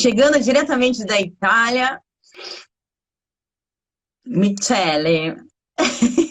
chegando 0.00 0.40
diretamente 0.40 1.04
da 1.04 1.20
Itália, 1.20 2.00
Michele. 4.24 5.36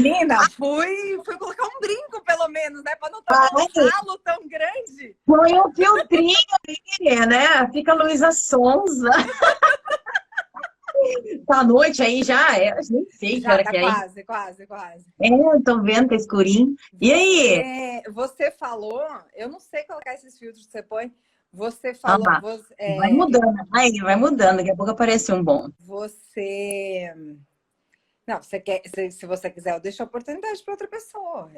Menina, 0.00 0.48
fui, 0.50 1.20
fui 1.24 1.36
colocar 1.36 1.64
um 1.64 1.80
brinco, 1.80 2.22
pelo 2.24 2.48
menos, 2.48 2.82
né? 2.84 2.94
Para 2.96 3.10
não 3.10 3.22
tomar 3.22 3.50
um 3.52 3.88
ralo 3.88 4.18
tão 4.18 4.48
grande. 4.48 5.16
Põe 5.26 5.60
um 5.60 5.72
filtrinho 5.74 6.36
aí, 6.68 7.26
né? 7.26 7.70
Fica 7.72 7.94
Luísa 7.94 8.30
Sonza. 8.32 9.10
tá 11.46 11.64
noite 11.64 12.02
aí 12.02 12.22
já? 12.22 12.58
É, 12.58 12.74
nem 12.90 13.06
sei 13.10 13.40
que 13.40 13.48
hora 13.48 13.64
tá 13.64 13.70
que 13.70 13.76
é. 13.76 13.82
Quase, 13.82 14.24
quase, 14.24 14.66
quase. 14.66 15.06
É, 15.20 15.28
tô 15.64 15.82
vendo, 15.82 16.08
tá 16.08 16.14
escurinho. 16.14 16.74
E 17.00 17.12
aí? 17.12 17.56
É, 17.56 18.02
você 18.10 18.50
falou, 18.50 19.02
eu 19.34 19.48
não 19.48 19.60
sei 19.60 19.84
colocar 19.84 20.14
esses 20.14 20.38
filtros 20.38 20.66
que 20.66 20.72
você 20.72 20.82
põe. 20.82 21.12
Você 21.54 21.94
falou. 21.94 22.28
Ah, 22.28 22.40
você, 22.40 22.74
é, 22.76 22.96
vai 22.96 23.12
mudando, 23.12 23.54
aí, 23.72 23.92
vai 24.00 24.16
mudando, 24.16 24.56
daqui 24.56 24.72
a 24.72 24.76
pouco 24.76 24.90
aparece 24.90 25.32
um 25.32 25.42
bom. 25.42 25.68
Você. 25.78 27.14
Não, 28.26 28.42
você 28.42 28.58
quer, 28.58 28.82
se, 28.92 29.12
se 29.12 29.26
você 29.26 29.48
quiser, 29.48 29.74
eu 29.74 29.80
deixo 29.80 30.02
a 30.02 30.06
oportunidade 30.06 30.62
para 30.64 30.74
outra 30.74 30.88
pessoa. 30.88 31.50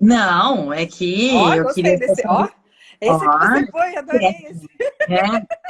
Não, 0.00 0.72
é 0.72 0.84
que. 0.86 1.30
Ó, 1.34 1.54
eu 1.54 1.72
queria 1.72 1.96
desse. 1.96 2.26
Ó, 2.26 2.48
esse 3.00 3.12
ó, 3.12 3.38
que 3.38 3.48
você 3.48 3.70
põe, 3.70 3.96
adorei 3.96 4.26
é, 4.26 4.50
esse. 4.50 4.68
É. 5.02 5.64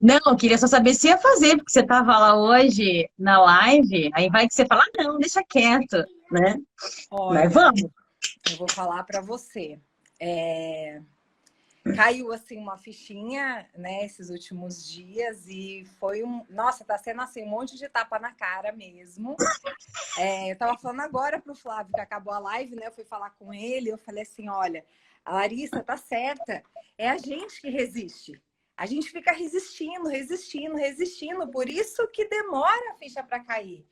Não, 0.00 0.20
eu 0.26 0.36
queria 0.36 0.58
só 0.58 0.66
saber 0.66 0.92
se 0.94 1.06
ia 1.06 1.16
fazer, 1.16 1.56
porque 1.56 1.70
você 1.70 1.80
estava 1.80 2.18
lá 2.18 2.36
hoje 2.36 3.08
na 3.18 3.40
live, 3.40 4.10
aí 4.14 4.28
vai 4.28 4.46
que 4.46 4.54
você 4.54 4.66
fala, 4.66 4.82
ah, 4.82 5.02
não, 5.02 5.18
deixa 5.18 5.42
quieto, 5.48 6.04
né? 6.30 6.56
Olha, 7.10 7.44
Mas 7.44 7.52
vamos. 7.52 7.82
Eu 8.50 8.56
vou 8.58 8.68
falar 8.68 9.04
para 9.04 9.20
você. 9.20 9.78
É 10.20 11.00
caiu 11.94 12.32
assim 12.32 12.58
uma 12.58 12.78
fichinha, 12.78 13.68
né, 13.76 14.04
esses 14.04 14.30
últimos 14.30 14.88
dias 14.88 15.46
e 15.46 15.84
foi 15.98 16.24
um, 16.24 16.44
nossa, 16.48 16.84
tá 16.84 16.96
sendo 16.98 17.20
assim 17.22 17.44
um 17.44 17.48
monte 17.48 17.76
de 17.76 17.88
tapa 17.88 18.18
na 18.18 18.32
cara 18.32 18.72
mesmo. 18.72 19.36
É, 20.18 20.50
eu 20.50 20.56
tava 20.56 20.78
falando 20.78 21.00
agora 21.00 21.40
pro 21.40 21.54
Flávio 21.54 21.92
que 21.92 22.00
acabou 22.00 22.32
a 22.32 22.38
live, 22.38 22.74
né? 22.74 22.86
Eu 22.86 22.92
fui 22.92 23.04
falar 23.04 23.30
com 23.30 23.52
ele, 23.52 23.90
eu 23.90 23.98
falei 23.98 24.22
assim, 24.22 24.48
olha, 24.48 24.84
a 25.24 25.34
Larissa 25.34 25.82
tá 25.82 25.96
certa, 25.96 26.62
é 26.96 27.08
a 27.08 27.18
gente 27.18 27.60
que 27.60 27.68
resiste. 27.68 28.40
A 28.76 28.84
gente 28.86 29.10
fica 29.10 29.32
resistindo, 29.32 30.08
resistindo, 30.08 30.76
resistindo, 30.76 31.48
por 31.50 31.68
isso 31.68 32.06
que 32.08 32.28
demora 32.28 32.92
a 32.92 32.94
ficha 32.94 33.22
para 33.22 33.42
cair. 33.42 33.86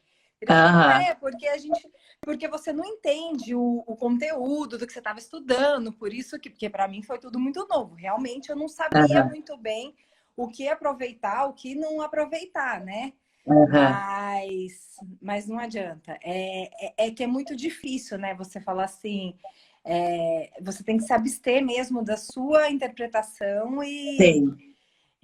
Não 0.53 0.91
é, 0.91 1.14
porque 1.14 1.47
a 1.47 1.56
gente, 1.56 1.89
porque 2.20 2.48
você 2.48 2.73
não 2.73 2.84
entende 2.84 3.55
o, 3.55 3.84
o 3.87 3.97
conteúdo 3.97 4.78
do 4.78 4.86
que 4.86 4.92
você 4.92 4.98
estava 4.98 5.19
estudando, 5.19 5.92
por 5.92 6.12
isso 6.12 6.39
que, 6.39 6.51
porque 6.51 6.69
para 6.69 6.89
mim 6.89 7.03
foi 7.03 7.19
tudo 7.19 7.39
muito 7.39 7.67
novo. 7.69 7.95
Realmente 7.95 8.51
eu 8.51 8.56
não 8.56 8.69
sabia 8.69 9.23
uhum. 9.23 9.28
muito 9.28 9.56
bem 9.56 9.95
o 10.36 10.48
que 10.48 10.69
aproveitar, 10.69 11.47
o 11.47 11.53
que 11.53 11.75
não 11.75 12.03
aproveitar, 12.03 12.81
né? 12.84 13.12
Uhum. 13.47 13.67
Mas, 13.70 14.97
mas 15.20 15.47
não 15.47 15.59
adianta. 15.59 16.19
É, 16.23 16.86
é, 16.86 16.95
é, 17.06 17.11
que 17.11 17.23
é 17.23 17.27
muito 17.27 17.55
difícil, 17.55 18.19
né? 18.19 18.34
Você 18.34 18.61
falar 18.61 18.84
assim, 18.84 19.36
é, 19.84 20.51
você 20.62 20.83
tem 20.83 20.97
que 20.97 21.05
se 21.05 21.12
abster 21.12 21.64
mesmo 21.64 22.03
da 22.03 22.17
sua 22.17 22.70
interpretação 22.70 23.83
e 23.83 24.17
Sim 24.17 24.73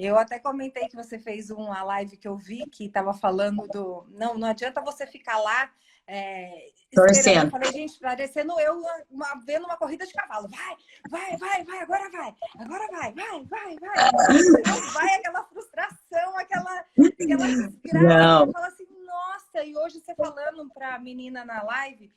eu 0.06 0.18
até 0.18 0.38
comentei 0.38 0.88
que 0.88 0.96
você 0.96 1.18
fez 1.18 1.50
uma 1.50 1.82
live 1.82 2.16
que 2.16 2.28
eu 2.28 2.36
vi 2.36 2.64
que 2.70 2.86
estava 2.86 3.12
falando 3.12 3.66
do. 3.68 4.06
Não, 4.10 4.36
não 4.38 4.48
adianta 4.48 4.80
você 4.80 5.06
ficar 5.06 5.38
lá. 5.38 5.70
É, 6.06 6.70
Torcendo. 6.92 7.44
Eu 7.44 7.50
falei, 7.50 7.70
gente, 7.70 8.00
parecendo 8.00 8.58
eu 8.58 8.82
uma, 9.08 9.40
vendo 9.46 9.64
uma 9.64 9.76
corrida 9.76 10.04
de 10.04 10.12
cavalo. 10.12 10.48
Vai, 10.48 10.76
vai, 11.08 11.36
vai, 11.36 11.64
vai, 11.64 11.78
agora 11.82 12.10
vai, 12.10 12.34
agora 12.58 12.86
vai, 12.90 13.12
vai, 13.12 13.44
vai, 13.44 13.76
vai. 13.78 14.42
Não 14.66 14.92
vai 14.92 15.14
aquela 15.16 15.44
frustração, 15.44 16.36
aquela, 16.36 16.78
aquela 16.80 17.46
desgraça. 17.46 18.52
Fala 18.52 18.66
assim, 18.66 18.86
nossa, 19.04 19.64
e 19.64 19.76
hoje 19.76 20.00
você 20.00 20.14
falando 20.16 20.68
para 20.74 20.96
a 20.96 20.98
menina 20.98 21.44
na 21.44 21.62
live, 21.62 22.12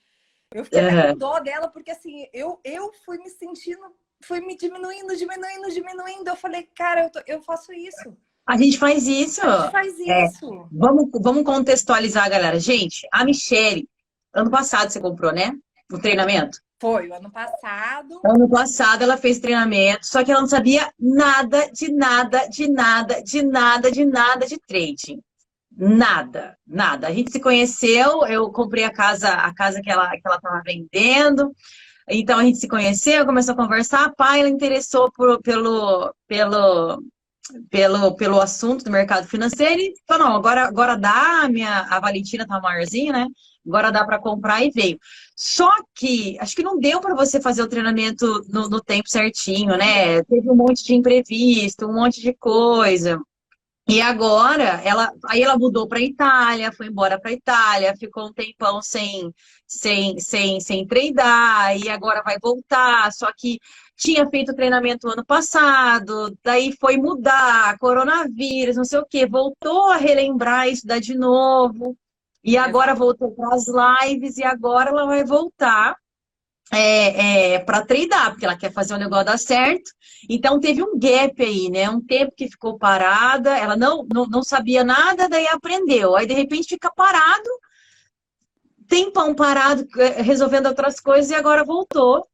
eu 0.54 0.64
fiquei 0.64 0.82
uhum. 0.82 1.12
com 1.12 1.18
dó 1.18 1.40
dela, 1.40 1.68
porque 1.68 1.92
assim, 1.92 2.28
eu, 2.34 2.60
eu 2.64 2.92
fui 3.06 3.18
me 3.20 3.30
sentindo 3.30 3.96
foi 4.24 4.42
me 4.42 4.58
diminuindo, 4.58 5.16
diminuindo, 5.16 5.72
diminuindo. 5.72 6.28
Eu 6.28 6.36
falei, 6.36 6.64
cara, 6.76 7.04
eu, 7.04 7.12
tô, 7.12 7.22
eu 7.28 7.42
faço 7.42 7.72
isso. 7.74 8.16
A 8.46 8.58
gente 8.58 8.78
faz 8.78 9.08
isso. 9.08 9.42
A 9.42 9.62
gente 9.62 9.72
faz 9.72 10.00
é, 10.00 10.26
isso. 10.26 10.54
É, 10.54 10.66
vamos, 10.72 11.10
vamos 11.22 11.44
contextualizar, 11.44 12.30
galera. 12.30 12.60
Gente, 12.60 13.08
a 13.12 13.24
Michelle, 13.24 13.88
ano 14.34 14.50
passado 14.50 14.90
você 14.90 15.00
comprou, 15.00 15.32
né? 15.32 15.54
O 15.92 16.00
treinamento? 16.00 16.60
Foi, 16.80 17.08
o 17.08 17.14
ano 17.14 17.32
passado. 17.32 18.20
Ano 18.26 18.50
passado 18.50 19.04
ela 19.04 19.16
fez 19.16 19.40
treinamento, 19.40 20.06
só 20.06 20.22
que 20.24 20.32
ela 20.32 20.42
não 20.42 20.50
sabia 20.50 20.92
nada, 21.00 21.72
de 21.72 21.90
nada, 21.94 22.46
de 22.48 22.70
nada, 22.70 23.24
de 23.24 23.42
nada, 23.42 23.90
de 23.90 24.06
nada 24.06 24.46
de 24.46 24.58
trading. 24.68 25.22
Nada, 25.72 26.58
nada. 26.68 27.08
A 27.08 27.14
gente 27.14 27.32
se 27.32 27.40
conheceu, 27.40 28.26
eu 28.28 28.52
comprei 28.52 28.84
a 28.84 28.92
casa, 28.92 29.30
a 29.30 29.54
casa 29.54 29.82
que 29.82 29.90
ela 29.90 30.12
que 30.12 30.22
ela 30.26 30.36
estava 30.36 30.62
vendendo. 30.64 31.54
Então 32.10 32.40
a 32.40 32.44
gente 32.44 32.58
se 32.58 32.68
conheceu, 32.68 33.26
começou 33.26 33.54
a 33.54 33.58
conversar, 33.58 34.06
a 34.06 34.14
pai 34.14 34.42
ela 34.42 34.50
interessou 34.50 35.12
por, 35.12 35.42
pelo, 35.42 36.14
pelo, 36.28 37.02
pelo, 37.70 38.16
pelo 38.16 38.42
assunto 38.42 38.84
do 38.84 38.92
mercado 38.92 39.28
financeiro 39.28 39.82
e 39.82 39.94
falou, 40.08 40.30
não, 40.30 40.36
agora, 40.36 40.68
agora 40.68 40.98
dá, 40.98 41.44
a, 41.44 41.50
minha, 41.50 41.82
a 41.90 42.00
Valentina 42.00 42.46
tá 42.46 42.60
maiorzinha, 42.60 43.14
né? 43.14 43.28
Agora 43.66 43.92
dá 43.92 44.04
para 44.04 44.20
comprar 44.20 44.62
e 44.64 44.70
veio. 44.70 45.00
Só 45.36 45.72
que 45.96 46.38
acho 46.40 46.56
que 46.56 46.64
não 46.64 46.78
deu 46.78 47.00
para 47.00 47.16
você 47.16 47.40
fazer 47.40 47.62
o 47.62 47.68
treinamento 47.68 48.46
no, 48.50 48.68
no 48.68 48.82
tempo 48.82 49.10
certinho, 49.10 49.78
né? 49.78 50.22
Teve 50.24 50.50
um 50.50 50.56
monte 50.56 50.84
de 50.84 50.94
imprevisto, 50.96 51.88
um 51.88 51.94
monte 51.94 52.22
de 52.22 52.34
coisa. 52.34 53.20
E 53.88 54.02
agora, 54.02 54.82
ela, 54.84 55.12
aí 55.26 55.42
ela 55.42 55.58
mudou 55.58 55.88
para 55.88 56.00
Itália, 56.00 56.72
foi 56.72 56.88
embora 56.88 57.20
para 57.20 57.34
Itália, 57.34 57.96
ficou 57.98 58.28
um 58.28 58.34
tempão 58.34 58.82
sem, 58.82 59.30
sem, 59.68 60.18
sem, 60.20 60.60
sem 60.62 60.88
treinar, 60.88 61.78
e 61.78 61.90
agora 61.90 62.24
vai 62.24 62.38
voltar. 62.42 63.12
Só 63.12 63.30
que 63.38 63.60
tinha 63.98 64.28
feito 64.30 64.56
treinamento 64.56 65.10
ano 65.10 65.26
passado, 65.26 66.34
daí 66.44 66.74
foi 66.80 66.98
mudar, 66.98 67.78
coronavírus, 67.78 68.78
não 68.78 68.86
sei 68.86 69.00
o 69.00 69.06
quê, 69.06 69.26
voltou 69.28 69.92
a 69.92 69.98
relembrar 69.98 70.68
estudar 70.70 71.00
de 71.00 71.16
novo, 71.16 71.98
e 72.44 72.58
agora 72.58 72.96
voltou 72.96 73.32
para 73.36 73.56
as 73.56 73.66
lives, 73.68 74.38
e 74.38 74.44
agora 74.44 74.90
ela 74.92 75.06
vai 75.06 75.26
voltar 75.26 75.96
é, 76.72 77.54
é, 77.54 77.60
para 77.60 77.86
treinar, 77.86 78.32
porque 78.32 78.46
ela 78.46 78.58
quer 78.58 78.72
fazer 78.72 78.94
o 78.94 78.98
negócio 78.98 79.26
dar 79.26 79.38
certo. 79.38 79.92
Então 80.30 80.60
teve 80.60 80.82
um 80.82 80.98
gap 80.98 81.42
aí, 81.44 81.70
né? 81.70 81.90
Um 81.90 82.02
tempo 82.02 82.34
que 82.36 82.50
ficou 82.50 82.78
parada, 82.78 83.58
ela 83.58 83.76
não, 83.76 84.06
não, 84.12 84.26
não 84.26 84.44
sabia 84.44 84.84
nada, 84.84 85.30
daí 85.30 85.48
aprendeu. 85.48 86.16
Aí 86.16 86.26
de 86.26 86.34
repente 86.34 86.70
fica 86.70 86.92
parado, 86.92 87.50
tempão 88.88 89.36
parado, 89.36 89.86
é, 89.98 90.22
resolvendo 90.22 90.68
outras 90.68 91.00
coisas 91.00 91.32
e 91.32 91.36
agora 91.36 91.64
voltou. 91.64 92.28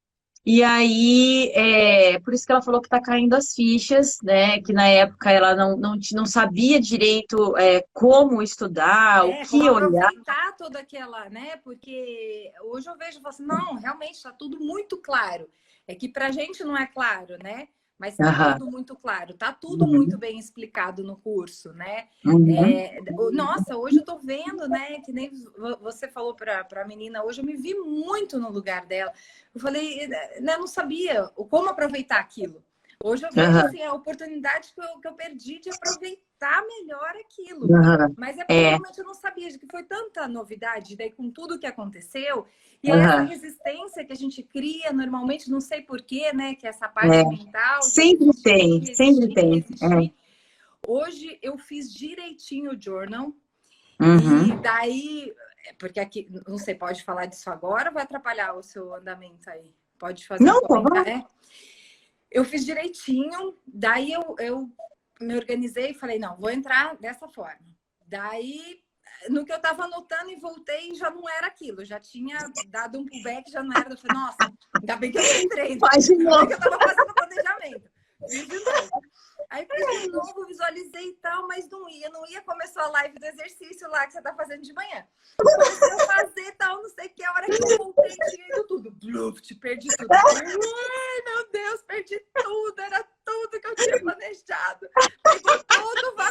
E 0.46 0.64
aí, 0.64 1.52
é, 1.54 2.20
por 2.20 2.34
isso 2.34 2.46
que 2.46 2.52
ela 2.52 2.62
falou 2.62 2.82
que 2.82 2.88
está 2.88 3.02
caindo 3.02 3.34
as 3.34 3.54
fichas, 3.54 4.18
né? 4.24 4.62
Que 4.62 4.72
na 4.72 4.88
época 4.88 5.32
ela 5.32 5.56
não, 5.56 5.78
não, 5.78 5.96
não 6.14 6.26
sabia 6.26 6.80
direito 6.80 7.58
é, 7.58 7.86
como 7.94 8.42
estudar, 8.42 9.20
é, 9.20 9.44
o 9.44 9.48
que 9.48 9.70
olhar. 9.70 10.06
aproveitar 10.06 10.56
toda 10.58 10.80
aquela, 10.80 11.30
né? 11.30 11.58
Porque 11.58 12.52
hoje 12.64 12.90
eu 12.90 12.98
vejo, 12.98 13.20
assim, 13.26 13.44
não, 13.44 13.76
realmente 13.76 14.16
está 14.16 14.32
tudo 14.32 14.60
muito 14.60 14.98
claro. 14.98 15.48
É 15.86 15.94
que 15.94 16.08
para 16.08 16.28
a 16.28 16.32
gente 16.32 16.64
não 16.64 16.78
é 16.78 16.88
claro, 16.88 17.38
né? 17.44 17.68
Mas 18.00 18.18
está 18.18 18.54
tudo 18.54 18.72
muito 18.72 18.96
claro, 18.96 19.34
está 19.34 19.52
tudo 19.52 19.84
uhum. 19.84 19.92
muito 19.92 20.18
bem 20.18 20.40
explicado 20.40 21.04
no 21.04 21.18
curso, 21.18 21.74
né? 21.74 22.08
Uhum. 22.26 22.66
É, 22.66 22.98
nossa, 23.34 23.76
hoje 23.76 23.98
eu 23.98 24.02
estou 24.02 24.18
vendo, 24.18 24.70
né? 24.70 25.02
Que 25.02 25.12
nem 25.12 25.30
você 25.82 26.08
falou 26.08 26.34
para 26.34 26.66
a 26.76 26.88
menina 26.88 27.24
hoje, 27.24 27.42
eu 27.42 27.46
me 27.46 27.58
vi 27.58 27.74
muito 27.76 28.40
no 28.40 28.50
lugar 28.50 28.86
dela. 28.86 29.12
Eu 29.54 29.60
falei, 29.60 30.08
né, 30.08 30.40
não 30.58 30.66
sabia 30.66 31.28
como 31.50 31.70
aproveitar 31.70 32.20
aquilo. 32.20 32.64
Hoje 33.04 33.26
eu 33.26 33.32
vejo 33.32 33.52
uhum. 33.52 33.66
assim, 33.66 33.84
a 33.84 33.94
oportunidade 33.94 34.74
que 34.74 34.82
eu, 34.82 35.00
que 35.00 35.08
eu 35.08 35.14
perdi 35.14 35.60
de 35.60 35.70
aproveitar 35.70 36.29
melhor 36.48 37.14
aquilo. 37.18 37.66
Uhum. 37.66 38.16
Mas 38.18 38.38
é 38.38 38.46
porque 38.46 38.54
é. 38.54 38.70
realmente 38.70 38.98
eu 38.98 39.06
não 39.06 39.14
sabia 39.14 39.50
que 39.58 39.68
foi 39.70 39.84
tanta 39.84 40.28
novidade, 40.28 40.96
daí 40.96 41.12
com 41.12 41.30
tudo 41.30 41.60
que 41.60 41.68
aconteceu. 41.68 42.46
E 42.82 42.92
uhum. 42.92 42.98
essa 42.98 43.22
resistência 43.22 44.06
que 44.06 44.14
a 44.14 44.16
gente 44.16 44.42
cria 44.44 44.94
normalmente, 44.94 45.50
não 45.50 45.60
sei 45.60 45.82
porquê, 45.82 46.32
né? 46.34 46.56
Que 46.56 46.66
é 46.66 46.70
essa 46.70 46.88
parte 46.88 47.16
é. 47.16 47.24
mental. 47.26 47.82
Sempre 47.82 48.30
tem, 48.42 48.80
resistir, 48.80 48.96
sempre 48.96 49.34
tem. 49.34 49.66
É. 50.06 50.20
Hoje 50.88 51.38
eu 51.42 51.58
fiz 51.58 51.94
direitinho 51.94 52.72
o 52.72 52.82
journal. 52.82 53.34
Uhum. 54.00 54.48
E 54.48 54.62
daí, 54.62 55.34
porque 55.78 56.00
aqui, 56.00 56.30
não 56.48 56.58
sei, 56.58 56.74
pode 56.74 57.04
falar 57.04 57.26
disso 57.26 57.50
agora 57.50 57.90
ou 57.90 57.94
vai 57.94 58.04
atrapalhar 58.04 58.54
o 58.54 58.64
seu 58.64 58.94
andamento 58.94 59.50
aí? 59.50 59.74
Pode 59.98 60.26
fazer 60.26 60.44
não, 60.44 60.60
um 60.60 60.62
comentário? 60.62 61.26
Eu 62.32 62.46
fiz 62.46 62.66
direitinho, 62.66 63.58
daí 63.68 64.14
eu, 64.14 64.36
eu 64.40 64.70
me 65.20 65.36
organizei 65.36 65.92
e 65.92 65.94
falei, 65.94 66.18
não, 66.18 66.38
vou 66.38 66.50
entrar 66.50 66.96
dessa 66.98 67.28
forma. 67.28 67.66
Daí, 68.08 68.82
no 69.30 69.46
que 69.46 69.52
eu 69.52 69.58
estava 69.58 69.84
anotando 69.84 70.32
e 70.32 70.40
voltei, 70.40 70.96
já 70.96 71.10
não 71.10 71.28
era 71.30 71.48
aquilo, 71.48 71.84
já 71.84 72.00
tinha 72.00 72.38
dado 72.68 73.00
um 73.00 73.06
pullback, 73.06 73.52
já 73.52 73.62
não 73.62 73.76
era. 73.78 73.92
Eu 73.92 73.98
falei, 73.98 74.18
nossa, 74.18 74.54
ainda 74.80 74.96
bem 74.96 75.12
que 75.12 75.18
eu 75.18 75.42
entrei. 75.42 75.78
Faz 75.78 76.06
de 76.06 76.16
novo. 76.16 76.48
que 76.48 76.54
eu 76.54 76.58
estava 76.58 76.80
fazendo 76.80 77.14
planejamento. 77.14 77.92
Fiz 78.30 78.48
de 78.48 78.60
novo. 78.60 78.90
Aí 79.50 79.66
fiz 79.66 80.02
de 80.02 80.08
novo, 80.10 80.46
visualizei 80.46 81.10
e 81.10 81.14
tal, 81.14 81.48
mas 81.48 81.68
não 81.70 81.90
ia, 81.90 82.10
não 82.10 82.26
ia. 82.28 82.42
Começou 82.44 82.84
a 82.84 82.88
live 82.90 83.18
do 83.18 83.26
exercício 83.26 83.90
lá 83.90 84.06
que 84.06 84.14
você 84.14 84.22
tá 84.22 84.34
fazendo 84.36 84.62
de 84.62 84.74
manhã. 84.74 85.08
Comecei 85.38 85.92
a 85.92 86.06
fazer 86.06 86.52
tal, 86.52 86.82
não 86.84 86.90
sei 86.90 87.08
o 87.08 87.10
que. 87.10 87.24
A 87.24 87.34
hora 87.34 87.46
que 87.48 87.74
eu 87.74 87.78
voltei, 87.78 88.16
tinha 88.30 88.68
tudo. 88.68 88.92
Bluff, 88.92 89.56
perdi 89.56 89.88
tudo. 89.98 90.14
Ai, 90.14 91.22
meu 91.26 91.50
Deus, 91.52 91.82
perdi 91.82 92.20
tudo. 92.34 92.80
Era 92.80 93.04
tudo 93.26 93.60
que 93.60 93.68
eu 93.68 93.76
tinha 93.76 94.00
planejado. 94.00 94.88
Pegou 95.24 95.64
todo 95.64 96.16
o 96.16 96.22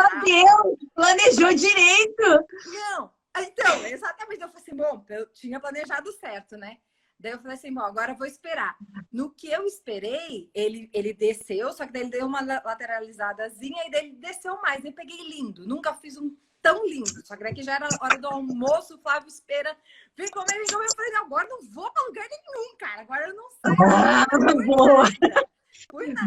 a 0.00 0.20
Deus, 0.24 0.78
planejou 0.94 1.54
direito. 1.54 2.22
Não, 2.66 3.12
então, 3.38 3.86
exatamente. 3.86 4.42
Eu 4.42 4.48
falei 4.48 4.62
assim, 4.62 4.76
bom, 4.76 5.04
eu 5.08 5.32
tinha 5.32 5.60
planejado 5.60 6.12
certo, 6.12 6.56
né? 6.56 6.78
Daí 7.20 7.32
eu 7.32 7.38
falei 7.38 7.56
assim, 7.56 7.72
bom, 7.72 7.82
agora 7.82 8.12
eu 8.12 8.16
vou 8.16 8.26
esperar. 8.26 8.76
No 9.12 9.30
que 9.30 9.48
eu 9.48 9.66
esperei, 9.66 10.50
ele, 10.54 10.90
ele 10.92 11.12
desceu, 11.12 11.70
só 11.72 11.86
que 11.86 11.92
daí 11.92 12.02
ele 12.02 12.10
deu 12.10 12.26
uma 12.26 12.40
lateralizadazinha 12.40 13.86
e 13.86 13.90
daí 13.90 14.06
ele 14.06 14.16
desceu 14.16 14.60
mais. 14.62 14.82
Eu 14.84 14.92
peguei 14.92 15.28
lindo, 15.28 15.66
nunca 15.66 15.92
fiz 15.92 16.16
um 16.16 16.34
tão 16.62 16.86
lindo. 16.86 17.26
Só 17.26 17.36
que 17.36 17.44
daqui 17.44 17.62
já 17.62 17.74
era 17.74 17.88
hora 18.00 18.18
do 18.18 18.26
almoço, 18.26 18.94
o 18.94 18.98
Flávio 18.98 19.28
espera. 19.28 19.76
Vem 20.16 20.30
comer, 20.30 20.46
vem 20.46 20.66
comer. 20.66 20.86
Eu 20.86 20.96
falei, 20.96 21.14
agora 21.16 21.48
não 21.48 21.62
vou 21.68 21.92
para 21.92 22.04
lugar 22.04 22.26
nenhum, 22.28 22.76
cara. 22.78 23.02
Agora 23.02 23.28
eu 23.28 23.34
não 23.34 23.50
saio. 23.50 23.76
Ah, 23.90 24.26
boa! 24.66 25.04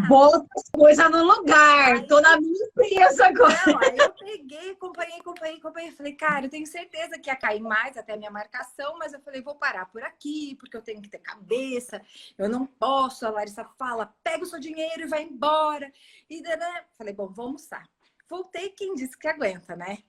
Bota 0.08 0.46
as 0.56 0.70
coisas 0.70 1.12
no 1.12 1.24
lugar. 1.24 1.96
Aí, 1.96 2.08
Tô 2.08 2.20
na 2.22 2.40
minha 2.40 2.66
empresa 2.66 3.28
agora. 3.28 3.62
Não, 3.68 3.80
aí 3.80 3.98
eu 3.98 4.14
peguei, 4.14 4.72
acompanhei, 4.72 5.20
acompanhei, 5.20 5.58
acompanhei. 5.58 5.92
Falei, 5.92 6.14
cara, 6.14 6.46
eu 6.46 6.50
tenho 6.50 6.66
certeza 6.66 7.20
que 7.20 7.30
ia 7.30 7.36
cair 7.36 7.62
mais 7.62 7.98
até 7.98 8.14
a 8.14 8.18
minha 8.18 8.32
marcação, 8.32 8.98
mas 8.98 9.14
eu 9.14 9.20
falei, 9.22 9.42
vou 9.42 9.56
parar 9.56 9.86
por 9.88 10.04
aqui, 10.04 10.56
porque 10.60 10.76
eu 10.76 10.82
tenho 10.82 11.02
que 11.02 11.10
ter 11.10 11.20
cabeça. 11.20 12.02
Eu 12.38 12.50
não 12.50 12.66
posso. 12.66 13.26
A 13.26 13.30
Larissa 13.30 13.66
fala, 13.78 14.14
pega 14.24 14.44
o 14.44 14.48
seu 14.48 14.60
dinheiro 14.60 15.02
e 15.02 15.08
vai 15.08 15.24
embora. 15.24 15.92
E 16.30 16.42
né? 16.42 16.84
falei, 16.98 17.14
bom, 17.14 17.28
vou 17.28 17.46
almoçar. 17.46 17.88
Voltei, 18.30 18.70
quem 18.70 18.96
disse 18.96 19.18
que 19.18 19.28
aguenta, 19.28 19.76
né? 19.76 20.00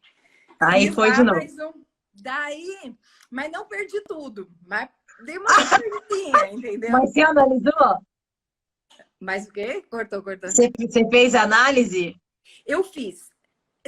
Aí 0.60 0.90
foi 0.92 1.12
de 1.12 1.22
novo. 1.22 1.84
Daí, 2.14 2.96
mas 3.30 3.50
não 3.50 3.66
perdi 3.66 4.00
tudo. 4.02 4.48
Mas 4.64 4.88
dei 5.24 5.36
uma 5.36 5.46
perdidinha, 5.78 6.52
entendeu? 6.52 6.90
Mas 6.90 7.12
você 7.12 7.20
analisou? 7.22 8.04
Mas 9.24 9.46
o 9.46 9.52
quê? 9.52 9.82
Cortou, 9.90 10.22
cortou. 10.22 10.50
Você, 10.50 10.70
você 10.78 11.08
fez 11.08 11.34
análise? 11.34 12.20
Eu 12.66 12.84
fiz. 12.84 13.32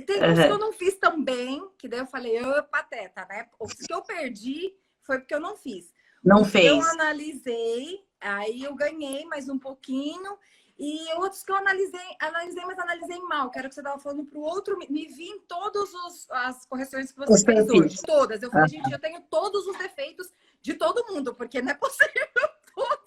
Tem 0.06 0.22
uhum. 0.22 0.34
que 0.34 0.40
eu 0.40 0.58
não 0.58 0.72
fiz 0.72 0.94
tão 0.98 1.22
bem, 1.22 1.62
que 1.78 1.88
daí 1.88 2.00
eu 2.00 2.06
falei, 2.06 2.38
eu 2.38 2.62
pateta, 2.64 3.26
né? 3.28 3.48
Os 3.58 3.72
que 3.72 3.92
eu 3.92 4.02
perdi 4.02 4.74
foi 5.02 5.18
porque 5.18 5.34
eu 5.34 5.40
não 5.40 5.56
fiz. 5.56 5.92
Não 6.22 6.44
fez. 6.44 6.66
Eu 6.66 6.82
analisei, 6.82 8.04
aí 8.20 8.62
eu 8.62 8.74
ganhei 8.74 9.24
mais 9.24 9.48
um 9.48 9.58
pouquinho. 9.58 10.38
E 10.78 11.10
outros 11.14 11.42
que 11.42 11.50
eu 11.50 11.56
analisei, 11.56 12.16
analisei, 12.20 12.62
mas 12.66 12.78
analisei 12.78 13.18
mal, 13.20 13.50
que 13.50 13.58
era 13.58 13.66
o 13.66 13.70
que 13.70 13.74
você 13.74 13.80
estava 13.80 13.98
falando 13.98 14.26
para 14.26 14.38
o 14.38 14.42
outro, 14.42 14.76
me 14.76 15.06
vi 15.06 15.28
em 15.28 15.40
todas 15.40 15.90
as 16.30 16.66
correções 16.66 17.12
que 17.12 17.18
você 17.18 17.44
fez 17.46 17.70
hoje. 17.70 17.96
Todas. 18.02 18.42
Eu 18.42 18.50
falei, 18.50 18.68
gente, 18.68 18.92
eu 18.92 18.98
tenho 18.98 19.22
todos 19.30 19.66
os 19.66 19.78
defeitos 19.78 20.30
de 20.60 20.74
todo 20.74 21.06
mundo, 21.10 21.34
porque 21.34 21.62
não 21.62 21.70
é 21.70 21.74
possível. 21.74 22.50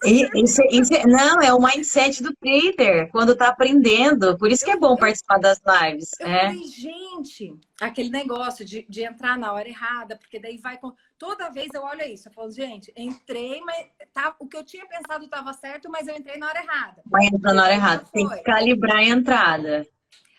Isso, 0.02 0.62
isso, 0.70 0.92
não, 1.06 1.40
é 1.40 1.52
o 1.52 1.60
mindset 1.60 2.22
do 2.22 2.34
trader, 2.34 3.10
quando 3.10 3.36
tá 3.36 3.48
aprendendo. 3.48 4.36
Por 4.38 4.50
isso 4.50 4.64
que 4.64 4.70
é 4.70 4.76
bom 4.76 4.96
participar 4.96 5.38
das 5.38 5.60
lives. 5.64 6.10
Eu 6.18 6.26
é. 6.26 6.46
falei, 6.46 6.66
gente, 6.66 7.60
aquele 7.80 8.08
negócio 8.08 8.64
de, 8.64 8.84
de 8.88 9.02
entrar 9.02 9.38
na 9.38 9.52
hora 9.52 9.68
errada, 9.68 10.16
porque 10.16 10.40
daí 10.40 10.56
vai 10.56 10.78
com. 10.78 10.92
Toda 11.18 11.50
vez 11.50 11.68
eu 11.74 11.82
olho 11.82 12.02
isso, 12.02 12.28
eu 12.28 12.32
falo, 12.32 12.50
gente, 12.50 12.92
entrei, 12.96 13.60
mas 13.60 13.86
tá, 14.12 14.34
o 14.38 14.48
que 14.48 14.56
eu 14.56 14.64
tinha 14.64 14.86
pensado 14.86 15.24
estava 15.24 15.52
certo, 15.52 15.90
mas 15.90 16.08
eu 16.08 16.16
entrei 16.16 16.38
na 16.38 16.48
hora 16.48 16.62
errada. 16.62 17.02
Vai 17.06 17.26
entrar 17.26 17.52
na 17.52 17.64
hora 17.64 17.74
errada, 17.74 18.04
tem 18.12 18.28
que 18.28 18.38
calibrar 18.38 18.96
a 18.96 19.04
entrada. 19.04 19.86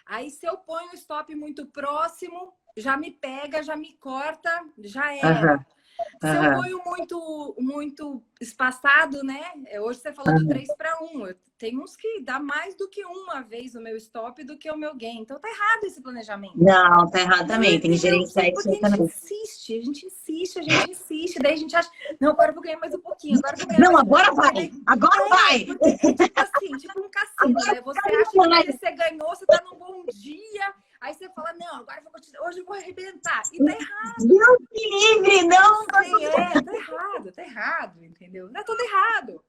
Aí, 0.08 0.30
se 0.30 0.46
eu 0.46 0.58
ponho 0.58 0.92
o 0.92 0.96
stop 0.96 1.34
muito 1.36 1.68
próximo, 1.68 2.52
já 2.76 2.98
me 2.98 3.12
pega, 3.12 3.64
já 3.64 3.76
me 3.76 3.94
corta, 3.94 4.50
já 4.80 5.16
era. 5.16 5.54
Uhum. 5.54 5.81
Se 6.20 6.28
uhum. 6.28 6.44
eu 6.44 6.62
ponho 6.62 6.82
muito, 6.86 7.56
muito 7.60 8.24
espaçado, 8.40 9.24
né? 9.24 9.42
É, 9.68 9.82
hoje 9.82 10.00
você 10.00 10.12
falou 10.12 10.34
uhum. 10.34 10.40
do 10.40 10.48
3 10.48 10.68
para 10.76 10.98
1. 11.02 11.34
Tem 11.58 11.80
uns 11.80 11.96
que 11.96 12.22
dá 12.22 12.40
mais 12.40 12.76
do 12.76 12.90
que 12.90 13.06
uma 13.06 13.42
vez 13.42 13.76
o 13.76 13.82
meu 13.82 13.96
stop 13.98 14.44
do 14.44 14.58
que 14.58 14.72
o 14.72 14.76
meu 14.76 14.96
gain. 14.96 15.20
Então 15.20 15.40
tá 15.40 15.48
errado 15.48 15.84
esse 15.84 16.02
planejamento. 16.02 16.54
Não, 16.56 17.08
tá 17.10 17.20
errado 17.20 17.48
também. 17.48 17.80
Tem 17.80 17.92
que 17.92 17.98
gerenciar 17.98 18.48
isso 18.48 18.64
também. 18.64 18.80
A 18.84 18.90
gente 18.90 19.04
insiste, 19.04 19.78
a 19.78 19.82
gente 19.82 20.06
insiste, 20.08 20.60
a 20.60 20.64
gente 20.64 20.92
insiste. 20.92 21.40
Daí 21.40 21.54
a 21.54 21.58
gente 21.58 21.76
acha, 21.76 21.90
não, 22.20 22.32
agora 22.32 22.50
eu 22.50 22.56
vou 22.56 22.64
ganhar 22.64 22.80
mais 22.80 22.96
um 22.96 23.00
pouquinho. 23.00 23.38
Agora 23.38 23.58
vou 23.58 23.68
ganhar 23.68 23.80
não, 23.80 23.98
agora 23.98 24.34
vai. 24.34 24.72
Agora 24.88 25.22
é, 25.24 25.30
vai. 25.30 25.66
Porque, 25.66 26.14
tipo 26.16 26.40
assim, 26.40 26.78
tipo 26.78 27.00
um 27.00 27.10
cassino, 27.10 27.54
né? 27.54 27.82
Você 27.82 28.00
acha 28.00 28.64
que 28.64 28.78
você 28.78 28.92
ganhou, 28.92 29.30
você 29.30 29.46
tá 29.46 29.62
num 29.64 29.78
bom 29.78 30.04
dia 30.12 30.74
Aí 31.02 31.16
você 31.16 31.28
fala, 31.30 31.52
não, 31.54 31.78
agora 31.78 31.98
eu 31.98 32.04
vou 32.04 32.12
continuar, 32.12 32.48
hoje 32.48 32.60
eu 32.60 32.66
vou 32.66 32.76
arrebentar. 32.76 33.42
E 33.52 33.58
tá 33.58 33.72
errado. 33.72 34.16
Deus 34.20 34.58
me 34.72 35.16
livre, 35.16 35.48
não. 35.48 35.86
Tá 35.88 36.04
Sim, 36.04 36.26
é, 36.26 36.62
tá 36.62 36.74
errado, 36.74 37.32
tá 37.32 37.42
errado, 37.42 38.06
entendeu? 38.06 38.50
Não 38.52 38.62
é 38.62 38.64
tudo 38.64 38.80
errado. 38.82 39.44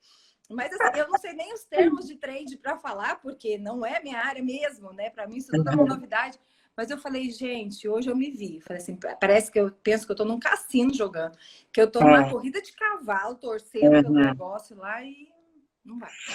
Mas 0.51 0.73
assim, 0.73 0.99
eu 0.99 1.09
não 1.09 1.19
sei 1.19 1.35
nem 1.35 1.53
os 1.53 1.65
termos 1.65 2.07
de 2.07 2.17
trade 2.17 2.57
para 2.57 2.79
falar, 2.79 3.21
porque 3.21 3.59
não 3.59 3.85
é 3.85 4.01
minha 4.03 4.19
área 4.19 4.43
mesmo, 4.43 4.93
né? 4.95 5.11
Para 5.11 5.27
mim 5.27 5.37
isso 5.37 5.51
tudo 5.51 5.69
é 5.69 5.75
uma 5.75 5.85
novidade. 5.85 6.39
Mas 6.75 6.91
eu 6.91 6.97
falei, 6.97 7.31
gente, 7.31 7.87
hoje 7.87 8.09
eu 8.09 8.17
me 8.17 8.31
vi. 8.31 8.61
Falei 8.63 8.81
assim, 8.81 8.99
parece 9.21 9.53
que 9.53 9.61
eu 9.61 9.71
penso 9.71 10.07
que 10.07 10.13
eu 10.13 10.17
tô 10.17 10.25
num 10.25 10.41
cassino 10.41 10.93
jogando, 10.95 11.37
que 11.71 11.81
eu 11.81 11.91
tô 11.91 12.01
numa 12.01 12.27
é. 12.27 12.31
corrida 12.31 12.63
de 12.63 12.73
cavalo, 12.73 13.35
torcendo 13.35 13.95
uhum. 13.95 14.03
pelo 14.03 14.15
negócio 14.15 14.77
lá 14.77 15.03
e 15.05 15.29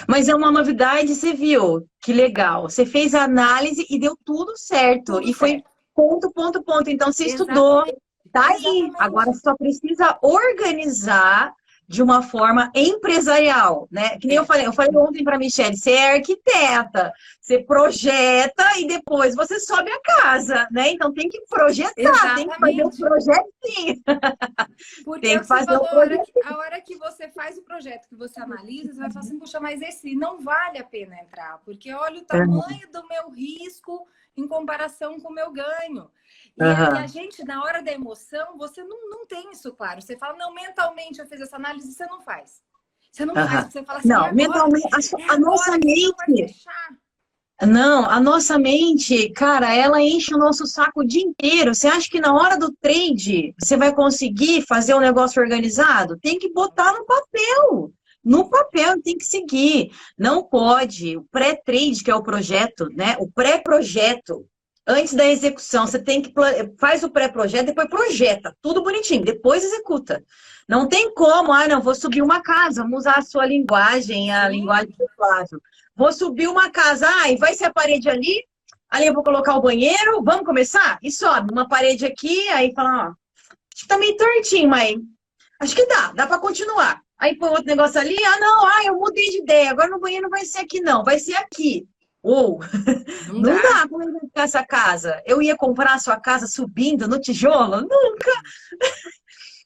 mas 0.06 0.28
é 0.28 0.34
uma 0.34 0.50
novidade, 0.50 1.14
você 1.14 1.32
viu? 1.32 1.86
Que 2.00 2.12
legal. 2.12 2.68
Você 2.68 2.84
fez 2.84 3.14
a 3.14 3.24
análise 3.24 3.86
e 3.88 3.98
deu 3.98 4.16
tudo 4.24 4.56
certo. 4.56 5.14
Tudo 5.14 5.28
e 5.28 5.32
foi 5.32 5.50
certo. 5.50 5.70
ponto, 5.94 6.30
ponto, 6.32 6.62
ponto. 6.62 6.90
Então 6.90 7.12
você 7.12 7.24
Exatamente. 7.24 7.50
estudou. 7.50 8.00
Tá 8.32 8.48
aí. 8.48 8.56
Exatamente. 8.56 8.96
Agora 8.98 9.32
só 9.32 9.56
precisa 9.56 10.18
organizar 10.22 11.54
de 11.88 12.02
uma 12.02 12.20
forma 12.20 12.70
empresarial, 12.74 13.88
né? 13.90 14.18
Que 14.18 14.26
nem 14.26 14.36
eu 14.36 14.44
falei, 14.44 14.66
eu 14.66 14.72
falei 14.74 14.94
ontem 14.94 15.24
para 15.24 15.38
Michelle, 15.38 15.74
você 15.74 15.92
é 15.92 16.16
arquiteta, 16.16 17.10
você 17.40 17.60
projeta 17.60 18.78
e 18.78 18.86
depois 18.86 19.34
você 19.34 19.58
sobe 19.58 19.90
a 19.90 20.00
casa, 20.00 20.68
né? 20.70 20.90
Então 20.90 21.14
tem 21.14 21.30
que 21.30 21.40
projetar, 21.48 21.94
Exatamente. 21.96 22.36
tem 22.36 22.48
que 22.48 22.60
fazer 22.60 22.84
um 22.84 22.90
projetinho. 22.90 24.02
Porque 25.04 25.26
tem 25.26 25.38
que 25.38 25.46
fazer 25.46 25.66
falou, 25.66 25.86
um 25.86 25.88
projeto. 25.88 26.10
A 26.10 26.18
hora, 26.18 26.24
que, 26.26 26.42
a 26.44 26.58
hora 26.58 26.80
que 26.82 26.96
você 26.96 27.28
faz 27.30 27.56
o 27.56 27.62
projeto, 27.62 28.06
que 28.06 28.16
você 28.16 28.38
analisa, 28.38 28.92
você 28.92 29.00
vai 29.00 29.10
falar 29.10 29.24
assim, 29.24 29.38
puxa, 29.38 29.58
mas 29.58 29.80
esse 29.80 30.14
não 30.14 30.40
vale 30.42 30.78
a 30.78 30.84
pena 30.84 31.18
entrar, 31.18 31.58
porque 31.64 31.90
olha 31.94 32.20
o 32.20 32.24
tamanho 32.24 32.92
do 32.92 33.08
meu 33.08 33.30
risco 33.30 34.06
em 34.36 34.46
comparação 34.46 35.18
com 35.18 35.30
o 35.30 35.34
meu 35.34 35.50
ganho. 35.50 36.10
E 36.60 36.64
uhum. 36.64 36.98
a 36.98 37.06
gente, 37.06 37.44
na 37.44 37.62
hora 37.62 37.82
da 37.82 37.92
emoção, 37.92 38.58
você 38.58 38.82
não, 38.82 39.08
não 39.08 39.26
tem 39.26 39.52
isso 39.52 39.72
claro. 39.72 40.02
Você 40.02 40.18
fala, 40.18 40.36
não, 40.36 40.52
mentalmente 40.52 41.20
eu 41.20 41.26
fiz 41.26 41.40
essa 41.40 41.56
análise, 41.56 41.92
você 41.92 42.04
não 42.06 42.20
faz. 42.20 42.60
Você 43.12 43.24
não 43.24 43.34
uhum. 43.34 43.48
faz, 43.48 43.72
você 43.72 43.84
fala 43.84 43.98
assim, 44.00 44.08
não, 44.08 44.34
mentalmente, 44.34 44.88
a, 44.92 45.32
a 45.32 45.34
é 45.34 45.38
nossa 45.38 45.72
mente. 45.72 46.56
Não, 47.62 48.08
a 48.08 48.20
nossa 48.20 48.58
mente, 48.58 49.30
cara, 49.30 49.74
ela 49.74 50.00
enche 50.00 50.34
o 50.34 50.38
nosso 50.38 50.66
saco 50.66 51.00
o 51.00 51.06
dia 51.06 51.22
inteiro. 51.22 51.74
Você 51.74 51.88
acha 51.88 52.08
que 52.08 52.20
na 52.20 52.34
hora 52.34 52.56
do 52.56 52.72
trade 52.80 53.54
você 53.60 53.76
vai 53.76 53.94
conseguir 53.94 54.64
fazer 54.66 54.94
um 54.94 55.00
negócio 55.00 55.42
organizado? 55.42 56.18
Tem 56.18 56.38
que 56.38 56.52
botar 56.52 56.92
no 56.92 57.04
papel. 57.04 57.92
No 58.24 58.48
papel 58.48 59.00
tem 59.02 59.16
que 59.16 59.24
seguir. 59.24 59.90
Não 60.16 60.44
pode. 60.44 61.16
O 61.16 61.24
pré-trade, 61.30 62.02
que 62.04 62.10
é 62.10 62.14
o 62.14 62.22
projeto, 62.22 62.88
né? 62.94 63.16
O 63.18 63.30
pré-projeto, 63.30 64.46
antes 64.88 65.12
da 65.12 65.26
execução. 65.26 65.86
Você 65.86 65.98
tem 65.98 66.22
que 66.22 66.32
faz 66.78 67.04
o 67.04 67.10
pré-projeto, 67.10 67.66
depois 67.66 67.88
projeta, 67.88 68.56
tudo 68.62 68.82
bonitinho, 68.82 69.22
depois 69.24 69.62
executa. 69.62 70.24
Não 70.66 70.88
tem 70.88 71.12
como, 71.14 71.52
ah, 71.52 71.68
não, 71.68 71.80
vou 71.80 71.94
subir 71.94 72.22
uma 72.22 72.42
casa, 72.42 72.82
vamos 72.82 73.00
usar 73.00 73.18
a 73.18 73.22
sua 73.22 73.46
linguagem, 73.46 74.32
a 74.32 74.46
Sim. 74.46 74.52
linguagem 74.52 74.94
do 74.98 75.06
Flávio. 75.14 75.62
Vou 75.94 76.12
subir 76.12 76.48
uma 76.48 76.70
casa, 76.70 77.08
ah, 77.08 77.30
e 77.30 77.36
vai 77.36 77.54
ser 77.54 77.66
a 77.66 77.72
parede 77.72 78.08
ali, 78.08 78.44
ali 78.90 79.06
eu 79.06 79.14
vou 79.14 79.22
colocar 79.22 79.56
o 79.56 79.62
banheiro, 79.62 80.22
vamos 80.22 80.44
começar? 80.44 80.98
E 81.02 81.10
sobe 81.10 81.52
uma 81.52 81.68
parede 81.68 82.06
aqui, 82.06 82.48
aí 82.50 82.72
fala, 82.74 83.08
ó, 83.08 83.08
acho 83.08 83.82
que 83.82 83.88
tá 83.88 83.98
meio 83.98 84.16
tortinho, 84.16 84.68
mas 84.68 84.96
acho 85.60 85.74
que 85.74 85.86
dá, 85.86 86.12
dá 86.12 86.26
para 86.26 86.38
continuar. 86.38 87.02
Aí 87.18 87.36
põe 87.36 87.48
outro 87.48 87.64
negócio 87.64 87.98
ali, 87.98 88.16
ah, 88.24 88.38
não, 88.38 88.66
ah, 88.66 88.84
eu 88.84 88.94
mudei 88.94 89.30
de 89.30 89.38
ideia, 89.38 89.70
agora 89.70 89.88
no 89.88 89.98
banheiro 89.98 90.24
não 90.24 90.30
vai 90.30 90.44
ser 90.44 90.58
aqui, 90.58 90.80
não, 90.80 91.02
vai 91.02 91.18
ser 91.18 91.34
aqui. 91.34 91.88
Ou, 92.22 92.60
não, 93.28 93.40
não 93.40 93.62
dá, 93.62 93.84
dá 93.84 93.88
eu 93.90 94.20
ficar 94.20 94.42
essa 94.42 94.64
casa. 94.64 95.22
Eu 95.24 95.40
ia 95.40 95.56
comprar 95.56 95.94
a 95.94 95.98
sua 95.98 96.18
casa 96.18 96.46
subindo 96.46 97.08
no 97.08 97.20
tijolo? 97.20 97.80
Nunca! 97.80 98.32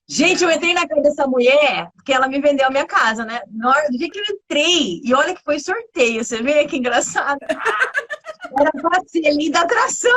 Gente, 0.08 0.44
eu 0.44 0.50
entrei 0.50 0.74
na 0.74 0.86
casa 0.86 1.00
dessa 1.00 1.26
mulher, 1.26 1.88
porque 1.94 2.12
ela 2.12 2.28
me 2.28 2.38
vendeu 2.38 2.66
a 2.66 2.70
minha 2.70 2.86
casa, 2.86 3.24
né? 3.24 3.40
No 3.50 3.72
dia 3.92 4.10
que 4.10 4.18
eu 4.18 4.24
entrei, 4.28 5.00
e 5.02 5.14
olha 5.14 5.34
que 5.34 5.42
foi 5.42 5.58
sorteio, 5.58 6.22
você 6.22 6.42
vê 6.42 6.66
que 6.66 6.76
engraçado. 6.76 7.38
Era 8.58 8.70
pra 8.72 9.00
ser 9.06 9.30
linda 9.32 9.60
atração. 9.60 10.10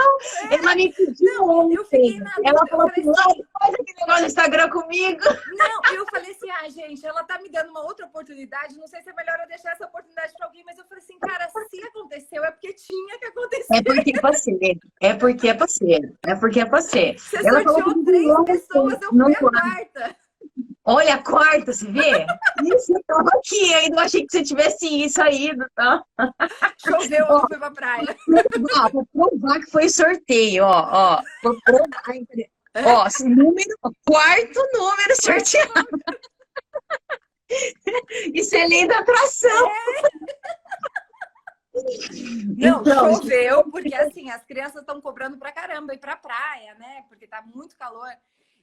É. 0.49 0.55
Ela 0.55 0.75
me 0.75 0.91
pediu 0.93 1.43
ontem. 1.43 2.21
Ela 2.43 2.65
falou 2.67 2.87
assim, 2.89 3.01
assim, 3.09 3.43
faz 3.59 3.73
aquele 3.73 3.99
negócio 3.99 4.21
no 4.21 4.27
Instagram 4.27 4.69
comigo. 4.69 5.23
Não, 5.57 5.93
eu 5.93 6.05
falei 6.11 6.31
assim, 6.31 6.49
ah, 6.51 6.69
gente, 6.69 7.05
ela 7.05 7.23
tá 7.23 7.39
me 7.41 7.49
dando 7.49 7.69
uma 7.69 7.83
outra 7.83 8.05
oportunidade. 8.05 8.77
Não 8.77 8.87
sei 8.87 9.01
se 9.01 9.09
é 9.09 9.13
melhor 9.13 9.37
eu 9.41 9.47
deixar 9.47 9.71
essa 9.71 9.85
oportunidade 9.85 10.33
pra 10.37 10.47
alguém, 10.47 10.63
mas 10.65 10.77
eu 10.77 10.85
falei 10.85 11.03
assim, 11.03 11.19
cara, 11.19 11.49
se 11.69 11.83
aconteceu, 11.83 12.43
é 12.43 12.51
porque 12.51 12.73
tinha 12.73 13.19
que 13.19 13.25
acontecer. 13.25 13.75
É 13.75 13.83
porque 13.83 14.11
é 14.11 14.19
pra 14.19 14.33
ser. 14.33 14.79
É 15.01 15.13
porque 15.13 15.47
é 15.47 15.53
pra 15.53 15.67
ser. 15.67 16.13
É 16.25 16.35
porque 16.35 16.59
é 16.59 16.65
pra 16.65 16.81
ser. 16.81 17.19
Você 17.19 17.37
ela 17.37 17.63
sorteou 17.63 18.03
três 18.03 18.43
pessoas, 18.45 19.01
eu 19.01 19.09
fui 19.09 19.33
a 19.33 19.39
quarta. 19.39 20.24
Olha 20.87 21.15
a 21.15 21.23
quarta, 21.23 21.73
você 21.73 21.91
vê? 21.91 22.27
Isso, 22.63 22.93
eu 22.93 23.03
tava 23.07 23.29
aqui, 23.37 23.73
ainda 23.73 24.03
achei 24.03 24.23
que 24.23 24.31
você 24.31 24.43
tivesse 24.43 25.09
saído, 25.09 25.65
tá? 25.73 26.03
Choveu, 26.85 27.25
eu 27.25 27.39
fui 27.41 27.57
pra 27.57 27.71
praia. 27.71 28.15
Ah, 28.75 28.89
vou 28.89 29.03
provar 29.07 29.59
que 29.61 29.71
foi 29.71 29.89
sorteio, 29.89 30.63
ó, 30.63 30.87
ó. 30.91 31.21
Vou 31.43 31.59
provar. 31.63 32.03
Ó, 32.85 33.07
número, 33.23 33.75
quarto 34.05 34.59
número 34.73 35.15
sorteado. 35.23 35.87
Isso 38.33 38.55
é 38.55 38.67
lei 38.67 38.87
da 38.87 38.99
atração. 38.99 39.67
É. 39.67 40.25
Não, 42.57 42.81
então, 42.81 43.15
choveu, 43.15 43.69
porque 43.71 43.93
assim, 43.95 44.29
as 44.29 44.43
crianças 44.45 44.81
estão 44.81 45.01
cobrando 45.01 45.37
pra 45.37 45.51
caramba 45.51 45.93
ir 45.93 45.97
pra 45.97 46.15
praia, 46.15 46.75
né? 46.75 47.03
Porque 47.09 47.27
tá 47.27 47.41
muito 47.41 47.75
calor. 47.75 48.09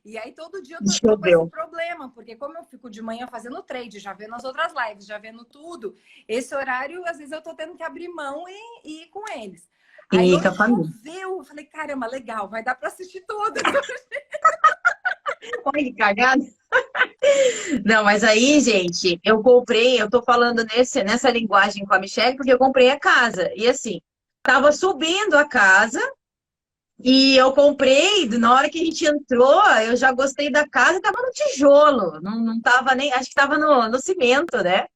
E 0.04 0.18
aí 0.18 0.32
todo 0.32 0.60
dia 0.60 0.76
eu 0.76 0.80
tô, 0.80 1.18
com 1.18 1.26
esse 1.26 1.50
problema, 1.50 2.10
porque 2.10 2.34
como 2.34 2.58
eu 2.58 2.64
fico 2.64 2.90
de 2.90 3.00
manhã 3.00 3.28
fazendo 3.28 3.62
trade, 3.62 4.00
já 4.00 4.12
vendo 4.12 4.34
as 4.34 4.42
outras 4.42 4.72
lives, 4.74 5.06
já 5.06 5.16
vendo 5.16 5.44
tudo, 5.44 5.94
esse 6.26 6.52
horário, 6.54 7.06
às 7.06 7.18
vezes 7.18 7.32
eu 7.32 7.40
tô 7.40 7.54
tendo 7.54 7.76
que 7.76 7.84
abrir 7.84 8.08
mão 8.08 8.44
e, 8.48 8.80
e 8.84 9.02
ir 9.02 9.08
com 9.10 9.22
eles. 9.30 9.68
Aí 10.12 10.32
Eita, 10.32 10.48
eu 10.48 10.54
choveu, 10.54 11.38
eu 11.38 11.44
falei, 11.44 11.64
caramba, 11.64 12.06
legal, 12.06 12.48
vai 12.48 12.64
dar 12.64 12.74
para 12.74 12.88
assistir 12.88 13.24
tudo. 13.26 13.60
Olha 15.64 15.84
que 15.84 15.94
cagada. 15.94 16.44
Não, 17.84 18.04
mas 18.04 18.24
aí, 18.24 18.60
gente, 18.60 19.20
eu 19.24 19.42
comprei, 19.42 20.00
eu 20.00 20.10
tô 20.10 20.22
falando 20.22 20.64
nesse, 20.64 21.02
nessa 21.02 21.30
linguagem 21.30 21.86
com 21.86 21.94
a 21.94 21.98
Michelle, 21.98 22.36
porque 22.36 22.52
eu 22.52 22.58
comprei 22.58 22.90
a 22.90 22.98
casa. 22.98 23.50
E 23.54 23.68
assim, 23.68 24.00
tava 24.42 24.72
subindo 24.72 25.34
a 25.34 25.48
casa, 25.48 26.00
e 27.02 27.36
eu 27.36 27.52
comprei, 27.52 28.28
na 28.28 28.54
hora 28.54 28.70
que 28.70 28.80
a 28.80 28.84
gente 28.84 29.04
entrou, 29.04 29.62
eu 29.80 29.96
já 29.96 30.12
gostei 30.12 30.50
da 30.50 30.68
casa, 30.68 30.98
estava 30.98 31.20
no 31.20 31.30
tijolo, 31.32 32.20
não, 32.20 32.38
não 32.38 32.60
tava 32.60 32.94
nem, 32.94 33.12
acho 33.12 33.24
que 33.24 33.40
estava 33.40 33.58
no, 33.58 33.88
no 33.88 34.00
cimento, 34.00 34.62
né? 34.62 34.86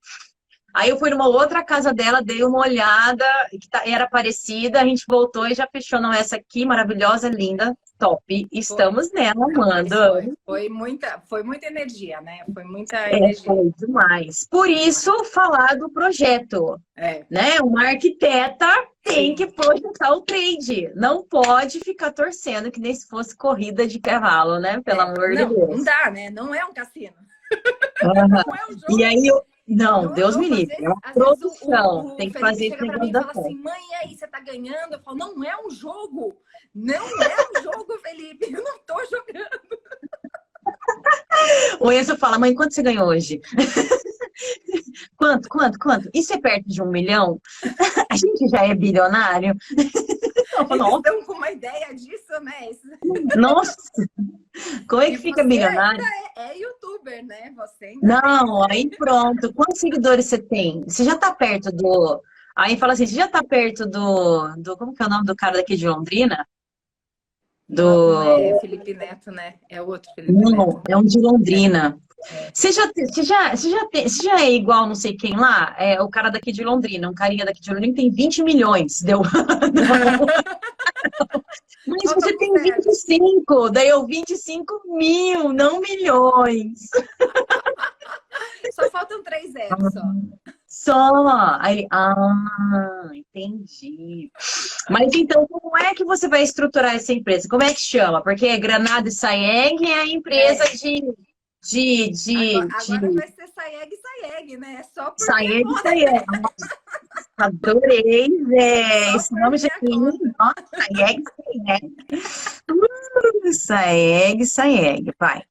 Aí 0.73 0.91
eu 0.91 0.99
fui 0.99 1.11
numa 1.11 1.27
outra 1.27 1.65
casa 1.65 1.93
dela, 1.93 2.23
dei 2.23 2.45
uma 2.45 2.61
olhada, 2.61 3.25
que 3.51 3.69
tá, 3.69 3.83
era 3.87 4.07
parecida, 4.07 4.81
a 4.81 4.85
gente 4.85 5.05
voltou 5.09 5.49
e 5.49 5.55
já 5.55 5.67
fechou, 5.67 6.01
não, 6.01 6.13
essa 6.13 6.37
aqui, 6.37 6.65
maravilhosa, 6.65 7.29
linda, 7.29 7.77
top. 7.99 8.47
Estamos 8.53 9.09
foi. 9.09 9.21
nela, 9.21 9.47
amando. 9.47 9.97
Foi, 9.97 10.35
foi, 10.45 10.69
muita, 10.69 11.23
foi 11.29 11.43
muita 11.43 11.67
energia, 11.67 12.21
né? 12.21 12.45
Foi 12.53 12.65
muita 12.65 12.97
é, 12.97 13.17
energia. 13.17 13.45
Foi 13.45 13.73
demais. 13.79 14.47
Por 14.51 14.69
isso, 14.69 15.25
falar 15.25 15.77
do 15.77 15.89
projeto. 15.89 16.81
É. 16.97 17.25
Né? 17.31 17.61
Uma 17.63 17.89
arquiteta 17.89 18.67
tem 19.03 19.35
que 19.35 19.47
projetar 19.47 20.13
o 20.13 20.23
trade. 20.23 20.91
Não 20.95 21.23
pode 21.23 21.81
ficar 21.81 22.13
torcendo 22.13 22.71
que 22.71 22.81
nem 22.81 22.95
se 22.95 23.07
fosse 23.07 23.37
corrida 23.37 23.87
de 23.87 23.99
cavalo, 23.99 24.59
né? 24.59 24.81
Pelo 24.85 25.01
é. 25.01 25.05
amor 25.05 25.29
não, 25.31 25.49
de 25.49 25.55
Deus. 25.55 25.77
Não 25.77 25.85
dá, 25.85 26.11
né? 26.11 26.31
Não 26.31 26.55
é 26.55 26.65
um 26.65 26.75
cassino. 26.75 27.15
Uhum. 28.03 28.29
não 28.29 28.57
é 28.57 28.67
um 28.67 28.73
jogo. 28.73 28.99
E 28.99 29.05
aí 29.05 29.27
eu... 29.27 29.43
Não, 29.69 30.05
não, 30.05 30.13
Deus 30.13 30.37
me 30.37 30.49
livre. 30.49 30.77
É 30.79 30.89
uma 30.89 31.01
produção. 31.13 31.97
O, 31.97 32.09
o, 32.13 32.17
tem 32.17 32.31
que 32.31 32.39
fazer 32.39 32.67
isso 32.67 32.85
em 32.85 33.13
fala 33.13 33.31
assim, 33.33 33.55
mãe, 33.57 33.81
e 33.91 33.95
aí, 33.97 34.17
você 34.17 34.27
tá 34.29 34.39
ganhando? 34.39 34.93
Eu 34.93 35.01
falo, 35.01 35.17
não 35.17 35.43
é 35.43 35.57
um 35.61 35.69
jogo. 35.71 36.37
Não 36.77 36.95
é 36.95 37.01
um 37.01 37.63
jogo, 37.63 37.99
Felipe. 38.01 38.53
Eu 38.53 38.63
não 38.63 38.79
tô 38.81 38.95
jogando. 39.07 39.81
O 41.81 41.91
Enzo 41.91 42.19
fala, 42.19 42.39
mãe, 42.39 42.55
quanto 42.55 42.75
você 42.75 42.83
ganhou 42.83 43.09
hoje? 43.09 43.41
quanto, 45.17 45.49
quanto, 45.49 45.79
quanto? 45.79 46.11
Isso 46.13 46.35
é 46.35 46.39
perto 46.39 46.69
de 46.69 46.83
um 46.83 46.91
milhão? 46.91 47.41
A 48.11 48.17
gente 48.17 48.47
já 48.49 48.67
é 48.67 48.75
bilionário? 48.75 49.57
Eles 49.71 50.97
estão 50.97 51.25
com 51.25 51.33
uma 51.33 51.51
ideia 51.51 51.95
disso, 51.95 52.41
né? 52.43 52.71
Nossa! 53.37 53.77
Como 54.87 55.01
é 55.01 55.07
que 55.07 55.17
e 55.17 55.19
fica 55.19 55.43
bilionário? 55.45 56.05
É, 56.37 56.51
é, 56.51 56.59
youtuber, 56.59 57.25
né? 57.25 57.55
Você 57.57 57.95
Não, 58.03 58.65
é 58.65 58.73
aí 58.73 58.91
pronto. 58.91 59.53
Quantos 59.55 59.81
seguidores 59.81 60.27
você 60.27 60.39
tem? 60.39 60.85
Você 60.87 61.05
já 61.05 61.17
tá 61.17 61.33
perto 61.33 61.73
do. 61.73 62.23
Aí 62.55 62.77
fala 62.77 62.93
assim, 62.95 63.07
você 63.07 63.15
já 63.15 63.29
tá 63.29 63.43
perto 63.43 63.87
do. 63.87 64.55
do 64.57 64.77
como 64.77 64.95
que 64.95 65.03
é 65.03 65.07
o 65.07 65.11
nome 65.11 65.25
do 65.25 65.37
cara 65.37 65.55
daqui 65.55 65.77
de 65.77 65.89
Londrina? 65.89 66.47
Do... 67.69 68.13
Não, 68.13 68.37
é 68.39 68.61
Felipe 68.61 68.95
Neto, 68.95 69.31
né? 69.31 69.55
É 69.69 69.83
outro 69.83 70.11
Felipe 70.15 70.33
Não, 70.33 70.67
Neto. 70.67 70.83
é 70.89 70.97
um 70.97 71.05
de 71.05 71.19
Londrina. 71.19 71.99
Você 72.53 72.73
já, 72.73 72.91
você, 72.93 73.23
já, 73.23 73.55
você, 73.55 73.71
já 73.71 73.87
tem, 73.87 74.09
você 74.09 74.23
já 74.23 74.41
é 74.41 74.51
igual 74.51 74.87
não 74.87 74.95
sei 74.95 75.17
quem 75.17 75.37
lá? 75.37 75.77
É 75.79 76.01
o 76.01 76.09
cara 76.09 76.31
daqui 76.31 76.51
de 76.51 76.65
Londrina, 76.65 77.09
um 77.09 77.15
carinha 77.15 77.45
daqui 77.45 77.61
de 77.61 77.71
Londrina 77.71 77.95
tem 77.95 78.11
20 78.11 78.43
milhões. 78.43 79.03
Deu. 79.03 79.21
Mas 81.87 82.15
você 82.15 82.37
tem 82.37 82.53
25, 82.53 83.71
daí 83.71 83.89
eu 83.89 84.05
25 84.07 84.83
mil, 84.97 85.53
não 85.53 85.81
milhões. 85.81 86.81
Só 88.73 88.91
faltam 88.91 89.23
três 89.23 89.53
zeros 89.53 89.93
só. 89.93 90.03
Só. 90.67 91.59
Aí, 91.61 91.87
ah, 91.91 93.11
entendi. 93.13 94.31
Mas 94.91 95.15
então, 95.15 95.47
como 95.47 95.77
é 95.77 95.95
que 95.95 96.05
você 96.05 96.29
vai 96.29 96.43
estruturar 96.43 96.95
essa 96.95 97.13
empresa? 97.13 97.49
Como 97.49 97.63
é 97.63 97.73
que 97.73 97.81
chama? 97.81 98.23
Porque 98.23 98.57
Granada 98.59 99.09
e 99.09 99.13
Saeg 99.13 99.85
é 99.85 100.01
a 100.01 100.07
empresa 100.07 100.65
é. 100.65 100.75
de. 100.75 101.03
De, 101.69 102.11
de, 102.11 102.55
agora, 102.55 102.79
de... 102.79 102.93
agora 102.93 103.13
vai 103.13 103.29
ser 103.29 103.49
Saeg 103.49 103.93
e 103.93 103.97
Saeg, 103.97 104.57
né? 104.57 104.83
Só 104.95 105.11
por 105.11 105.19
Saeg 105.19 105.65
e 105.67 105.79
Saeg. 105.81 106.05
Adorei, 107.39 108.29
velho. 108.45 109.17
Esse 109.17 109.35
nome 109.35 109.59
já 109.59 109.69
tem. 109.81 109.99
Nossa, 109.99 110.65
Saeg 110.77 111.25
e 112.13 112.21
Saeg. 113.51 113.53
Saeg, 113.53 114.47
Saeg, 114.47 115.13
vai. 115.19 115.43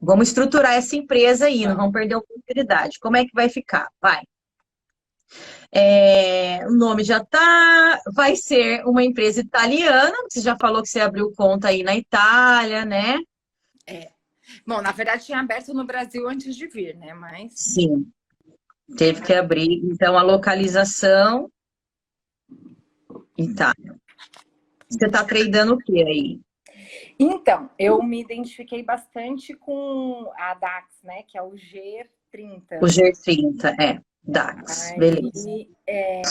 Vamos 0.00 0.28
estruturar 0.28 0.74
essa 0.74 0.96
empresa 0.96 1.46
aí, 1.46 1.66
não 1.66 1.76
vamos 1.76 1.92
perder 1.92 2.14
a 2.14 2.18
oportunidade. 2.18 2.98
Como 3.00 3.16
é 3.16 3.24
que 3.24 3.32
vai 3.34 3.48
ficar? 3.48 3.88
Vai. 4.00 4.22
É, 5.70 6.66
o 6.66 6.70
nome 6.70 7.04
já 7.04 7.22
tá, 7.22 8.00
vai 8.14 8.36
ser 8.36 8.84
uma 8.86 9.02
empresa 9.02 9.40
italiana. 9.40 10.16
Você 10.28 10.40
já 10.40 10.56
falou 10.56 10.82
que 10.82 10.88
você 10.88 11.00
abriu 11.00 11.32
conta 11.36 11.68
aí 11.68 11.82
na 11.82 11.96
Itália, 11.96 12.84
né? 12.84 13.18
É. 13.86 14.08
Bom, 14.66 14.80
na 14.80 14.92
verdade 14.92 15.26
tinha 15.26 15.40
aberto 15.40 15.74
no 15.74 15.84
Brasil 15.84 16.28
antes 16.28 16.56
de 16.56 16.66
vir, 16.66 16.96
né? 16.96 17.12
Mas 17.12 17.52
sim, 17.54 18.10
teve 18.96 19.20
que 19.20 19.34
abrir. 19.34 19.82
Então 19.84 20.16
a 20.16 20.22
localização 20.22 21.50
Itália. 23.36 23.96
Você 24.88 25.06
está 25.06 25.22
tradando 25.22 25.74
o 25.74 25.78
que 25.78 26.02
aí? 26.02 26.40
Então, 27.18 27.68
eu 27.78 28.00
me 28.02 28.20
identifiquei 28.20 28.82
bastante 28.82 29.52
com 29.54 30.30
a 30.38 30.54
DAX, 30.54 31.02
né? 31.02 31.24
Que 31.24 31.36
é 31.36 31.42
o 31.42 31.50
G30. 31.50 32.78
O 32.80 32.86
G30, 32.86 33.74
é. 33.80 34.00
DAX, 34.22 34.92
Aí, 34.92 34.98
beleza. 34.98 35.48
É, 35.86 36.22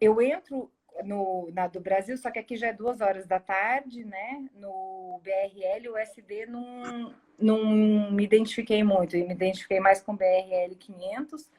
eu 0.00 0.22
entro 0.22 0.70
no, 1.04 1.50
na 1.52 1.66
do 1.66 1.80
Brasil, 1.80 2.16
só 2.16 2.30
que 2.30 2.38
aqui 2.38 2.56
já 2.56 2.68
é 2.68 2.72
duas 2.72 3.00
horas 3.00 3.26
da 3.26 3.38
tarde, 3.38 4.04
né? 4.04 4.48
No 4.54 5.20
BRL, 5.22 5.90
o 5.90 5.96
SD 5.98 6.46
não, 6.46 7.14
não 7.38 7.66
me 8.10 8.24
identifiquei 8.24 8.82
muito, 8.82 9.16
eu 9.16 9.26
me 9.26 9.34
identifiquei 9.34 9.80
mais 9.80 10.00
com 10.00 10.12
o 10.12 10.16
BRL 10.16 10.74
500. 10.78 11.50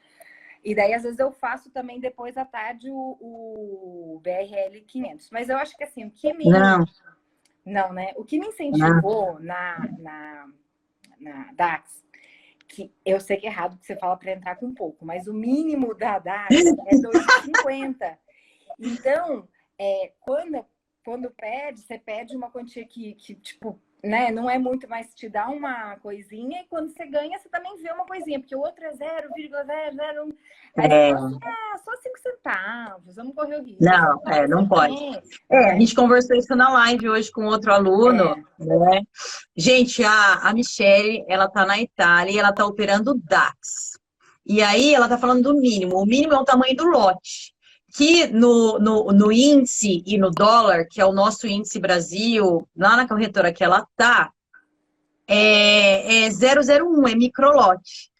E 0.64 0.74
daí, 0.74 0.92
às 0.92 1.04
vezes, 1.04 1.18
eu 1.18 1.30
faço 1.30 1.70
também 1.70 2.00
depois 2.00 2.36
à 2.36 2.44
tarde 2.44 2.90
o, 2.90 3.16
o 3.20 4.20
BRL 4.22 4.80
500. 4.86 5.30
Mas 5.30 5.48
eu 5.48 5.56
acho 5.56 5.76
que 5.76 5.84
assim, 5.84 6.04
o 6.04 6.10
que 6.10 6.32
me. 6.32 6.46
Não. 6.46 6.84
Não, 7.68 7.92
né? 7.92 8.12
O 8.16 8.24
que 8.24 8.38
me 8.38 8.46
incentivou 8.46 9.38
na, 9.40 9.78
na, 9.98 10.48
na 11.20 11.52
DAX 11.52 12.02
que 12.66 12.92
eu 13.04 13.18
sei 13.18 13.38
que 13.38 13.46
é 13.46 13.50
errado 13.50 13.78
que 13.78 13.86
você 13.86 13.96
fala 13.96 14.16
para 14.16 14.32
entrar 14.32 14.56
com 14.56 14.74
pouco, 14.74 15.04
mas 15.04 15.26
o 15.26 15.32
mínimo 15.32 15.94
da 15.94 16.18
DAX 16.18 16.54
é 16.54 16.94
2,50. 16.94 18.18
Então, 18.78 19.48
é, 19.78 20.12
quando, 20.20 20.64
quando 21.04 21.30
pede, 21.30 21.80
você 21.80 21.98
pede 21.98 22.36
uma 22.36 22.50
quantia 22.50 22.86
que, 22.86 23.14
que, 23.14 23.34
tipo, 23.34 23.80
né, 24.02 24.30
não 24.30 24.48
é 24.48 24.58
muito, 24.58 24.88
mas 24.88 25.12
te 25.14 25.28
dá 25.28 25.48
uma 25.48 25.96
coisinha, 25.96 26.62
e 26.62 26.66
quando 26.66 26.90
você 26.90 27.06
ganha, 27.06 27.38
você 27.38 27.48
também 27.48 27.76
vê 27.82 27.90
uma 27.92 28.06
coisinha, 28.06 28.38
porque 28.38 28.54
o 28.54 28.60
outro 28.60 28.84
é 28.84 28.92
0,001. 28.92 30.32
É. 30.76 31.12
Ah, 31.12 31.78
só 31.84 31.96
5 31.96 32.18
centavos, 32.20 33.16
vamos 33.16 33.34
correr 33.34 33.56
o 33.56 33.64
risco. 33.64 33.82
Não, 33.82 34.22
é, 34.26 34.46
não 34.46 34.68
pode. 34.68 34.94
É, 35.50 35.72
a 35.72 35.78
gente 35.78 35.94
conversou 35.94 36.36
isso 36.36 36.54
na 36.54 36.70
live 36.70 37.08
hoje 37.08 37.30
com 37.32 37.46
outro 37.46 37.72
aluno, 37.72 38.44
é. 38.60 38.64
né? 38.64 39.02
Gente, 39.56 40.04
a, 40.04 40.34
a 40.34 40.54
Michelle, 40.54 41.24
ela 41.28 41.48
tá 41.48 41.66
na 41.66 41.80
Itália 41.80 42.32
e 42.32 42.38
ela 42.38 42.52
tá 42.52 42.64
operando 42.64 43.20
DAX. 43.24 43.98
E 44.46 44.62
aí 44.62 44.94
ela 44.94 45.08
tá 45.08 45.18
falando 45.18 45.42
do 45.42 45.60
mínimo. 45.60 45.96
O 45.96 46.06
mínimo 46.06 46.32
é 46.32 46.38
o 46.38 46.44
tamanho 46.44 46.74
do 46.74 46.84
lote. 46.84 47.52
Que 47.94 48.26
no, 48.28 48.78
no, 48.78 49.04
no, 49.12 49.32
índice 49.32 50.02
e 50.06 50.18
no 50.18 50.30
dólar, 50.30 50.86
que 50.86 51.00
é 51.00 51.06
o 51.06 51.12
nosso 51.12 51.46
índice 51.46 51.78
Brasil, 51.78 52.68
lá 52.76 52.96
na 52.96 53.08
corretora 53.08 53.52
que 53.52 53.64
ela 53.64 53.86
tá, 53.96 54.30
é, 55.26 56.26
é 56.26 56.30
001, 56.30 57.08
é 57.08 57.14
microlote. 57.14 58.10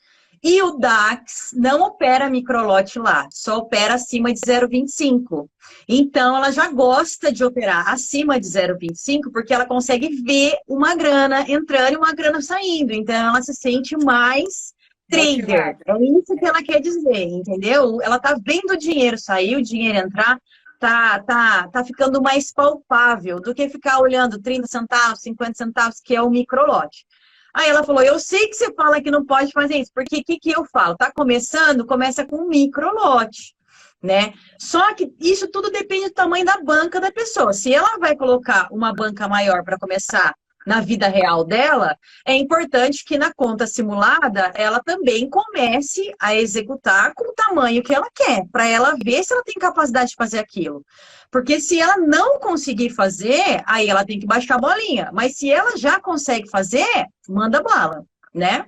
E 0.43 0.63
o 0.63 0.79
DAX 0.79 1.51
não 1.53 1.83
opera 1.83 2.31
microlote 2.31 2.99
lá, 2.99 3.27
só 3.31 3.59
opera 3.59 3.95
acima 3.95 4.33
de 4.33 4.41
0,25. 4.41 5.49
Então, 5.89 6.37
ela 6.37 6.53
já 6.53 6.71
gosta 6.71 7.33
de 7.33 7.45
operar 7.45 7.89
acima 7.89 8.39
de 8.39 8.47
0,25 8.47 9.33
porque 9.33 9.53
ela 9.53 9.67
consegue 9.67 10.09
ver 10.23 10.57
uma 10.67 10.95
grana 10.95 11.45
entrando 11.51 11.95
e 11.95 11.97
uma 11.97 12.15
grana 12.15 12.41
saindo. 12.41 12.93
Então, 12.93 13.31
ela 13.31 13.43
se 13.43 13.53
sente 13.53 13.97
mais 13.97 14.73
trader. 15.09 15.79
É 15.87 16.03
isso 16.03 16.37
que 16.37 16.47
ela 16.47 16.62
quer 16.62 16.81
dizer, 16.81 17.25
entendeu? 17.25 18.00
Ela 18.03 18.19
tá 18.19 18.37
vendo 18.41 18.73
o 18.73 18.77
dinheiro 18.77 19.19
sair, 19.19 19.57
o 19.57 19.62
dinheiro 19.62 19.99
entrar, 19.99 20.41
tá, 20.79 21.21
tá, 21.21 21.69
tá 21.69 21.85
ficando 21.85 22.23
mais 22.23 22.53
palpável 22.53 23.41
do 23.41 23.55
que 23.55 23.69
ficar 23.69 23.99
olhando 24.00 24.41
30 24.41 24.67
centavos, 24.67 25.23
50 25.23 25.55
centavos, 25.55 26.00
que 26.00 26.15
é 26.15 26.23
o 26.23 26.31
microlote. 26.31 27.07
Aí 27.55 27.69
ela 27.69 27.83
falou: 27.83 28.03
Eu 28.03 28.19
sei 28.19 28.47
que 28.49 28.55
você 28.55 28.73
fala 28.75 29.00
que 29.00 29.11
não 29.11 29.25
pode 29.25 29.50
fazer 29.53 29.77
isso, 29.77 29.91
porque 29.95 30.19
o 30.19 30.25
que, 30.25 30.38
que 30.38 30.50
eu 30.50 30.65
falo? 30.65 30.97
Tá 30.97 31.11
começando, 31.11 31.87
começa 31.87 32.25
com 32.25 32.37
um 32.37 32.49
microlote. 32.49 33.57
Né? 34.00 34.33
Só 34.61 34.95
que 34.95 35.12
isso 35.19 35.49
tudo 35.49 35.73
depende 35.73 36.07
do 36.07 36.15
tamanho 36.15 36.45
da 36.45 36.62
banca 36.62 37.00
da 37.00 37.11
pessoa. 37.11 37.53
Se 37.53 37.75
ela 37.75 37.99
vai 37.99 38.15
colocar 38.15 38.69
uma 38.71 38.95
banca 38.95 39.27
maior 39.27 39.65
para 39.65 39.77
começar 39.77 40.33
na 40.69 40.83
vida 40.83 41.09
real 41.09 41.45
dela, 41.45 41.97
é 42.27 42.35
importante 42.35 43.03
que 43.03 43.17
na 43.17 43.33
conta 43.33 43.67
simulada 43.67 44.53
ela 44.55 44.83
também 44.85 45.27
comece 45.27 46.15
a 46.21 46.37
executar 46.37 47.15
com 47.15 47.31
o 47.31 47.33
tamanho 47.33 47.83
que 47.83 47.95
ela 47.95 48.07
quer, 48.15 48.45
para 48.53 48.69
ela 48.69 48.95
ver 49.03 49.25
se 49.25 49.33
ela 49.33 49.43
tem 49.43 49.55
capacidade 49.55 50.11
de 50.11 50.17
fazer 50.17 50.39
aquilo. 50.39 50.85
Porque 51.31 51.59
se 51.59 51.81
ela 51.81 51.97
não 51.97 52.39
conseguir 52.39 52.91
fazer, 52.91 53.63
aí 53.65 53.89
ela 53.89 54.05
tem 54.05 54.21
que 54.21 54.27
baixar 54.27 54.57
a 54.57 54.59
bolinha. 54.59 55.11
Mas 55.11 55.39
se 55.39 55.51
ela 55.51 55.75
já 55.79 55.99
consegue 55.99 56.51
fazer, 56.51 57.07
manda 57.27 57.63
bala, 57.63 58.05
né? 58.35 58.67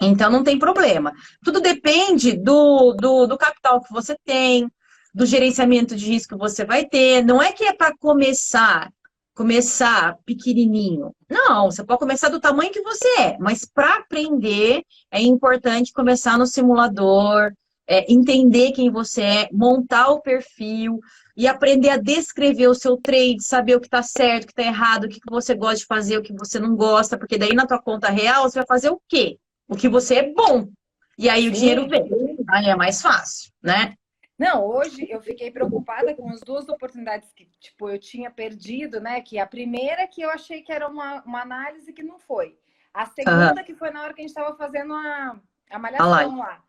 Então 0.00 0.30
não 0.30 0.42
tem 0.42 0.58
problema. 0.58 1.12
Tudo 1.44 1.60
depende 1.60 2.38
do, 2.38 2.94
do, 2.94 3.26
do 3.26 3.36
capital 3.36 3.82
que 3.82 3.92
você 3.92 4.16
tem, 4.24 4.66
do 5.14 5.26
gerenciamento 5.26 5.94
de 5.94 6.06
risco 6.06 6.34
que 6.34 6.40
você 6.40 6.64
vai 6.64 6.86
ter. 6.86 7.22
Não 7.22 7.42
é 7.42 7.52
que 7.52 7.64
é 7.64 7.74
para 7.74 7.94
começar 7.98 8.90
começar 9.38 10.18
pequenininho. 10.26 11.14
Não, 11.30 11.70
você 11.70 11.84
pode 11.84 12.00
começar 12.00 12.28
do 12.28 12.40
tamanho 12.40 12.72
que 12.72 12.82
você 12.82 13.06
é, 13.20 13.38
mas 13.38 13.64
para 13.64 13.98
aprender 13.98 14.82
é 15.12 15.22
importante 15.22 15.92
começar 15.92 16.36
no 16.36 16.44
simulador, 16.44 17.52
é, 17.86 18.12
entender 18.12 18.72
quem 18.72 18.90
você 18.90 19.22
é, 19.22 19.48
montar 19.52 20.08
o 20.08 20.20
perfil 20.20 20.98
e 21.36 21.46
aprender 21.46 21.90
a 21.90 21.96
descrever 21.96 22.66
o 22.66 22.74
seu 22.74 22.96
trade, 22.96 23.40
saber 23.40 23.76
o 23.76 23.80
que 23.80 23.86
está 23.86 24.02
certo, 24.02 24.42
o 24.42 24.46
que 24.46 24.52
está 24.60 24.64
errado, 24.64 25.04
o 25.04 25.08
que 25.08 25.20
você 25.30 25.54
gosta 25.54 25.76
de 25.76 25.86
fazer, 25.86 26.18
o 26.18 26.22
que 26.22 26.32
você 26.32 26.58
não 26.58 26.74
gosta, 26.74 27.16
porque 27.16 27.38
daí 27.38 27.54
na 27.54 27.64
tua 27.64 27.80
conta 27.80 28.10
real 28.10 28.42
você 28.42 28.58
vai 28.58 28.66
fazer 28.66 28.90
o 28.90 29.00
quê? 29.08 29.38
O 29.68 29.76
que 29.76 29.88
você 29.88 30.16
é 30.16 30.32
bom. 30.32 30.66
E 31.16 31.28
aí 31.28 31.42
Sim. 31.44 31.48
o 31.48 31.52
dinheiro 31.52 31.88
vem. 31.88 32.08
Aí 32.50 32.66
é 32.66 32.74
mais 32.74 33.00
fácil, 33.00 33.52
né? 33.62 33.94
Não, 34.38 34.64
hoje 34.64 35.04
eu 35.10 35.20
fiquei 35.20 35.50
preocupada 35.50 36.14
com 36.14 36.28
as 36.30 36.40
duas 36.40 36.68
oportunidades 36.68 37.32
que, 37.32 37.46
tipo, 37.58 37.88
eu 37.88 37.98
tinha 37.98 38.30
perdido, 38.30 39.00
né? 39.00 39.20
Que 39.20 39.38
a 39.38 39.46
primeira 39.46 40.06
que 40.06 40.22
eu 40.22 40.30
achei 40.30 40.62
que 40.62 40.72
era 40.72 40.86
uma, 40.86 41.22
uma 41.24 41.42
análise 41.42 41.92
que 41.92 42.04
não 42.04 42.20
foi. 42.20 42.56
A 42.94 43.04
segunda 43.06 43.54
uhum. 43.56 43.64
que 43.64 43.74
foi 43.74 43.90
na 43.90 44.02
hora 44.02 44.14
que 44.14 44.20
a 44.20 44.22
gente 44.22 44.30
estava 44.30 44.56
fazendo 44.56 44.94
a, 44.94 45.40
a 45.70 45.78
malhação 45.78 46.38
lá. 46.38 46.62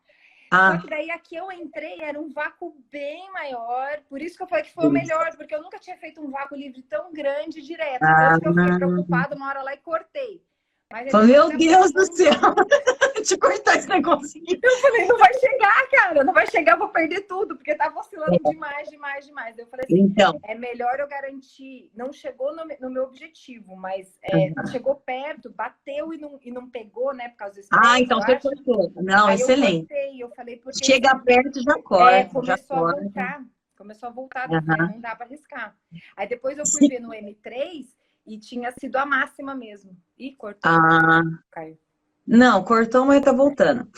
Ah. 0.51 0.71
Só 0.71 0.81
que 0.81 0.89
daí 0.89 1.11
aqui 1.11 1.35
eu 1.35 1.51
entrei, 1.51 2.01
era 2.01 2.19
um 2.19 2.29
vácuo 2.29 2.75
bem 2.91 3.31
maior, 3.31 4.01
por 4.09 4.19
isso 4.19 4.35
que 4.35 4.41
eu 4.41 4.47
falei 4.47 4.65
que 4.65 4.73
foi 4.73 4.87
o 4.87 4.91
melhor, 4.91 5.35
porque 5.37 5.53
eu 5.53 5.61
nunca 5.61 5.77
tinha 5.77 5.95
feito 5.97 6.19
um 6.19 6.31
vácuo 6.31 6.57
livre 6.57 6.81
tão 6.81 7.13
grande 7.13 7.61
direto. 7.61 8.01
Ah. 8.01 8.39
Eu 8.43 8.51
fiquei 8.51 8.77
preocupada 8.77 9.35
uma 9.35 9.47
hora 9.47 9.61
lá 9.61 9.73
e 9.75 9.77
cortei. 9.77 10.43
Meu 10.91 11.55
Deus 11.55 11.91
do 11.91 12.03
céu! 12.15 12.33
Te 13.23 13.37
cortar 13.37 13.77
esse 13.77 13.87
negócio 13.87 14.41
aqui. 14.41 14.59
Eu 14.63 14.77
falei, 14.77 15.05
não 15.05 15.17
vai 15.17 15.33
chegar, 15.35 15.89
cara, 15.89 16.23
não 16.23 16.33
vai 16.33 16.47
chegar, 16.47 16.77
vou 16.77 16.87
perder 16.87 17.21
tudo, 17.27 17.55
porque 17.55 17.75
tá 17.75 17.93
oscilando 17.95 18.33
é. 18.33 18.49
demais, 18.49 18.89
demais, 18.89 19.25
demais. 19.25 19.57
Eu 19.57 19.67
falei 19.67 19.85
assim, 19.85 19.99
então. 19.99 20.39
é 20.45 20.55
melhor 20.55 20.99
eu 20.99 21.07
garantir, 21.07 21.91
não 21.93 22.11
chegou 22.11 22.55
no, 22.55 22.63
no 22.79 22.89
meu 22.89 23.03
objetivo, 23.03 23.75
mas 23.75 24.17
é, 24.23 24.35
uhum. 24.35 24.67
chegou 24.71 24.95
perto, 24.95 25.51
bateu 25.51 26.13
e 26.13 26.17
não, 26.17 26.39
e 26.41 26.49
não 26.49 26.69
pegou, 26.69 27.13
né, 27.13 27.29
por 27.29 27.37
causa 27.37 27.55
do 27.55 27.59
estresse, 27.59 27.85
Ah, 27.85 27.99
então 27.99 28.19
você 28.21 28.39
cortou. 28.39 28.91
Não, 28.95 29.27
Aí 29.27 29.35
excelente. 29.35 29.81
Eu 29.91 29.97
cortei, 29.97 30.23
eu 30.23 30.29
falei, 30.29 30.57
porque 30.57 30.85
Chega 30.85 31.11
assim, 31.11 31.25
perto, 31.25 31.61
já 31.61 31.83
corta. 31.83 32.15
É, 32.15 32.23
começou 32.23 32.45
já 32.45 32.53
a 32.53 32.93
voltar, 32.93 33.43
começou 33.77 34.09
a 34.09 34.11
voltar, 34.11 34.49
uhum. 34.49 34.87
não 34.93 35.01
dá 35.01 35.15
para 35.15 35.25
arriscar. 35.25 35.75
Aí 36.15 36.27
depois 36.27 36.57
eu 36.57 36.65
fui 36.65 36.87
ver 36.87 36.99
no 36.99 37.09
M3 37.09 37.85
e 38.29 38.39
tinha 38.39 38.71
sido 38.79 38.95
a 38.97 39.05
máxima 39.05 39.55
mesmo. 39.55 39.97
E 40.17 40.35
cortou. 40.35 40.71
Ah. 40.71 41.21
Caiu. 41.51 41.77
Não, 42.25 42.63
cortou, 42.63 43.05
mas 43.05 43.23
tá 43.23 43.31
voltando. 43.31 43.89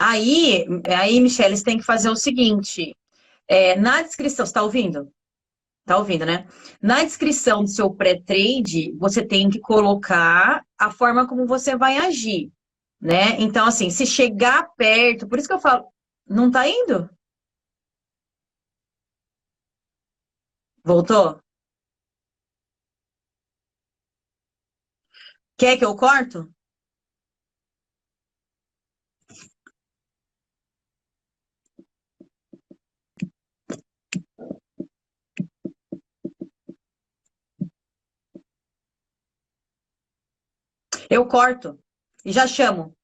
Aí, 0.00 0.64
aí, 0.86 1.20
Michelle, 1.20 1.54
você 1.54 1.64
tem 1.64 1.76
que 1.76 1.84
fazer 1.84 2.08
o 2.08 2.16
seguinte. 2.16 2.96
É, 3.46 3.76
na 3.76 4.00
descrição, 4.02 4.46
você 4.46 4.52
tá 4.52 4.62
ouvindo? 4.62 5.12
Tá 5.84 5.98
ouvindo, 5.98 6.24
né? 6.24 6.46
Na 6.80 7.04
descrição 7.04 7.62
do 7.62 7.68
seu 7.68 7.90
pré-trade, 7.90 8.92
você 8.98 9.24
tem 9.24 9.50
que 9.50 9.60
colocar 9.60 10.64
a 10.78 10.90
forma 10.90 11.26
como 11.26 11.46
você 11.46 11.76
vai 11.76 11.98
agir, 11.98 12.50
né? 13.00 13.38
Então, 13.40 13.66
assim, 13.66 13.90
se 13.90 14.06
chegar 14.06 14.70
perto, 14.76 15.26
por 15.28 15.38
isso 15.38 15.48
que 15.48 15.54
eu 15.54 15.60
falo, 15.60 15.86
não 16.26 16.50
tá 16.50 16.66
indo? 16.66 17.08
Voltou? 20.84 21.38
Quer 25.58 25.76
que 25.76 25.84
eu 25.84 25.96
corto? 25.96 26.54
Eu 41.10 41.26
corto 41.26 41.78
e 42.24 42.32
já 42.32 42.46
chamo. 42.46 42.96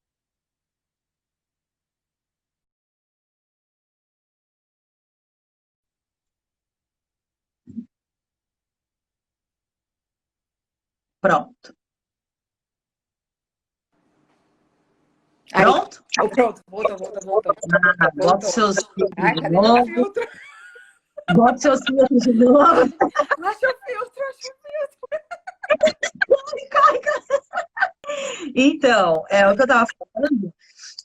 Pronto. 11.19 11.75
Pronto? 15.61 16.03
Aí, 16.19 16.29
pronto, 16.29 16.61
volta, 16.69 16.95
volta, 16.97 17.19
volta. 17.25 17.53
Ah, 17.99 18.11
bota 18.15 18.45
seus 18.45 18.75
filtros 18.75 19.41
de 19.41 19.49
novo. 19.49 20.13
Bota 21.33 21.57
seus 21.57 21.79
filtros 21.85 22.23
de 22.23 22.33
novo. 22.33 22.59
Acha 22.59 22.81
o 22.81 23.75
filtro, 23.85 24.23
acha 24.29 24.51
o 24.51 24.57
filtro. 24.61 25.05
Corre, 26.27 26.69
corre, 26.69 26.99
Então, 28.55 29.23
é, 29.29 29.47
o 29.47 29.55
que 29.55 29.63
eu 29.63 29.67
tava 29.67 29.87
falando 30.13 30.53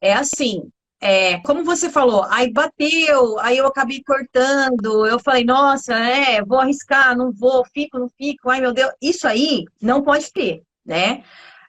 é 0.02 0.12
assim, 0.12 0.70
é, 1.00 1.38
como 1.40 1.64
você 1.64 1.88
falou, 1.88 2.24
aí 2.24 2.52
bateu, 2.52 3.38
aí 3.38 3.56
eu 3.56 3.66
acabei 3.66 4.02
cortando, 4.04 5.06
eu 5.06 5.18
falei, 5.18 5.44
nossa, 5.44 5.94
é, 5.94 6.44
vou 6.44 6.58
arriscar, 6.58 7.16
não 7.16 7.32
vou, 7.32 7.64
fico, 7.72 7.98
não 7.98 8.08
fico, 8.10 8.50
ai 8.50 8.60
meu 8.60 8.74
Deus, 8.74 8.92
isso 9.00 9.26
aí 9.26 9.64
não 9.80 10.02
pode 10.02 10.30
ter, 10.32 10.62
né? 10.84 11.24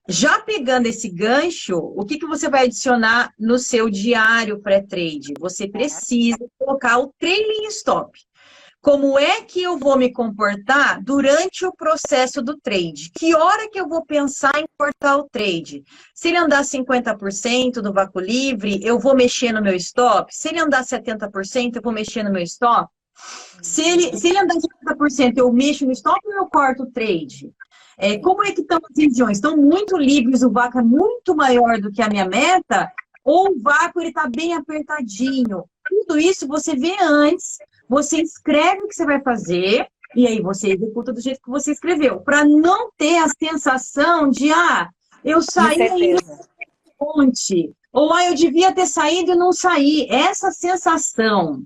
Já 0.08 0.42
pegando 0.42 0.88
esse 0.88 1.10
gancho, 1.10 1.78
o 1.78 2.04
que, 2.06 2.18
que 2.18 2.26
você 2.26 2.50
vai 2.50 2.66
adicionar 2.66 3.32
no 3.40 3.60
seu 3.60 3.90
diário 3.90 4.60
pré-trade? 4.60 5.34
Você 5.40 5.68
precisa 5.68 6.40
colocar 6.58 6.98
o 6.98 7.14
trailing 7.20 7.68
stop. 7.68 8.20
Como 8.82 9.18
é 9.20 9.44
que 9.44 9.62
eu 9.62 9.78
vou 9.78 9.96
me 9.96 10.12
comportar 10.12 11.04
durante 11.04 11.64
o 11.68 11.72
processo 11.72 12.42
do 12.42 12.58
trade? 12.58 13.12
Que 13.14 13.36
hora 13.36 13.70
que 13.70 13.80
eu 13.80 13.88
vou 13.88 14.04
pensar 14.04 14.60
em 14.60 14.66
cortar 14.76 15.18
o 15.18 15.30
trade? 15.30 15.84
Se 16.16 16.30
ele 16.30 16.38
andar 16.38 16.64
50% 16.64 17.74
do 17.74 17.94
vácuo 17.94 18.20
livre, 18.20 18.80
eu 18.84 18.98
vou 18.98 19.16
mexer 19.16 19.52
no 19.52 19.62
meu 19.62 19.76
stop? 19.76 20.36
Se 20.36 20.50
ele 20.50 20.60
andar 20.60 20.84
70%, 20.84 21.76
eu 21.76 21.82
vou 21.84 21.94
mexer 21.94 22.24
no 22.24 22.32
meu 22.32 22.42
stop? 22.42 22.92
Se 23.62 23.84
ele, 23.84 24.18
se 24.18 24.30
ele 24.30 24.40
andar 24.40 24.56
50%, 24.56 25.38
eu 25.38 25.54
mexo 25.54 25.86
no 25.86 25.92
stop 25.92 26.20
ou 26.26 26.34
eu 26.34 26.48
corto 26.48 26.82
o 26.82 26.92
trade? 26.92 27.54
É, 28.04 28.18
como 28.18 28.44
é 28.44 28.52
que 28.52 28.62
estão 28.62 28.80
as 28.80 28.98
regiões? 28.98 29.38
Estão 29.38 29.56
muito 29.56 29.96
livres, 29.96 30.42
o 30.42 30.50
vácuo 30.50 30.80
é 30.80 30.84
muito 30.84 31.36
maior 31.36 31.80
do 31.80 31.92
que 31.92 32.02
a 32.02 32.10
minha 32.10 32.26
meta, 32.26 32.92
ou 33.24 33.52
o 33.52 33.62
vácuo 33.62 34.02
está 34.02 34.28
bem 34.28 34.56
apertadinho? 34.56 35.66
Tudo 35.88 36.18
isso 36.18 36.48
você 36.48 36.76
vê 36.76 36.96
antes, 37.00 37.60
você 37.88 38.20
escreve 38.20 38.82
o 38.82 38.88
que 38.88 38.96
você 38.96 39.06
vai 39.06 39.22
fazer, 39.22 39.88
e 40.16 40.26
aí 40.26 40.42
você 40.42 40.74
executa 40.74 41.14
do 41.14 41.22
jeito 41.22 41.42
que 41.44 41.52
você 41.52 41.74
escreveu, 41.74 42.20
para 42.22 42.44
não 42.44 42.90
ter 42.98 43.20
a 43.20 43.30
sensação 43.30 44.32
de, 44.32 44.52
ah, 44.52 44.90
eu 45.24 45.40
saí 45.40 46.16
fonte, 46.98 47.72
ou 47.94 48.12
ah, 48.12 48.26
eu 48.26 48.34
devia 48.34 48.74
ter 48.74 48.88
saído 48.88 49.34
e 49.34 49.36
não 49.36 49.54
saí. 49.54 50.08
Essa 50.10 50.50
sensação 50.50 51.64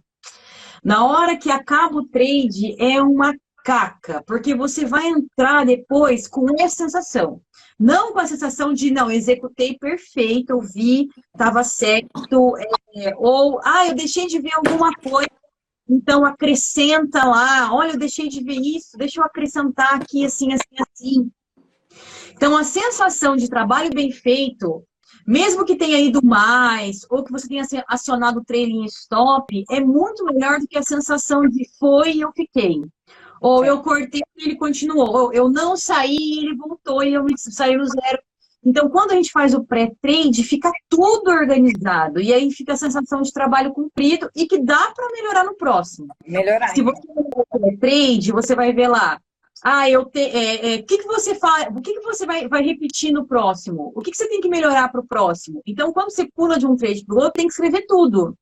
Na 0.83 1.05
hora 1.05 1.37
que 1.37 1.49
acaba 1.49 1.97
o 1.97 2.05
trade, 2.05 2.75
é 2.77 3.01
uma 3.01 3.33
caca, 3.65 4.23
porque 4.27 4.53
você 4.53 4.85
vai 4.85 5.07
entrar 5.07 5.65
depois 5.65 6.27
com 6.27 6.45
essa 6.59 6.75
sensação. 6.75 7.41
Não 7.79 8.13
com 8.13 8.19
a 8.19 8.27
sensação 8.27 8.71
de, 8.71 8.91
não, 8.91 9.09
executei 9.09 9.75
perfeito, 9.75 10.51
eu 10.51 10.61
vi, 10.61 11.09
estava 11.33 11.63
certo, 11.63 12.55
é, 12.95 13.15
ou, 13.17 13.59
ah, 13.63 13.87
eu 13.87 13.95
deixei 13.95 14.27
de 14.27 14.39
ver 14.39 14.53
alguma 14.53 14.93
coisa, 14.93 15.27
então 15.89 16.23
acrescenta 16.23 17.25
lá, 17.25 17.73
olha, 17.73 17.93
eu 17.93 17.99
deixei 17.99 18.29
de 18.29 18.43
ver 18.43 18.59
isso, 18.59 18.97
deixa 18.97 19.19
eu 19.19 19.25
acrescentar 19.25 19.95
aqui, 19.95 20.23
assim, 20.23 20.53
assim, 20.53 20.75
assim. 20.79 21.31
Então, 22.33 22.55
a 22.55 22.63
sensação 22.63 23.35
de 23.35 23.49
trabalho 23.49 23.89
bem 23.89 24.11
feito, 24.11 24.83
mesmo 25.25 25.65
que 25.65 25.75
tenha 25.75 25.99
ido 25.99 26.23
mais, 26.23 26.99
ou 27.09 27.23
que 27.23 27.31
você 27.31 27.47
tenha 27.47 27.65
acionado 27.87 28.41
o 28.41 28.45
trailing 28.45 28.85
stop, 28.85 29.65
é 29.71 29.79
muito 29.79 30.23
melhor 30.23 30.59
do 30.59 30.67
que 30.67 30.77
a 30.77 30.83
sensação 30.83 31.41
de 31.41 31.67
foi 31.79 32.13
e 32.13 32.21
eu 32.21 32.31
fiquei. 32.31 32.83
Ou 33.45 33.63
eu 33.63 33.79
cortei 33.83 34.21
e 34.35 34.43
ele 34.43 34.55
continuou. 34.55 35.15
Ou 35.15 35.33
eu 35.33 35.47
não 35.47 35.77
saí 35.77 36.17
e 36.17 36.39
ele 36.39 36.55
voltou 36.55 37.03
e 37.03 37.13
eu 37.13 37.23
saí 37.37 37.77
no 37.77 37.85
zero. 37.85 38.19
Então, 38.65 38.89
quando 38.89 39.11
a 39.11 39.15
gente 39.15 39.31
faz 39.31 39.53
o 39.53 39.63
pré-trade, 39.63 40.43
fica 40.43 40.71
tudo 40.89 41.29
organizado. 41.29 42.19
E 42.19 42.33
aí 42.33 42.49
fica 42.51 42.73
a 42.73 42.77
sensação 42.77 43.21
de 43.21 43.31
trabalho 43.31 43.71
cumprido 43.71 44.31
e 44.35 44.47
que 44.47 44.57
dá 44.57 44.91
para 44.95 45.11
melhorar 45.11 45.43
no 45.43 45.55
próximo. 45.55 46.07
Melhorar. 46.25 46.69
Se 46.69 46.81
você 46.81 47.01
for 47.13 47.45
pré-trade, 47.51 48.31
você 48.31 48.55
vai 48.55 48.73
ver 48.73 48.87
lá. 48.87 49.19
Ah, 49.63 49.87
eu 49.87 50.05
te, 50.05 50.21
é, 50.21 50.73
é, 50.73 50.81
que, 50.81 50.97
que 50.97 51.05
você 51.05 51.35
faz? 51.35 51.67
O 51.67 51.81
que, 51.81 51.93
que 51.93 52.01
você 52.01 52.25
vai, 52.25 52.47
vai 52.47 52.63
repetir 52.63 53.13
no 53.13 53.27
próximo? 53.27 53.91
O 53.95 54.01
que, 54.01 54.09
que 54.09 54.17
você 54.17 54.27
tem 54.27 54.41
que 54.41 54.49
melhorar 54.49 54.89
para 54.89 55.01
o 55.01 55.07
próximo? 55.07 55.61
Então, 55.67 55.93
quando 55.93 56.09
você 56.09 56.27
pula 56.35 56.57
de 56.57 56.65
um 56.65 56.75
trade 56.75 57.05
para 57.05 57.15
o 57.15 57.19
outro, 57.19 57.33
tem 57.33 57.45
que 57.45 57.53
escrever 57.53 57.85
tudo. 57.87 58.35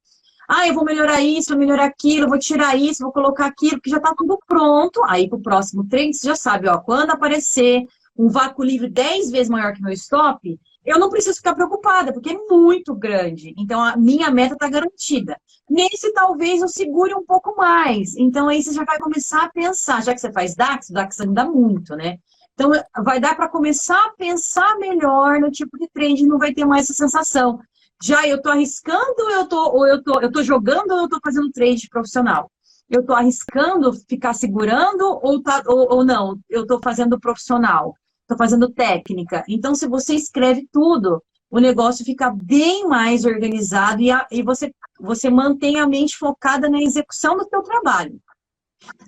Ah, 0.48 0.68
eu 0.68 0.74
vou 0.74 0.84
melhorar 0.84 1.22
isso, 1.22 1.50
vou 1.50 1.58
melhorar 1.58 1.86
aquilo, 1.86 2.28
vou 2.28 2.38
tirar 2.38 2.76
isso, 2.76 3.04
vou 3.04 3.12
colocar 3.12 3.46
aquilo, 3.46 3.74
porque 3.74 3.90
já 3.90 3.98
está 3.98 4.14
tudo 4.16 4.38
pronto. 4.46 5.02
Aí, 5.06 5.28
para 5.28 5.38
o 5.38 5.42
próximo 5.42 5.88
treino, 5.88 6.14
você 6.14 6.28
já 6.28 6.36
sabe, 6.36 6.68
ó, 6.68 6.78
quando 6.80 7.12
aparecer 7.12 7.86
um 8.18 8.30
vácuo 8.30 8.64
livre 8.64 8.90
10 8.90 9.32
vezes 9.32 9.50
maior 9.50 9.74
que 9.74 9.82
meu 9.82 9.94
stop, 9.94 10.60
eu 10.86 11.00
não 11.00 11.10
preciso 11.10 11.38
ficar 11.38 11.56
preocupada, 11.56 12.12
porque 12.12 12.32
é 12.32 12.38
muito 12.50 12.94
grande. 12.94 13.54
Então, 13.58 13.82
a 13.82 13.96
minha 13.96 14.30
meta 14.30 14.54
está 14.54 14.70
garantida. 14.70 15.40
Nesse, 15.70 16.12
talvez, 16.14 16.62
eu 16.62 16.68
segure 16.68 17.16
um 17.16 17.26
pouco 17.26 17.56
mais. 17.56 18.16
Então, 18.18 18.50
aí 18.50 18.62
você 18.62 18.74
já 18.74 18.84
vai 18.84 19.00
começar 19.00 19.46
a 19.46 19.50
pensar, 19.50 20.04
já 20.04 20.14
que 20.14 20.20
você 20.20 20.32
faz 20.32 20.56
DAX, 20.56 20.90
o 20.90 20.94
DAX 20.94 21.20
ainda 21.22 21.46
muito, 21.46 21.96
né? 21.96 22.18
Então, 22.54 22.72
vai 23.04 23.20
dar 23.20 23.36
para 23.36 23.48
começar 23.48 23.98
a 24.06 24.14
pensar 24.16 24.78
melhor 24.78 25.40
no 25.40 25.50
tipo 25.50 25.78
de 25.80 25.88
trade, 25.90 26.28
não 26.28 26.38
vai 26.38 26.54
ter 26.54 26.66
mais 26.66 26.84
essa 26.84 26.94
sensação 26.94 27.60
já 28.02 28.28
eu 28.28 28.42
tô 28.42 28.50
arriscando 28.50 29.16
ou 29.20 29.30
eu 29.30 29.48
tô, 29.48 29.72
ou 29.72 29.88
eu 29.88 30.04
tô, 30.04 30.20
eu 30.20 30.32
tô 30.32 30.44
jogando 30.44 30.92
ou 30.92 31.02
eu 31.02 31.10
tô 31.10 31.20
fazendo 31.24 31.52
trade 31.52 31.88
profissional? 31.90 32.52
Eu 32.90 33.06
tô 33.06 33.14
arriscando 33.14 33.94
ficar 34.08 34.34
segurando 34.34 35.20
ou, 35.22 35.42
tá, 35.42 35.64
ou, 35.66 35.96
ou 35.96 36.06
não? 36.06 36.38
Eu 36.50 36.68
tô 36.68 36.80
fazendo 36.82 37.20
profissional, 37.20 37.96
tô 38.28 38.36
fazendo 38.36 38.70
técnica. 38.70 39.44
Então, 39.48 39.74
se 39.74 39.88
você 39.88 40.16
escreve 40.16 40.68
tudo, 40.72 41.24
o 41.50 41.60
negócio 41.60 42.04
fica 42.04 42.30
bem 42.30 42.88
mais 42.88 43.26
organizado 43.26 44.02
e, 44.02 44.12
a, 44.12 44.28
e 44.32 44.44
você, 44.44 44.74
você 45.00 45.30
mantém 45.30 45.80
a 45.80 45.88
mente 45.88 46.18
focada 46.18 46.70
na 46.70 46.82
execução 46.82 47.38
do 47.38 47.48
seu 47.48 47.62
trabalho. 47.62 48.20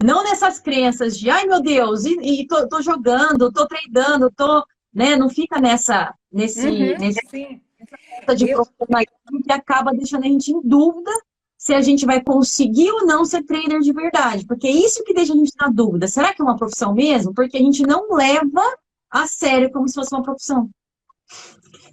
Não 0.01 0.23
nessas 0.23 0.57
crenças 0.57 1.17
de, 1.19 1.29
ai 1.29 1.45
meu 1.45 1.61
Deus, 1.61 2.05
e, 2.05 2.17
e 2.21 2.47
tô, 2.47 2.67
tô, 2.69 2.81
jogando, 2.81 3.51
tô 3.51 3.67
tradando, 3.67 4.31
tô, 4.31 4.65
né? 4.93 5.17
Não 5.17 5.29
fica 5.29 5.59
nessa, 5.59 6.13
nesse, 6.31 6.69
uhum, 6.69 6.97
nesse, 6.97 7.19
sim 7.29 7.61
de 8.35 8.49
eu... 8.49 8.55
profissionalismo 8.55 9.43
que 9.43 9.51
acaba 9.51 9.93
deixando 9.93 10.23
a 10.23 10.27
gente 10.27 10.51
em 10.51 10.61
dúvida 10.61 11.11
se 11.57 11.73
a 11.73 11.81
gente 11.81 12.05
vai 12.05 12.21
conseguir 12.21 12.91
ou 12.91 13.05
não 13.05 13.25
ser 13.25 13.43
trader 13.43 13.79
de 13.79 13.91
verdade. 13.91 14.45
Porque 14.45 14.67
é 14.67 14.71
isso 14.71 15.03
que 15.03 15.13
deixa 15.13 15.33
a 15.33 15.35
gente 15.35 15.51
na 15.59 15.67
dúvida. 15.69 16.07
Será 16.07 16.33
que 16.33 16.41
é 16.41 16.45
uma 16.45 16.57
profissão 16.57 16.93
mesmo? 16.93 17.33
Porque 17.33 17.57
a 17.57 17.61
gente 17.61 17.81
não 17.83 18.13
leva 18.13 18.61
a 19.09 19.25
sério 19.27 19.71
como 19.71 19.87
se 19.87 19.95
fosse 19.95 20.13
uma 20.13 20.23
profissão. 20.23 20.69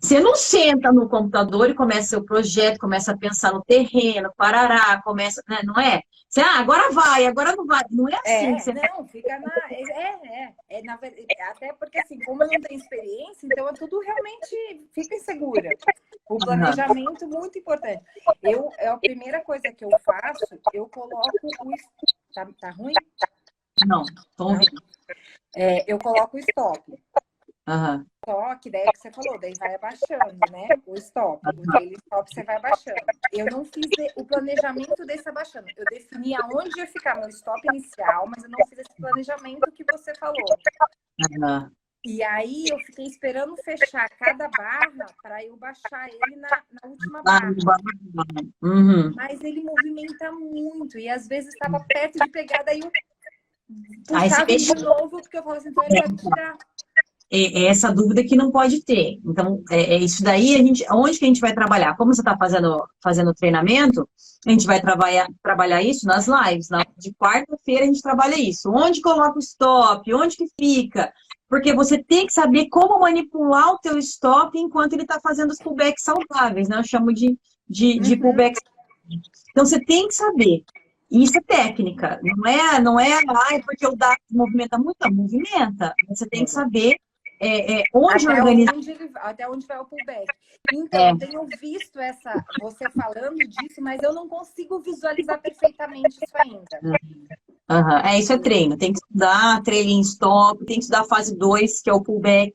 Você 0.02 0.18
não 0.18 0.34
senta 0.34 0.90
no 0.90 1.08
computador 1.08 1.70
e 1.70 1.74
começa 1.74 2.08
seu 2.08 2.24
projeto, 2.24 2.80
começa 2.80 3.12
a 3.12 3.16
pensar 3.16 3.52
no 3.52 3.62
terreno, 3.62 4.32
parará, 4.36 5.00
começa, 5.00 5.40
né? 5.48 5.60
não 5.62 5.80
é? 5.80 6.02
Você, 6.28 6.40
ah, 6.40 6.58
agora 6.58 6.90
vai, 6.90 7.26
agora 7.26 7.54
não 7.54 7.64
vai. 7.64 7.82
Não 7.90 8.08
é 8.08 8.14
assim. 8.14 8.54
É, 8.54 8.58
você... 8.58 8.72
Não, 8.72 9.06
fica 9.06 9.38
na. 9.38 9.52
É, 9.70 10.44
é, 10.44 10.54
é, 10.70 10.82
na 10.82 10.94
Até 10.94 11.72
porque, 11.74 11.98
assim, 12.00 12.18
como 12.20 12.42
eu 12.42 12.48
não 12.50 12.60
tenho 12.62 12.80
experiência, 12.80 13.46
então 13.46 13.68
é 13.68 13.72
tudo 13.74 14.00
realmente 14.00 14.88
fica 14.92 15.14
insegura. 15.14 15.68
O 16.28 16.38
planejamento 16.38 17.28
muito 17.28 17.58
importante. 17.58 18.02
Eu, 18.42 18.72
é 18.78 18.88
a 18.88 18.96
primeira 18.96 19.40
coisa 19.42 19.70
que 19.70 19.84
eu 19.84 19.90
faço, 20.04 20.58
eu 20.72 20.88
coloco 20.88 21.30
o. 21.44 21.70
Tá, 22.34 22.48
tá 22.60 22.70
ruim? 22.70 22.94
Não, 23.86 24.02
tô 24.36 24.48
ouvindo. 24.48 24.82
É, 25.54 25.84
eu 25.86 25.98
coloco 25.98 26.38
o 26.38 26.40
stop. 26.40 26.82
Uhum. 27.68 28.04
Só 28.24 28.54
que 28.56 28.70
daí 28.70 28.82
é 28.82 28.90
que 28.90 28.98
você 28.98 29.10
falou, 29.12 29.38
daí 29.38 29.52
vai 29.58 29.74
abaixando, 29.74 30.38
né? 30.50 30.68
O 30.86 30.94
stop. 30.94 31.40
O 31.46 31.72
daily 31.72 31.94
stop 31.94 32.34
você 32.34 32.42
vai 32.42 32.56
abaixando. 32.56 32.96
Eu 33.32 33.46
não 33.46 33.64
fiz 33.64 33.86
o 34.16 34.24
planejamento 34.24 35.04
desse 35.06 35.28
abaixando. 35.28 35.66
Eu 35.76 35.84
defini 35.86 36.34
aonde 36.34 36.78
ia 36.78 36.86
ficar 36.86 37.16
meu 37.16 37.28
stop 37.28 37.60
inicial, 37.72 38.28
mas 38.28 38.42
eu 38.42 38.50
não 38.50 38.66
fiz 38.68 38.78
esse 38.78 38.94
planejamento 38.96 39.70
que 39.72 39.84
você 39.90 40.12
falou. 40.16 40.44
Uhum. 41.30 41.70
E 42.04 42.20
aí 42.24 42.64
eu 42.68 42.78
fiquei 42.80 43.06
esperando 43.06 43.56
fechar 43.62 44.08
cada 44.18 44.48
barra 44.48 45.06
para 45.22 45.44
eu 45.44 45.56
baixar 45.56 46.08
ele 46.08 46.36
na, 46.36 46.48
na 46.48 46.90
última 46.90 47.22
barra. 47.22 47.48
Uhum. 48.60 49.14
Mas 49.14 49.40
ele 49.40 49.62
movimenta 49.62 50.32
muito 50.32 50.98
e 50.98 51.08
às 51.08 51.28
vezes 51.28 51.54
estava 51.54 51.78
perto 51.84 52.18
de 52.18 52.28
pegar, 52.30 52.64
daí 52.64 52.80
eu 52.80 52.90
puxava 54.06 54.46
de 54.46 54.74
novo, 54.82 55.20
porque 55.20 55.38
eu 55.38 55.44
falei 55.44 55.58
assim, 55.58 55.68
então 55.68 55.84
ele 55.84 56.00
vai 56.00 56.16
tirar 56.16 56.58
é, 57.32 57.62
é 57.62 57.64
essa 57.64 57.90
dúvida 57.90 58.22
que 58.22 58.36
não 58.36 58.52
pode 58.52 58.84
ter. 58.84 59.18
Então, 59.24 59.62
é, 59.70 59.94
é, 59.94 59.98
isso 59.98 60.22
daí, 60.22 60.54
a 60.54 60.58
gente, 60.58 60.84
onde 60.92 61.18
que 61.18 61.24
a 61.24 61.28
gente 61.28 61.40
vai 61.40 61.54
trabalhar? 61.54 61.96
Como 61.96 62.14
você 62.14 62.20
está 62.20 62.36
fazendo, 62.36 62.84
fazendo 63.02 63.32
treinamento, 63.32 64.06
a 64.46 64.50
gente 64.50 64.66
vai 64.66 64.82
trabalhar, 64.82 65.26
trabalhar 65.42 65.82
isso 65.82 66.06
nas 66.06 66.26
lives. 66.26 66.68
Na, 66.68 66.84
de 66.98 67.10
quarta-feira 67.14 67.84
a 67.84 67.86
gente 67.86 68.02
trabalha 68.02 68.38
isso. 68.38 68.70
Onde 68.70 69.00
coloca 69.00 69.36
o 69.36 69.42
stop? 69.42 70.12
Onde 70.12 70.36
que 70.36 70.46
fica? 70.60 71.10
Porque 71.48 71.74
você 71.74 72.02
tem 72.02 72.26
que 72.26 72.32
saber 72.34 72.68
como 72.68 73.00
manipular 73.00 73.72
o 73.72 73.78
teu 73.78 73.98
stop 73.98 74.58
enquanto 74.58 74.92
ele 74.92 75.02
está 75.02 75.18
fazendo 75.20 75.52
os 75.52 75.58
pullbacks 75.58 76.04
saudáveis, 76.04 76.68
né? 76.68 76.78
Eu 76.78 76.84
chamo 76.84 77.14
de, 77.14 77.38
de, 77.66 77.98
de 77.98 78.14
uhum. 78.14 78.20
pullbacks. 78.20 78.60
Então, 79.50 79.64
você 79.64 79.80
tem 79.82 80.06
que 80.06 80.14
saber. 80.14 80.64
Isso 81.10 81.36
é 81.36 81.42
técnica, 81.42 82.18
não 82.22 82.50
é, 82.50 82.80
não 82.80 82.98
é, 82.98 83.12
ah, 83.12 83.60
porque 83.66 83.86
o 83.86 83.94
DAX 83.94 84.16
movimenta 84.30 84.78
muito, 84.78 84.96
movimenta. 85.12 85.94
Você 86.08 86.26
tem 86.26 86.42
que 86.42 86.50
saber 86.50 86.96
é, 87.44 87.80
é, 87.80 87.84
onde 87.92 88.28
até 88.28 88.40
organiza... 88.40 88.72
Onde 88.72 88.90
ele, 88.92 89.10
até 89.16 89.48
onde 89.48 89.66
vai 89.66 89.78
o 89.78 89.84
pullback. 89.84 90.26
Então, 90.72 91.00
é. 91.00 91.10
eu 91.10 91.18
tenho 91.18 91.46
visto 91.60 91.98
essa, 91.98 92.44
você 92.60 92.88
falando 92.90 93.36
disso, 93.36 93.80
mas 93.80 94.00
eu 94.00 94.14
não 94.14 94.28
consigo 94.28 94.78
visualizar 94.78 95.40
perfeitamente 95.42 96.18
isso 96.22 96.36
ainda. 96.36 96.80
Uhum. 97.68 97.98
É, 98.04 98.18
isso 98.18 98.32
é 98.32 98.38
treino. 98.38 98.76
Tem 98.76 98.92
que 98.92 99.00
estudar 99.00 99.60
trailing 99.62 100.00
stop, 100.02 100.64
tem 100.64 100.76
que 100.76 100.84
estudar 100.84 101.00
a 101.00 101.04
fase 101.04 101.36
2, 101.36 101.82
que 101.82 101.90
é 101.90 101.92
o 101.92 102.02
pullback. 102.02 102.52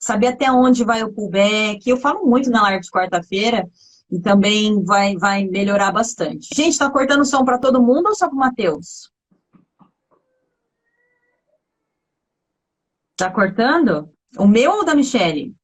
Saber 0.00 0.26
até 0.26 0.50
onde 0.50 0.84
vai 0.84 1.04
o 1.04 1.12
pullback. 1.12 1.88
Eu 1.88 1.96
falo 1.96 2.26
muito 2.26 2.50
na 2.50 2.62
live 2.62 2.82
de 2.82 2.90
quarta-feira 2.90 3.68
e 4.10 4.18
também 4.18 4.82
vai, 4.82 5.16
vai 5.16 5.44
melhorar 5.44 5.92
bastante. 5.92 6.48
Gente, 6.52 6.72
está 6.72 6.90
cortando 6.90 7.24
som 7.24 7.44
para 7.44 7.58
todo 7.58 7.80
mundo 7.80 8.08
ou 8.08 8.14
só 8.16 8.26
para 8.26 8.34
o 8.34 8.38
Matheus? 8.38 9.12
Tá 13.16 13.30
cortando? 13.30 14.12
O 14.38 14.46
meu 14.46 14.72
ou 14.72 14.84
da 14.84 14.94
Michelle? 14.94 15.54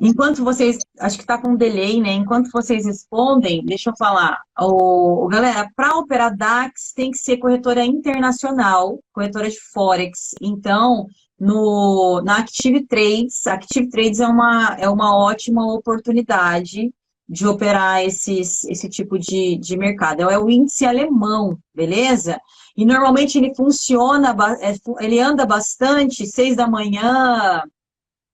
Enquanto 0.00 0.42
vocês, 0.42 0.78
acho 0.98 1.18
que 1.18 1.24
está 1.24 1.36
com 1.36 1.50
um 1.50 1.56
delay, 1.56 2.00
né? 2.00 2.12
Enquanto 2.12 2.50
vocês 2.50 2.86
respondem, 2.86 3.62
deixa 3.64 3.90
eu 3.90 3.96
falar. 3.98 4.40
O, 4.58 5.28
galera, 5.28 5.68
para 5.76 5.98
operar 5.98 6.34
DAX 6.34 6.92
tem 6.94 7.10
que 7.10 7.18
ser 7.18 7.36
corretora 7.36 7.84
internacional, 7.84 8.98
corretora 9.12 9.50
de 9.50 9.60
Forex. 9.72 10.34
Então, 10.40 11.06
no, 11.38 12.22
na 12.24 12.38
Active 12.38 12.86
Trades, 12.86 13.46
Active 13.46 13.90
Trades 13.90 14.20
é 14.20 14.26
uma, 14.26 14.76
é 14.78 14.88
uma 14.88 15.14
ótima 15.18 15.70
oportunidade 15.70 16.90
de 17.28 17.46
operar 17.46 18.02
esses, 18.02 18.64
esse 18.64 18.88
tipo 18.88 19.18
de, 19.18 19.56
de 19.56 19.76
mercado. 19.76 20.22
É 20.22 20.38
o 20.38 20.48
índice 20.48 20.86
alemão, 20.86 21.58
beleza? 21.74 22.40
E 22.76 22.84
normalmente 22.84 23.38
ele 23.38 23.54
funciona, 23.54 24.34
é, 24.60 24.74
ele 25.04 25.20
anda 25.20 25.44
bastante, 25.44 26.26
seis 26.26 26.56
da 26.56 26.66
manhã, 26.66 27.62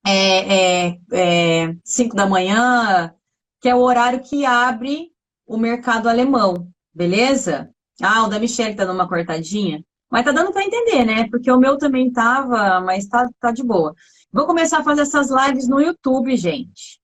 é, 0.05 0.87
é, 0.87 0.99
é, 1.11 1.75
cinco 1.83 2.15
da 2.15 2.25
manhã, 2.25 3.13
que 3.59 3.67
é 3.67 3.75
o 3.75 3.81
horário 3.81 4.21
que 4.21 4.45
abre 4.45 5.11
o 5.45 5.57
mercado 5.57 6.07
alemão, 6.07 6.69
beleza? 6.93 7.69
Ah, 8.01 8.25
o 8.25 8.29
da 8.29 8.39
Michelle 8.39 8.75
tá 8.75 8.85
numa 8.85 9.07
cortadinha. 9.07 9.83
Mas 10.09 10.23
tá 10.23 10.31
dando 10.31 10.53
para 10.53 10.63
entender, 10.63 11.03
né? 11.03 11.27
Porque 11.29 11.51
o 11.51 11.59
meu 11.59 11.77
também 11.77 12.11
tava, 12.11 12.79
mas 12.81 13.07
tá, 13.07 13.27
tá 13.39 13.51
de 13.51 13.63
boa. 13.63 13.93
Vou 14.31 14.45
começar 14.45 14.79
a 14.79 14.83
fazer 14.83 15.01
essas 15.01 15.29
lives 15.29 15.67
no 15.67 15.81
YouTube, 15.81 16.35
gente. 16.37 16.99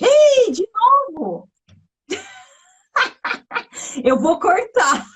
Ei, 0.00 0.50
de 0.50 0.66
novo! 0.72 1.48
Eu 4.02 4.18
vou 4.18 4.40
cortar. 4.40 5.06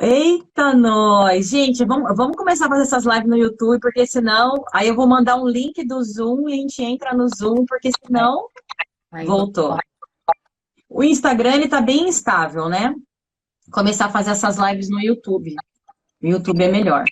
Eita, 0.00 0.74
nós! 0.74 1.48
Gente, 1.48 1.84
vamos, 1.84 2.16
vamos 2.16 2.36
começar 2.36 2.66
a 2.66 2.68
fazer 2.68 2.82
essas 2.82 3.04
lives 3.04 3.28
no 3.28 3.36
YouTube, 3.36 3.80
porque 3.80 4.06
senão. 4.06 4.54
Aí 4.72 4.88
eu 4.88 4.94
vou 4.94 5.06
mandar 5.06 5.36
um 5.36 5.46
link 5.46 5.84
do 5.86 6.02
Zoom 6.02 6.48
e 6.48 6.52
a 6.52 6.56
gente 6.56 6.82
entra 6.82 7.14
no 7.14 7.28
Zoom, 7.28 7.64
porque 7.66 7.90
senão. 8.04 8.48
Voltou. 9.24 9.78
O 10.88 11.02
Instagram, 11.02 11.54
ele 11.54 11.68
tá 11.68 11.80
bem 11.80 12.08
instável, 12.08 12.68
né? 12.68 12.94
Começar 13.70 14.06
a 14.06 14.10
fazer 14.10 14.30
essas 14.30 14.56
lives 14.56 14.90
no 14.90 15.00
YouTube. 15.00 15.54
O 16.22 16.26
YouTube 16.26 16.62
é 16.62 16.68
melhor. 16.68 17.04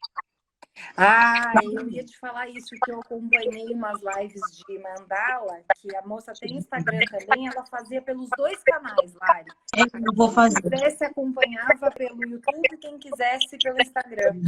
Ah, 0.97 1.53
eu 1.63 1.89
ia 1.89 2.05
te 2.05 2.19
falar 2.19 2.49
isso, 2.49 2.71
que 2.83 2.91
eu 2.91 3.01
acompanhei 3.01 3.75
umas 3.75 4.01
lives 4.17 4.41
de 4.67 4.79
Mandala, 4.79 5.61
que 5.81 5.95
a 5.97 6.03
moça 6.07 6.33
tem 6.41 6.57
Instagram 6.57 7.01
também, 7.11 7.47
ela 7.47 7.65
fazia 7.67 8.01
pelos 8.01 8.29
dois 8.37 8.63
canais, 8.63 9.15
Lari. 9.21 9.47
É, 9.77 9.83
eu 9.83 10.15
vou 10.15 10.31
fazer. 10.31 10.61
Quem 10.61 10.71
quisesse 10.71 11.05
acompanhava 11.05 11.91
pelo 11.91 12.25
YouTube, 12.25 12.69
quem 12.81 12.99
quisesse 12.99 13.59
pelo 13.63 13.81
Instagram. 13.81 14.41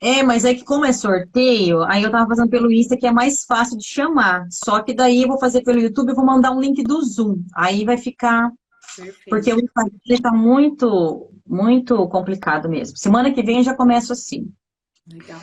É, 0.00 0.22
mas 0.22 0.44
é 0.44 0.54
que 0.54 0.64
como 0.64 0.84
é 0.84 0.92
sorteio, 0.92 1.82
aí 1.82 2.02
eu 2.02 2.10
tava 2.10 2.28
fazendo 2.28 2.50
pelo 2.50 2.70
Insta, 2.70 2.96
que 2.96 3.06
é 3.06 3.10
mais 3.10 3.44
fácil 3.44 3.76
de 3.78 3.86
chamar. 3.86 4.46
Só 4.50 4.82
que 4.82 4.94
daí 4.94 5.22
eu 5.22 5.28
vou 5.28 5.40
fazer 5.40 5.62
pelo 5.62 5.80
YouTube 5.80 6.10
e 6.10 6.14
vou 6.14 6.24
mandar 6.24 6.52
um 6.52 6.60
link 6.60 6.82
do 6.82 7.02
Zoom. 7.02 7.42
Aí 7.54 7.84
vai 7.84 7.96
ficar... 7.96 8.50
Perfeito. 8.96 9.28
Porque 9.28 9.52
o 9.52 9.60
Instagram 9.60 10.22
tá 10.22 10.32
muito, 10.32 11.30
muito 11.46 12.08
complicado 12.08 12.68
mesmo. 12.68 12.96
Semana 12.96 13.32
que 13.32 13.42
vem 13.42 13.58
eu 13.58 13.62
já 13.62 13.74
começo 13.74 14.12
assim. 14.12 14.52
Legal. 15.10 15.40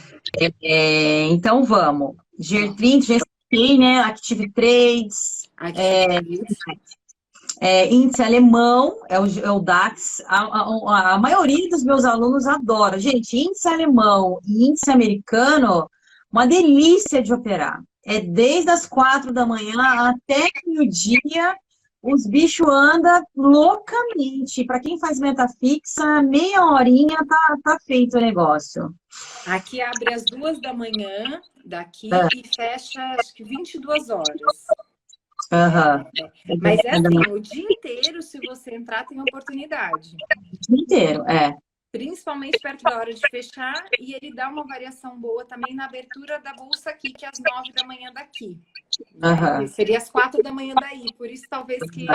É, 0.62 1.24
então 1.28 1.64
vamos. 1.64 2.16
G30, 2.40 3.06
já 3.06 3.16
expliquei, 3.16 3.78
né? 3.78 4.00
Active 4.02 4.52
Trades. 4.52 5.50
Active 5.58 5.82
é, 5.82 6.20
é, 7.62 7.94
índice 7.94 8.22
alemão, 8.22 8.98
é 9.10 9.20
o, 9.20 9.26
é 9.40 9.52
o 9.52 9.60
DAX. 9.60 10.22
A, 10.28 10.42
a, 10.42 11.14
a, 11.14 11.18
maioria 11.18 11.70
dos 11.70 11.84
meus 11.84 12.06
alunos 12.06 12.46
adora. 12.48 13.00
Gente, 13.00 13.38
índice 13.38 13.68
alemão 13.68 14.40
e 14.46 14.68
índice 14.70 14.92
americano, 14.92 15.90
uma 16.32 16.46
delícia 16.46 17.22
de 17.22 17.34
operar. 17.34 17.82
É 18.06 18.20
desde 18.20 18.70
as 18.70 18.86
quatro 18.86 19.34
da 19.34 19.46
manhã 19.46 19.82
até 20.10 20.48
o 20.68 20.88
dia 20.88 21.56
os 22.06 22.28
bichos 22.28 22.68
andam 22.68 23.24
loucamente. 23.36 24.64
Para 24.64 24.80
quem 24.80 25.00
faz 25.00 25.20
meta 25.20 25.48
fixa, 25.60 26.22
meia 26.22 26.64
horinha 26.64 27.18
tá, 27.28 27.58
tá 27.64 27.78
feito 27.86 28.18
o 28.18 28.22
negócio. 28.22 28.94
Aqui 29.48 29.82
abre 29.82 30.14
às 30.14 30.24
duas 30.24 30.62
da 30.62 30.74
manhã 30.74 31.42
daqui 31.66 32.14
é. 32.14 32.28
e 32.36 32.48
fecha 32.56 33.02
acho 33.20 33.34
que 33.34 33.44
22 33.44 34.10
horas. 34.10 34.28
Uhum. 35.52 36.60
Mas 36.62 36.80
é 36.84 36.92
assim, 36.92 37.32
o 37.32 37.40
dia 37.40 37.68
inteiro, 37.70 38.22
se 38.22 38.40
você 38.40 38.76
entrar, 38.76 39.06
tem 39.06 39.20
oportunidade. 39.20 40.16
O 40.54 40.74
dia 40.74 40.84
inteiro, 40.84 41.24
é 41.30 41.56
principalmente 41.96 42.60
perto 42.60 42.84
da 42.84 42.98
hora 42.98 43.14
de 43.14 43.22
fechar, 43.32 43.86
e 43.98 44.14
ele 44.14 44.36
dá 44.36 44.50
uma 44.50 44.68
variação 44.68 45.18
boa 45.18 45.46
também 45.46 45.74
na 45.74 45.86
abertura 45.86 46.42
da 46.42 46.54
bolsa 46.54 46.90
aqui, 46.90 47.14
que 47.14 47.24
é 47.24 47.30
às 47.30 47.40
nove 47.40 47.72
da 47.72 47.88
manhã 47.88 48.12
daqui. 48.14 48.60
Uhum. 49.16 49.68
Seria 49.70 49.98
às 49.98 50.10
quatro 50.10 50.44
da 50.44 50.52
manhã 50.52 50.76
daí, 50.76 51.06
por 51.18 51.30
isso 51.30 51.46
talvez 51.50 51.80
que. 51.92 52.06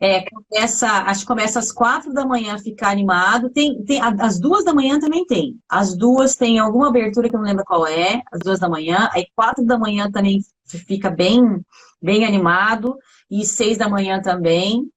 É, 0.00 0.16
é 0.16 0.24
começa, 0.24 0.88
acho 1.02 1.20
que 1.20 1.26
começa 1.26 1.58
às 1.58 1.70
quatro 1.70 2.14
da 2.14 2.24
manhã 2.24 2.54
a 2.54 2.58
ficar 2.58 2.88
animado. 2.88 3.50
Tem, 3.50 3.84
tem, 3.84 4.00
às 4.00 4.40
duas 4.40 4.64
da 4.64 4.72
manhã 4.72 4.98
também 4.98 5.26
tem. 5.26 5.58
As 5.68 5.94
duas 5.94 6.34
tem 6.34 6.58
alguma 6.58 6.88
abertura 6.88 7.28
que 7.28 7.36
eu 7.36 7.40
não 7.40 7.46
lembro 7.46 7.64
qual 7.66 7.86
é, 7.86 8.22
às 8.32 8.40
duas 8.40 8.58
da 8.58 8.70
manhã. 8.70 9.10
Aí 9.12 9.26
quatro 9.36 9.66
da 9.66 9.78
manhã 9.78 10.10
também 10.10 10.40
fica 10.64 11.10
bem, 11.10 11.62
bem 12.00 12.24
animado, 12.24 12.96
e 13.30 13.44
seis 13.44 13.76
da 13.76 13.88
manhã 13.88 14.22
também. 14.22 14.90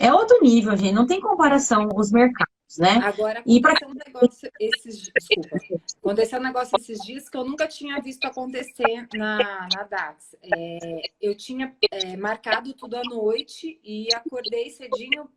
É 0.00 0.12
outro 0.12 0.40
nível, 0.42 0.76
gente, 0.76 0.94
não 0.94 1.06
tem 1.06 1.20
comparação 1.20 1.88
os 1.94 2.10
mercados 2.10 2.59
né? 2.78 3.00
Agora, 3.02 3.42
e 3.46 3.60
pra... 3.60 3.74
um 3.86 3.94
negócio 3.94 4.50
esses 4.60 5.10
desculpa, 5.12 5.56
aconteceu 5.98 6.38
um 6.38 6.42
negócio 6.42 6.76
esses 6.78 6.98
dias 7.00 7.28
que 7.28 7.36
eu 7.36 7.44
nunca 7.44 7.66
tinha 7.66 8.00
visto 8.00 8.24
acontecer 8.24 9.08
na, 9.14 9.68
na 9.74 9.82
DAX. 9.84 10.36
É, 10.42 11.02
eu 11.20 11.36
tinha 11.36 11.74
é, 11.90 12.16
marcado 12.16 12.72
tudo 12.74 12.96
à 12.96 13.02
noite 13.02 13.80
e 13.82 14.08
acordei 14.14 14.70
cedinho 14.70 15.28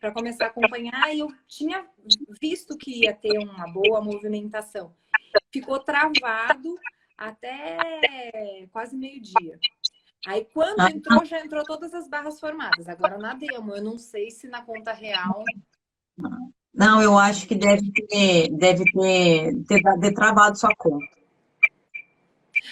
para 0.00 0.12
começar 0.12 0.46
a 0.46 0.48
acompanhar 0.48 1.14
e 1.14 1.20
eu 1.20 1.32
tinha 1.46 1.86
visto 2.40 2.76
que 2.76 3.04
ia 3.04 3.14
ter 3.14 3.38
uma 3.38 3.70
boa 3.70 4.00
movimentação. 4.00 4.94
Ficou 5.52 5.78
travado 5.78 6.76
até 7.16 8.66
quase 8.72 8.96
meio-dia. 8.96 9.58
Aí 10.26 10.44
quando 10.52 10.80
ah. 10.80 10.90
entrou, 10.90 11.24
já 11.24 11.40
entrou 11.40 11.64
todas 11.64 11.94
as 11.94 12.08
barras 12.08 12.40
formadas. 12.40 12.88
Agora 12.88 13.16
na 13.16 13.34
demo, 13.34 13.74
eu 13.74 13.82
não 13.82 13.96
sei 13.96 14.30
se 14.30 14.48
na 14.48 14.62
conta 14.62 14.92
real 14.92 15.44
não, 16.80 17.02
eu 17.02 17.18
acho 17.18 17.46
que 17.46 17.54
deve 17.54 17.92
ter, 17.92 18.48
deve 18.56 18.84
ter, 18.90 19.64
ter, 19.68 19.82
ter 20.00 20.14
travado 20.14 20.58
sua 20.58 20.74
conta. 20.74 21.04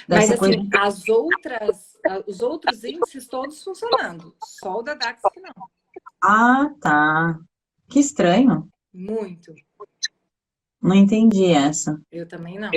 Mas 0.09 0.31
assim, 0.31 0.39
coisa... 0.39 0.69
as 0.81 1.07
outras, 1.11 1.99
os 2.27 2.41
outros 2.41 2.83
índices 2.85 3.27
todos 3.29 3.63
funcionando. 3.63 4.35
Só 4.43 4.79
o 4.79 4.83
da 4.83 4.95
DAX 4.95 5.21
que 5.31 5.41
não. 5.41 5.53
Ah, 6.25 6.71
tá. 6.81 7.39
Que 7.87 8.01
estranho. 8.01 8.67
Muito. 8.95 9.55
Não 10.81 10.97
entendi 10.97 11.45
essa. 11.45 12.01
Eu 12.11 12.27
também 12.27 12.59
não. 12.59 12.71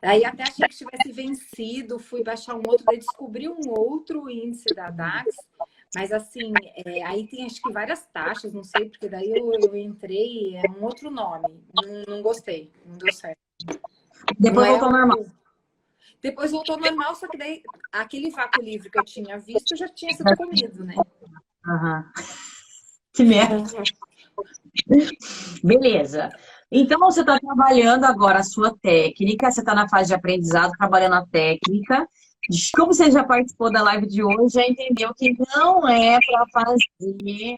Aí 0.00 0.24
até 0.24 0.44
achei 0.44 0.66
que 0.66 0.76
tivesse 0.76 1.12
vencido, 1.12 1.98
fui 1.98 2.24
baixar 2.24 2.54
um 2.54 2.62
outro, 2.66 2.86
daí 2.86 2.98
descobri 2.98 3.50
um 3.50 3.68
outro 3.68 4.30
índice 4.30 4.74
da 4.74 4.90
DAX 4.90 5.34
mas 5.94 6.12
assim, 6.12 6.52
é, 6.84 7.02
aí 7.04 7.26
tem 7.26 7.44
acho 7.44 7.62
que 7.62 7.72
várias 7.72 8.06
taxas, 8.06 8.52
não 8.52 8.64
sei, 8.64 8.88
porque 8.88 9.08
daí 9.08 9.30
eu, 9.30 9.52
eu 9.52 9.76
entrei, 9.76 10.56
é 10.56 10.70
um 10.70 10.84
outro 10.84 11.10
nome. 11.10 11.62
Não, 11.74 12.16
não 12.16 12.22
gostei, 12.22 12.70
não 12.84 12.98
deu 12.98 13.12
certo. 13.12 13.38
Depois 14.38 14.66
não 14.66 14.78
voltou 14.78 14.88
é 14.88 14.92
normal. 14.92 15.26
Depois 16.22 16.50
voltou 16.50 16.78
normal, 16.78 17.14
só 17.14 17.28
que 17.28 17.36
daí 17.36 17.62
aquele 17.92 18.30
vácuo 18.30 18.62
livre 18.62 18.90
que 18.90 18.98
eu 18.98 19.04
tinha 19.04 19.38
visto 19.38 19.76
já 19.76 19.88
tinha 19.88 20.12
sido 20.14 20.34
comido, 20.36 20.84
né? 20.84 20.94
Uhum. 21.66 22.04
Que 23.12 23.24
merda. 23.24 23.62
Beleza. 25.62 26.30
Então, 26.70 26.98
você 26.98 27.20
está 27.20 27.38
trabalhando 27.38 28.04
agora 28.04 28.40
a 28.40 28.42
sua 28.42 28.76
técnica, 28.76 29.50
você 29.50 29.60
está 29.60 29.74
na 29.74 29.88
fase 29.88 30.08
de 30.08 30.14
aprendizado, 30.14 30.72
trabalhando 30.76 31.14
a 31.14 31.26
técnica. 31.26 32.08
Como 32.76 32.92
você 32.92 33.10
já 33.10 33.24
participou 33.24 33.72
da 33.72 33.82
live 33.82 34.06
de 34.06 34.22
hoje, 34.22 34.54
já 34.54 34.66
entendeu 34.66 35.14
que 35.14 35.34
não 35.54 35.88
é 35.88 36.18
para 36.20 36.44
fazer 36.52 37.56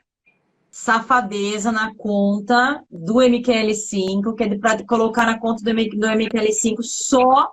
safadeza 0.71 1.73
na 1.73 1.95
conta 1.95 2.85
do 2.91 3.15
MQL5, 3.15 4.35
que 4.37 4.45
é 4.45 4.59
para 4.59 4.85
colocar 4.85 5.27
na 5.27 5.39
conta 5.39 5.65
do 5.65 5.71
MQL5 5.71 6.83
só 6.83 7.51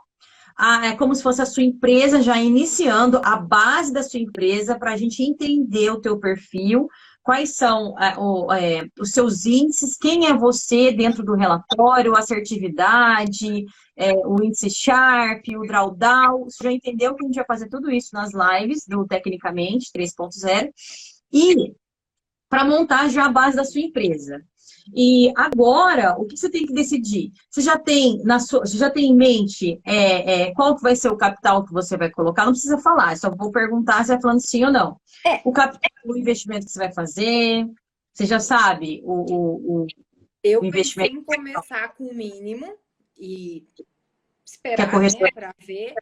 a, 0.56 0.88
é 0.88 0.96
como 0.96 1.16
se 1.16 1.24
fosse 1.24 1.42
a 1.42 1.46
sua 1.46 1.64
empresa 1.64 2.22
já 2.22 2.38
iniciando 2.40 3.20
a 3.24 3.36
base 3.38 3.92
da 3.92 4.04
sua 4.04 4.20
empresa 4.20 4.78
para 4.78 4.94
a 4.94 4.98
gente 4.98 5.24
entender 5.24 5.90
o 5.90 6.00
teu 6.00 6.20
perfil, 6.20 6.88
quais 7.24 7.56
são 7.56 7.98
é, 7.98 8.18
o, 8.18 8.52
é, 8.52 8.86
os 9.00 9.12
seus 9.12 9.46
índices, 9.46 9.98
quem 9.98 10.28
é 10.28 10.34
você 10.34 10.92
dentro 10.92 11.24
do 11.24 11.34
relatório, 11.34 12.18
assertividade, 12.18 13.66
é, 13.96 14.12
o 14.28 14.44
índice 14.44 14.70
Sharp, 14.70 15.46
o 15.56 15.66
drawdown. 15.66 16.44
Você 16.44 16.64
já 16.66 16.72
entendeu 16.72 17.16
que 17.16 17.24
a 17.24 17.28
gente 17.28 17.36
vai 17.36 17.46
fazer 17.46 17.70
tudo 17.70 17.90
isso 17.90 18.10
nas 18.14 18.32
lives 18.34 18.86
do 18.86 19.08
Tecnicamente 19.08 19.90
3.0 19.96 20.70
e 21.32 21.74
para 22.50 22.66
montar 22.66 23.10
já 23.10 23.26
a 23.26 23.32
base 23.32 23.56
da 23.56 23.64
sua 23.64 23.82
empresa. 23.82 24.44
E 24.94 25.32
agora, 25.36 26.16
o 26.18 26.26
que 26.26 26.36
você 26.36 26.50
tem 26.50 26.66
que 26.66 26.74
decidir? 26.74 27.32
Você 27.50 27.62
já 27.62 27.78
tem 27.78 28.22
na 28.24 28.40
sua, 28.40 28.62
você 28.62 28.78
já 28.78 28.90
tem 28.90 29.12
em 29.12 29.16
mente 29.16 29.80
é, 29.86 30.48
é, 30.48 30.54
qual 30.54 30.76
que 30.76 30.82
vai 30.82 30.96
ser 30.96 31.10
o 31.10 31.18
capital 31.18 31.64
que 31.64 31.72
você 31.72 31.96
vai 31.96 32.10
colocar? 32.10 32.46
Não 32.46 32.52
precisa 32.52 32.78
falar, 32.78 33.16
só 33.18 33.30
vou 33.30 33.52
perguntar 33.52 34.04
se 34.04 34.12
vai 34.12 34.22
falando 34.22 34.40
sim 34.40 34.66
ou 34.66 34.72
não. 34.72 35.00
É. 35.26 35.42
O 35.46 35.52
capital, 35.52 35.90
o 36.06 36.18
investimento 36.18 36.66
que 36.66 36.72
você 36.72 36.80
vai 36.80 36.94
fazer, 36.94 37.66
você 38.14 38.26
já 38.26 38.40
sabe 38.40 39.02
o, 39.06 39.14
o, 39.14 39.84
o 39.84 39.88
Eu 40.44 40.62
o 40.62 40.66
investimento. 40.66 41.16
em 41.16 41.24
começar 41.24 41.90
com 41.96 42.06
o 42.06 42.14
mínimo 42.14 42.68
e 43.18 43.66
esperar 44.46 45.00
né, 45.00 45.32
para 45.34 45.54
ver. 45.66 45.94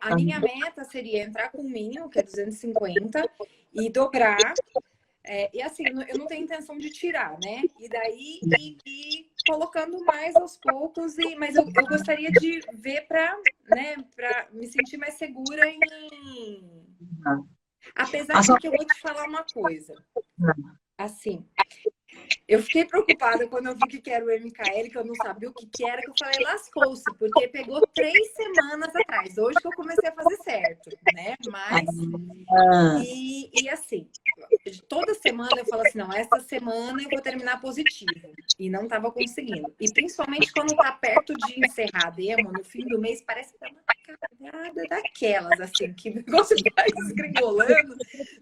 A 0.00 0.14
minha 0.14 0.40
meta 0.40 0.84
seria 0.84 1.22
entrar 1.24 1.50
com 1.50 1.62
o 1.62 1.68
mínimo, 1.68 2.08
que 2.08 2.18
é 2.18 2.22
250, 2.22 3.28
e 3.72 3.90
dobrar 3.90 4.38
é, 5.26 5.50
e 5.56 5.62
assim, 5.62 5.84
eu 5.86 6.18
não 6.18 6.26
tenho 6.26 6.44
intenção 6.44 6.76
de 6.76 6.90
tirar, 6.90 7.38
né? 7.42 7.62
E 7.80 7.88
daí 7.88 8.40
ir, 8.42 8.76
ir 8.86 9.30
colocando 9.46 10.04
mais 10.04 10.36
aos 10.36 10.58
poucos, 10.58 11.16
e, 11.16 11.34
mas 11.36 11.56
eu, 11.56 11.64
eu 11.64 11.86
gostaria 11.86 12.30
de 12.30 12.60
ver 12.74 13.06
para 13.06 13.34
né, 13.70 13.96
me 14.52 14.66
sentir 14.66 14.98
mais 14.98 15.14
segura 15.14 15.66
em. 15.66 15.80
Apesar 17.94 18.40
de 18.42 18.58
que 18.58 18.68
eu 18.68 18.72
vou 18.72 18.84
te 18.84 19.00
falar 19.00 19.26
uma 19.26 19.44
coisa. 19.44 19.94
Assim, 20.98 21.44
Eu 22.46 22.62
fiquei 22.62 22.84
preocupada 22.84 23.46
quando 23.48 23.68
eu 23.68 23.74
vi 23.74 24.00
que 24.00 24.10
era 24.10 24.22
o 24.22 24.28
MKL, 24.28 24.90
que 24.90 24.98
eu 24.98 25.04
não 25.04 25.14
sabia 25.14 25.48
o 25.48 25.54
que, 25.54 25.66
que 25.66 25.84
era, 25.88 26.02
que 26.02 26.10
eu 26.10 26.14
falei, 26.18 26.44
lascou-se, 26.44 27.04
porque 27.18 27.48
pegou 27.48 27.86
três 27.94 28.34
semanas 28.34 28.94
atrás. 28.94 29.38
Hoje 29.38 29.58
que 29.58 29.66
eu 29.66 29.72
comecei 29.72 30.10
a 30.10 30.12
fazer 30.12 30.36
certo, 30.42 30.90
né? 31.14 31.34
Mas. 31.50 31.88
Ah. 32.50 33.02
E, 33.02 33.50
e 33.62 33.68
assim, 33.70 34.06
toda 34.88 35.14
semana 35.14 35.50
eu 35.56 35.64
falo 35.64 35.82
assim: 35.82 35.98
não, 35.98 36.12
essa 36.12 36.38
semana 36.40 37.02
eu 37.02 37.08
vou 37.08 37.20
terminar 37.22 37.62
positivo. 37.62 38.34
E 38.58 38.68
não 38.68 38.84
estava 38.84 39.10
conseguindo. 39.10 39.74
E 39.80 39.90
principalmente 39.90 40.52
quando 40.52 40.76
tá 40.76 40.92
perto 40.92 41.32
de 41.32 41.64
encerrar 41.64 42.08
a 42.08 42.10
demo, 42.10 42.52
no 42.52 42.62
fim 42.62 42.84
do 42.86 43.00
mês, 43.00 43.22
parece 43.26 43.54
que 43.56 43.64
é 43.64 43.68
uma 43.68 44.50
cagada 44.50 44.82
daquelas, 44.88 45.60
assim, 45.60 45.94
que 45.94 46.10
o 46.10 46.14
negócio 46.16 46.56
vai 46.76 46.86
desgringolando. 46.90 47.96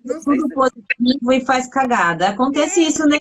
Não 0.05 0.21
Tudo 0.21 0.49
se... 0.49 0.55
positivo 0.55 1.33
e 1.33 1.45
faz 1.45 1.69
cagada. 1.69 2.31
Acontece 2.31 2.81
é. 2.81 2.89
isso, 2.89 3.07
né? 3.07 3.19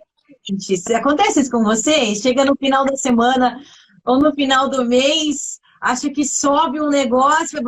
Se 0.60 0.94
acontece 0.94 1.42
isso 1.42 1.52
com 1.52 1.64
vocês, 1.64 2.20
chega 2.20 2.46
no 2.46 2.56
final 2.56 2.86
da 2.86 2.96
semana 2.96 3.62
ou 4.06 4.20
no 4.20 4.34
final 4.34 4.70
do 4.70 4.86
mês, 4.86 5.60
acha 5.80 6.10
que 6.10 6.26
sobe 6.26 6.80
um 6.82 6.90
negócio, 6.90 7.60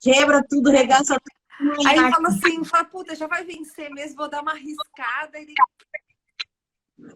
quebra 0.00 0.42
tudo, 0.48 0.70
regaça 0.70 1.14
tudo. 1.14 1.88
Aí 1.88 1.96
fala 1.96 2.28
assim, 2.28 2.64
fala, 2.64 2.84
puta, 2.84 3.14
já 3.14 3.26
vai 3.26 3.44
vencer 3.44 3.88
mesmo, 3.90 4.16
vou 4.16 4.28
dar 4.28 4.42
uma 4.42 4.52
arriscada 4.52 5.38
e 5.38 5.54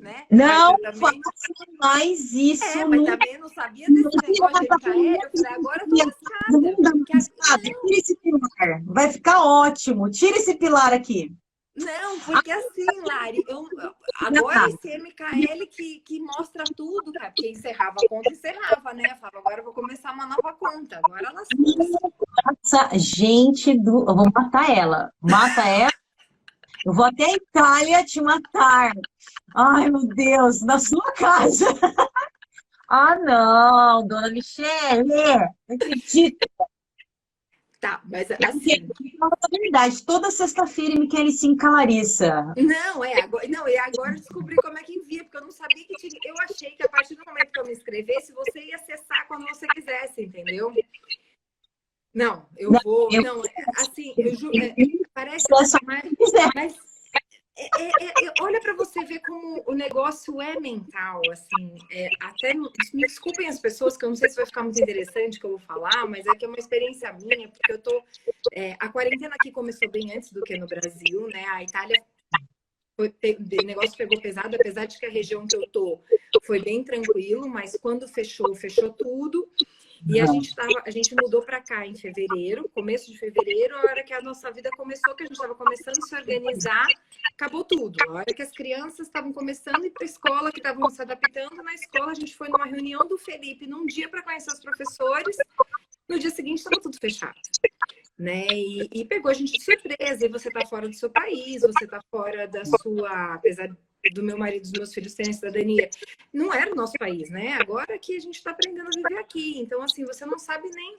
né? 0.01 0.27
Não 0.31 0.77
faça 0.95 1.21
mais 1.81 2.33
isso. 2.33 2.65
É, 2.65 2.85
mas 2.85 3.05
também 3.05 3.39
não 3.39 3.49
sabia 3.49 3.87
desse 3.87 4.17
negócio 4.17 4.61
de 4.61 4.83
falei, 4.83 5.19
agora 5.55 5.85
eu 5.85 5.89
tô 5.89 5.97
lascada. 7.15 7.61
Tira 7.61 7.99
esse 7.99 8.17
pilar. 8.17 8.83
Vai 8.87 9.13
ficar 9.13 9.43
ótimo. 9.43 10.11
Tira 10.11 10.37
esse 10.37 10.55
pilar 10.57 10.93
aqui. 10.93 11.33
Não, 11.79 12.21
porque 12.21 12.51
assim, 12.51 12.87
Lari, 13.05 13.43
eu, 13.49 13.67
agora 14.21 14.69
esse 14.69 14.99
MKL 14.99 15.67
que, 15.71 16.01
que 16.01 16.21
mostra 16.21 16.65
tudo, 16.77 17.13
cara, 17.13 17.31
porque 17.31 17.51
encerrava 17.51 17.97
a 18.05 18.09
conta, 18.09 18.31
encerrava, 18.31 18.93
né? 18.95 19.05
Eu 19.11 19.17
falava, 19.17 19.39
agora 19.39 19.61
eu 19.61 19.65
vou 19.65 19.73
começar 19.73 20.13
uma 20.13 20.27
nova 20.27 20.55
conta. 20.55 21.01
Agora 21.05 21.29
ela 21.29 21.43
Nossa, 22.45 22.99
gente 22.99 23.79
do. 23.79 24.01
Eu 24.09 24.17
vou 24.17 24.31
matar 24.35 24.71
ela. 24.71 25.13
Mata 25.21 25.63
ela. 25.63 25.93
Eu 26.85 26.93
vou 26.93 27.05
até 27.05 27.25
a 27.25 27.35
Itália 27.35 28.05
te 28.05 28.21
matar. 28.21 28.93
Ai, 29.55 29.91
meu 29.91 30.07
Deus, 30.07 30.63
na 30.63 30.79
sua 30.79 31.13
casa. 31.13 31.67
Ah, 32.91 33.17
não, 33.17 34.07
dona 34.07 34.31
Michele, 34.31 35.05
não 35.05 35.77
acredito. 35.77 36.49
Tá, 37.81 38.03
mas 38.05 38.29
assim. 38.31 38.89
É 39.53 39.59
verdade, 39.61 40.05
toda 40.05 40.33
sexta-feira 40.33 40.99
me 40.99 41.07
querem 41.07 41.31
sim 41.31 41.57
com 41.57 41.69
a 41.69 41.71
Larissa. 41.71 42.53
Não, 42.57 43.05
é, 43.05 43.21
agora, 43.23 43.47
não, 43.47 43.69
e 43.69 43.79
agora 43.79 44.15
descobri 44.15 44.57
como 44.57 44.77
é 44.77 44.83
que 44.83 44.95
envia, 44.95 45.23
porque 45.23 45.37
eu 45.37 45.43
não 45.43 45.53
sabia 45.53 45.85
que 45.87 45.95
tinha. 45.97 46.21
Eu 46.25 46.35
achei 46.41 46.73
que 46.73 46.83
a 46.83 46.89
partir 46.89 47.15
do 47.15 47.25
momento 47.25 47.53
que 47.53 47.61
eu 47.61 47.65
me 47.65 47.73
inscrevesse, 47.73 48.33
você 48.33 48.61
ia 48.61 48.75
acessar 48.75 49.29
quando 49.29 49.47
você 49.47 49.67
quisesse, 49.69 50.23
entendeu? 50.23 50.75
Não, 52.13 52.49
eu 52.57 52.73
não, 52.73 52.81
vou. 52.83 53.09
Eu, 53.13 53.23
não, 53.23 53.45
é, 53.45 53.53
assim, 53.77 54.13
eu 54.17 54.35
juro. 54.35 54.59
É, 54.59 54.75
parece 55.15 55.47
que 55.47 55.87
mais, 55.87 56.03
mas 56.57 56.98
é, 57.59 57.65
é, 57.65 57.89
é, 57.89 58.27
é, 58.27 58.33
olha 58.41 58.61
para 58.61 58.73
você 58.75 59.05
ver 59.05 59.21
como 59.21 59.65
o 59.67 59.75
negócio 59.75 60.41
é 60.41 60.61
mental, 60.61 61.21
assim, 61.33 61.77
é, 61.91 62.09
até 62.21 62.55
me 62.55 62.69
desculpem 62.95 63.49
as 63.49 63.59
pessoas 63.59 63.97
que 63.97 64.05
eu 64.05 64.11
não 64.11 64.17
sei 64.17 64.29
se 64.29 64.37
vai 64.37 64.47
ficar 64.47 64.63
muito 64.63 64.81
interessante 64.81 65.41
que 65.41 65.47
eu 65.47 65.51
vou 65.51 65.59
falar, 65.59 66.07
mas 66.07 66.25
é 66.27 66.35
que 66.37 66.45
é 66.45 66.49
uma 66.49 66.59
experiência 66.59 67.13
minha, 67.13 67.49
porque 67.49 67.73
eu 67.73 67.79
tô 67.79 68.05
é, 68.53 68.77
a 68.79 68.89
quarentena 68.89 69.35
aqui 69.35 69.51
começou 69.51 69.91
bem 69.91 70.17
antes 70.17 70.33
do 70.33 70.41
que 70.43 70.57
no 70.57 70.67
Brasil, 70.67 71.27
né? 71.29 71.45
A 71.49 71.65
Itália 71.65 72.01
o 72.99 73.67
negócio 73.67 73.97
pegou 73.97 74.21
pesado, 74.21 74.57
apesar 74.57 74.87
de 74.87 74.99
que 74.99 75.07
a 75.07 75.11
região 75.11 75.47
que 75.47 75.57
eu 75.57 75.69
tô 75.69 76.01
foi 76.45 76.61
bem 76.61 76.83
tranquilo, 76.83 77.49
mas 77.49 77.77
quando 77.81 78.09
fechou, 78.09 78.55
fechou 78.57 78.91
tudo. 78.91 79.49
E 80.07 80.21
a 80.21 80.27
gente, 80.27 80.55
tava, 80.55 80.83
a 80.87 80.91
gente 80.91 81.15
mudou 81.15 81.43
para 81.43 81.61
cá 81.61 81.87
em 81.87 81.95
fevereiro, 81.95 82.69
começo 82.69 83.11
de 83.11 83.19
fevereiro, 83.19 83.77
a 83.77 83.81
hora 83.81 84.05
que 84.05 84.13
a 84.13 84.21
nossa 84.23 84.51
vida 84.51 84.71
começou, 84.77 85.15
que 85.15 85.25
a 85.25 85.27
gente 85.27 85.35
estava 85.35 85.55
começando 85.55 85.99
a 85.99 86.07
se 86.07 86.15
organizar, 86.15 86.87
acabou 87.33 87.65
tudo. 87.65 87.97
A 88.09 88.13
hora 88.13 88.35
que 88.35 88.43
as 88.43 88.53
crianças 88.53 89.07
estavam 89.07 89.33
começando 89.33 89.83
a 89.83 89.87
ir 89.87 89.91
para 89.91 90.05
a 90.05 90.11
escola, 90.11 90.53
que 90.53 90.61
estavam 90.61 90.89
se 90.91 91.03
adaptando 91.03 91.57
na 91.63 91.75
escola, 91.75 92.13
a 92.13 92.15
gente 92.15 92.35
foi 92.37 92.49
numa 92.49 92.67
reunião 92.67 93.07
do 93.09 93.19
Felipe 93.19 93.67
num 93.67 93.87
dia 93.87 94.09
para 94.09 94.23
conhecer 94.23 94.53
os 94.53 94.61
professores. 94.61 95.37
No 96.09 96.19
dia 96.19 96.31
seguinte 96.31 96.59
estava 96.59 96.81
tudo 96.81 96.97
fechado. 96.99 97.39
Né? 98.19 98.47
E, 98.51 98.89
e, 98.93 99.05
pegou 99.05 99.31
a 99.31 99.35
gente 99.35 99.53
de 99.53 99.63
surpresa. 99.63 100.27
E 100.27 100.29
você 100.29 100.49
está 100.49 100.67
fora 100.67 100.89
do 100.89 100.95
seu 100.95 101.11
país, 101.11 101.63
você 101.63 101.85
está 101.85 102.01
fora 102.11 102.49
da 102.49 102.65
sua, 102.65 103.35
apesar 103.35 103.69
do 104.13 104.23
meu 104.23 104.39
marido 104.39 104.59
e 104.59 104.71
dos 104.71 104.73
meus 104.73 104.95
filhos 104.95 105.15
terem 105.15 105.33
cidadania, 105.33 105.89
não 106.33 106.53
era 106.53 106.73
o 106.73 106.75
nosso 106.75 106.95
país, 106.99 107.31
né? 107.31 107.55
Agora 107.61 107.99
que 107.99 108.17
a 108.17 108.21
gente 108.21 108.37
está 108.37 108.51
aprendendo 108.51 108.89
a 108.89 108.91
viver 108.91 109.21
aqui. 109.21 109.59
Então, 109.59 109.83
assim, 109.83 110.05
você 110.05 110.25
não 110.25 110.39
sabe 110.39 110.69
nem 110.71 110.97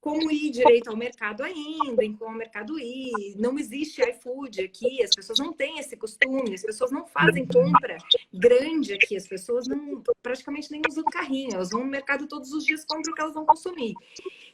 como 0.00 0.30
ir 0.30 0.50
direito 0.50 0.88
ao 0.88 0.96
mercado 0.96 1.42
ainda, 1.42 2.02
em 2.02 2.16
qual 2.16 2.32
mercado 2.32 2.78
ir. 2.78 3.36
Não 3.36 3.58
existe 3.58 4.00
iFood 4.02 4.62
aqui, 4.62 5.02
as 5.02 5.10
pessoas 5.14 5.38
não 5.38 5.52
têm 5.52 5.78
esse 5.78 5.96
costume, 5.96 6.54
as 6.54 6.62
pessoas 6.62 6.90
não 6.90 7.06
fazem 7.06 7.46
compra 7.46 7.98
grande 8.32 8.94
aqui, 8.94 9.16
as 9.16 9.28
pessoas 9.28 9.66
não 9.68 10.02
praticamente 10.22 10.70
nem 10.70 10.80
usam 10.88 11.04
carrinho, 11.04 11.54
elas 11.54 11.70
vão 11.70 11.84
no 11.84 11.90
mercado 11.90 12.26
todos 12.26 12.52
os 12.52 12.64
dias 12.64 12.84
compram 12.84 13.12
o 13.12 13.14
que 13.14 13.20
elas 13.20 13.34
vão 13.34 13.44
consumir. 13.44 13.94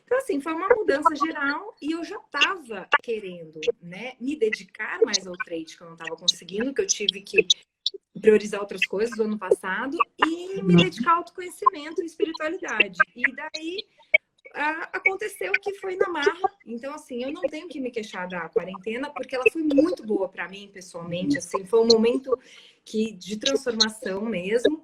Então, 0.04 0.18
assim, 0.18 0.40
foi 0.40 0.52
uma 0.52 0.68
mudança 0.68 1.14
geral 1.14 1.76
e 1.80 1.92
eu 1.92 2.04
já 2.04 2.16
estava 2.16 2.88
querendo 3.02 3.60
né, 3.80 4.14
me 4.20 4.36
dedicar 4.36 5.00
mais 5.02 5.26
ao 5.26 5.34
trade, 5.34 5.76
que 5.76 5.82
eu 5.82 5.86
não 5.86 5.94
estava 5.94 6.16
conseguindo, 6.16 6.72
que 6.74 6.80
eu 6.80 6.86
tive 6.86 7.22
que 7.22 7.46
priorizar 8.20 8.60
outras 8.60 8.84
coisas 8.86 9.16
do 9.16 9.24
ano 9.24 9.38
passado 9.38 9.96
e 10.26 10.62
me 10.62 10.76
dedicar 10.76 11.12
ao 11.12 11.18
autoconhecimento 11.18 12.02
e 12.02 12.06
espiritualidade. 12.06 12.98
E 13.14 13.22
daí 13.34 13.86
aconteceu 14.92 15.52
que 15.60 15.74
foi 15.74 15.96
na 15.96 16.08
marra. 16.08 16.50
Então, 16.64 16.94
assim, 16.94 17.22
eu 17.22 17.32
não 17.32 17.42
tenho 17.42 17.68
que 17.68 17.80
me 17.80 17.90
queixar 17.90 18.28
da 18.28 18.48
quarentena, 18.48 19.10
porque 19.10 19.36
ela 19.36 19.44
foi 19.52 19.62
muito 19.62 20.04
boa 20.04 20.28
para 20.28 20.48
mim, 20.48 20.70
pessoalmente. 20.72 21.38
Assim, 21.38 21.64
foi 21.64 21.80
um 21.80 21.88
momento 21.88 22.38
que, 22.84 23.12
de 23.12 23.36
transformação 23.36 24.22
mesmo. 24.22 24.82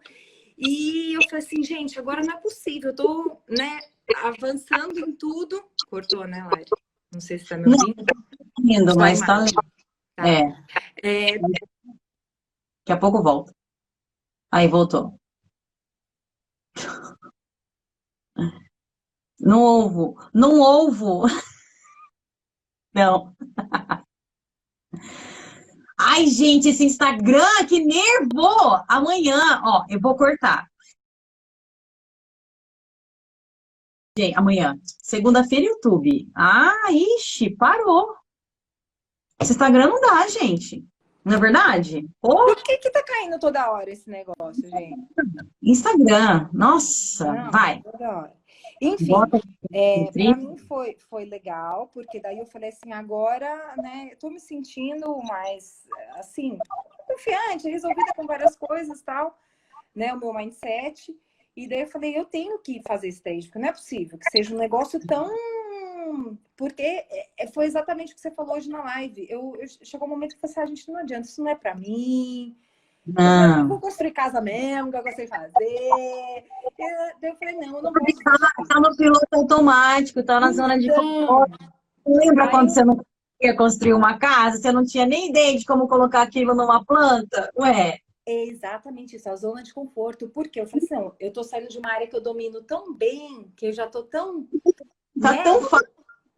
E 0.58 1.14
eu 1.14 1.22
falei 1.24 1.44
assim, 1.44 1.62
gente, 1.62 1.98
agora 1.98 2.22
não 2.22 2.34
é 2.34 2.40
possível. 2.40 2.90
Eu 2.90 2.96
tô, 2.96 3.38
né, 3.48 3.80
avançando 4.16 4.98
em 4.98 5.12
tudo. 5.12 5.62
Cortou, 5.88 6.26
né, 6.26 6.44
Lari? 6.44 6.66
Não 7.12 7.20
sei 7.20 7.38
se 7.38 7.48
tá 7.48 7.56
me 7.56 7.66
ouvindo. 7.68 8.04
Não, 8.84 8.94
mas 8.94 9.20
tá... 9.20 9.44
tá. 10.16 10.28
É. 10.28 11.32
é. 11.32 11.40
Daqui 12.84 12.92
a 12.92 12.98
pouco 12.98 13.22
volta. 13.22 13.54
Aí, 14.50 14.68
voltou. 14.68 15.18
Não 19.38 19.60
ovo. 19.62 20.16
Não 20.34 20.60
ovo. 20.60 21.22
Não. 22.94 23.34
Ai, 25.98 26.26
gente, 26.26 26.68
esse 26.68 26.84
Instagram, 26.84 27.66
que 27.68 27.84
nervo! 27.84 28.84
Amanhã, 28.88 29.62
ó, 29.64 29.84
eu 29.88 30.00
vou 30.00 30.16
cortar. 30.16 30.68
Gente, 34.18 34.36
amanhã. 34.36 34.78
Segunda-feira, 35.02 35.66
YouTube. 35.66 36.30
Ah, 36.34 36.90
ixi, 36.92 37.56
parou. 37.56 38.14
Esse 39.40 39.52
Instagram 39.52 39.88
não 39.88 40.00
dá, 40.00 40.28
gente. 40.28 40.84
Não 41.24 41.36
é 41.36 41.40
verdade? 41.40 42.08
Por 42.20 42.56
que 42.56 42.78
que 42.78 42.90
tá 42.90 43.02
caindo 43.02 43.38
toda 43.38 43.70
hora 43.70 43.90
esse 43.90 44.10
negócio, 44.10 44.68
gente? 44.68 44.96
Instagram. 45.62 46.48
Nossa, 46.52 47.32
não, 47.32 47.50
vai. 47.50 47.80
Enfim, 48.80 49.12
é, 49.72 50.10
para 50.10 50.36
mim 50.36 50.58
foi, 50.58 50.96
foi 51.08 51.24
legal, 51.24 51.88
porque 51.94 52.18
daí 52.20 52.38
eu 52.38 52.46
falei 52.46 52.70
assim, 52.70 52.92
agora, 52.92 53.74
né, 53.76 54.16
tô 54.18 54.28
me 54.28 54.40
sentindo 54.40 55.22
mais, 55.22 55.86
assim, 56.16 56.58
confiante, 57.06 57.70
resolvida 57.70 58.12
com 58.16 58.26
várias 58.26 58.56
coisas 58.56 59.00
tal, 59.02 59.38
né, 59.94 60.12
o 60.12 60.18
meu 60.18 60.34
mindset. 60.34 61.14
E 61.56 61.68
daí 61.68 61.82
eu 61.82 61.86
falei, 61.86 62.18
eu 62.18 62.24
tenho 62.24 62.58
que 62.58 62.82
fazer 62.84 63.08
stage, 63.08 63.46
porque 63.46 63.60
não 63.60 63.68
é 63.68 63.72
possível 63.72 64.18
que 64.18 64.30
seja 64.30 64.52
um 64.52 64.58
negócio 64.58 64.98
tão 65.06 65.30
porque 66.56 66.82
é, 66.82 67.28
é, 67.38 67.46
foi 67.48 67.66
exatamente 67.66 68.12
o 68.12 68.14
que 68.14 68.20
você 68.20 68.30
falou 68.30 68.56
hoje 68.56 68.68
na 68.68 68.82
live. 68.82 69.26
Eu, 69.28 69.56
eu 69.58 69.66
chegou 69.82 70.06
um 70.06 70.10
momento 70.10 70.34
que 70.34 70.40
você, 70.40 70.58
assim, 70.58 70.60
ah, 70.60 70.62
a 70.64 70.66
gente 70.66 70.88
não 70.90 71.00
adianta, 71.00 71.28
isso 71.28 71.42
não 71.42 71.50
é 71.50 71.54
para 71.54 71.74
mim. 71.74 72.56
Não. 73.06 73.60
Eu 73.60 73.68
vou 73.68 73.80
construir 73.80 74.12
casa 74.12 74.40
mesmo, 74.40 74.90
que 74.90 74.96
eu 74.96 75.02
gostei 75.02 75.24
de 75.24 75.30
fazer. 75.30 75.50
Eu 77.22 77.34
falei, 77.36 77.56
não, 77.56 77.76
eu 77.76 77.82
não 77.82 77.92
posso. 77.92 78.68
Tá 78.68 78.80
no 78.80 78.96
piloto 78.96 79.26
automático, 79.32 80.22
tá 80.22 80.38
na 80.38 80.52
então, 80.52 80.64
zona 80.64 80.78
de 80.78 80.88
conforto. 80.88 81.58
Lembra 82.06 82.44
aí... 82.44 82.50
quando 82.50 82.68
você 82.68 82.84
não 82.84 83.04
ia 83.40 83.56
construir 83.56 83.94
uma 83.94 84.18
casa, 84.18 84.58
você 84.58 84.70
não 84.70 84.84
tinha 84.84 85.04
nem 85.04 85.30
ideia 85.30 85.58
de 85.58 85.64
como 85.64 85.88
colocar 85.88 86.22
aquilo 86.22 86.54
numa 86.54 86.84
planta? 86.84 87.50
Ué. 87.58 87.98
É 88.24 88.44
exatamente 88.46 89.16
isso, 89.16 89.28
a 89.28 89.34
zona 89.34 89.64
de 89.64 89.74
conforto. 89.74 90.28
Porque 90.28 90.60
eu 90.60 90.66
falei 90.66 90.84
assim, 90.84 90.94
não, 90.94 91.12
eu 91.18 91.32
tô 91.32 91.42
saindo 91.42 91.68
de 91.68 91.78
uma 91.78 91.92
área 91.92 92.06
que 92.06 92.14
eu 92.14 92.22
domino 92.22 92.62
tão 92.62 92.94
bem, 92.94 93.52
que 93.56 93.66
eu 93.66 93.72
já 93.72 93.88
tô 93.88 94.04
tão. 94.04 94.46
Tá 95.20 95.32
né? 95.32 95.42
tão 95.42 95.60
fácil 95.62 95.91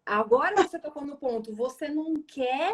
Agora 0.05 0.55
você 0.61 0.77
tocou 0.77 1.03
no 1.03 1.17
ponto, 1.17 1.51
você 1.55 1.89
não 1.89 2.13
quer 2.21 2.71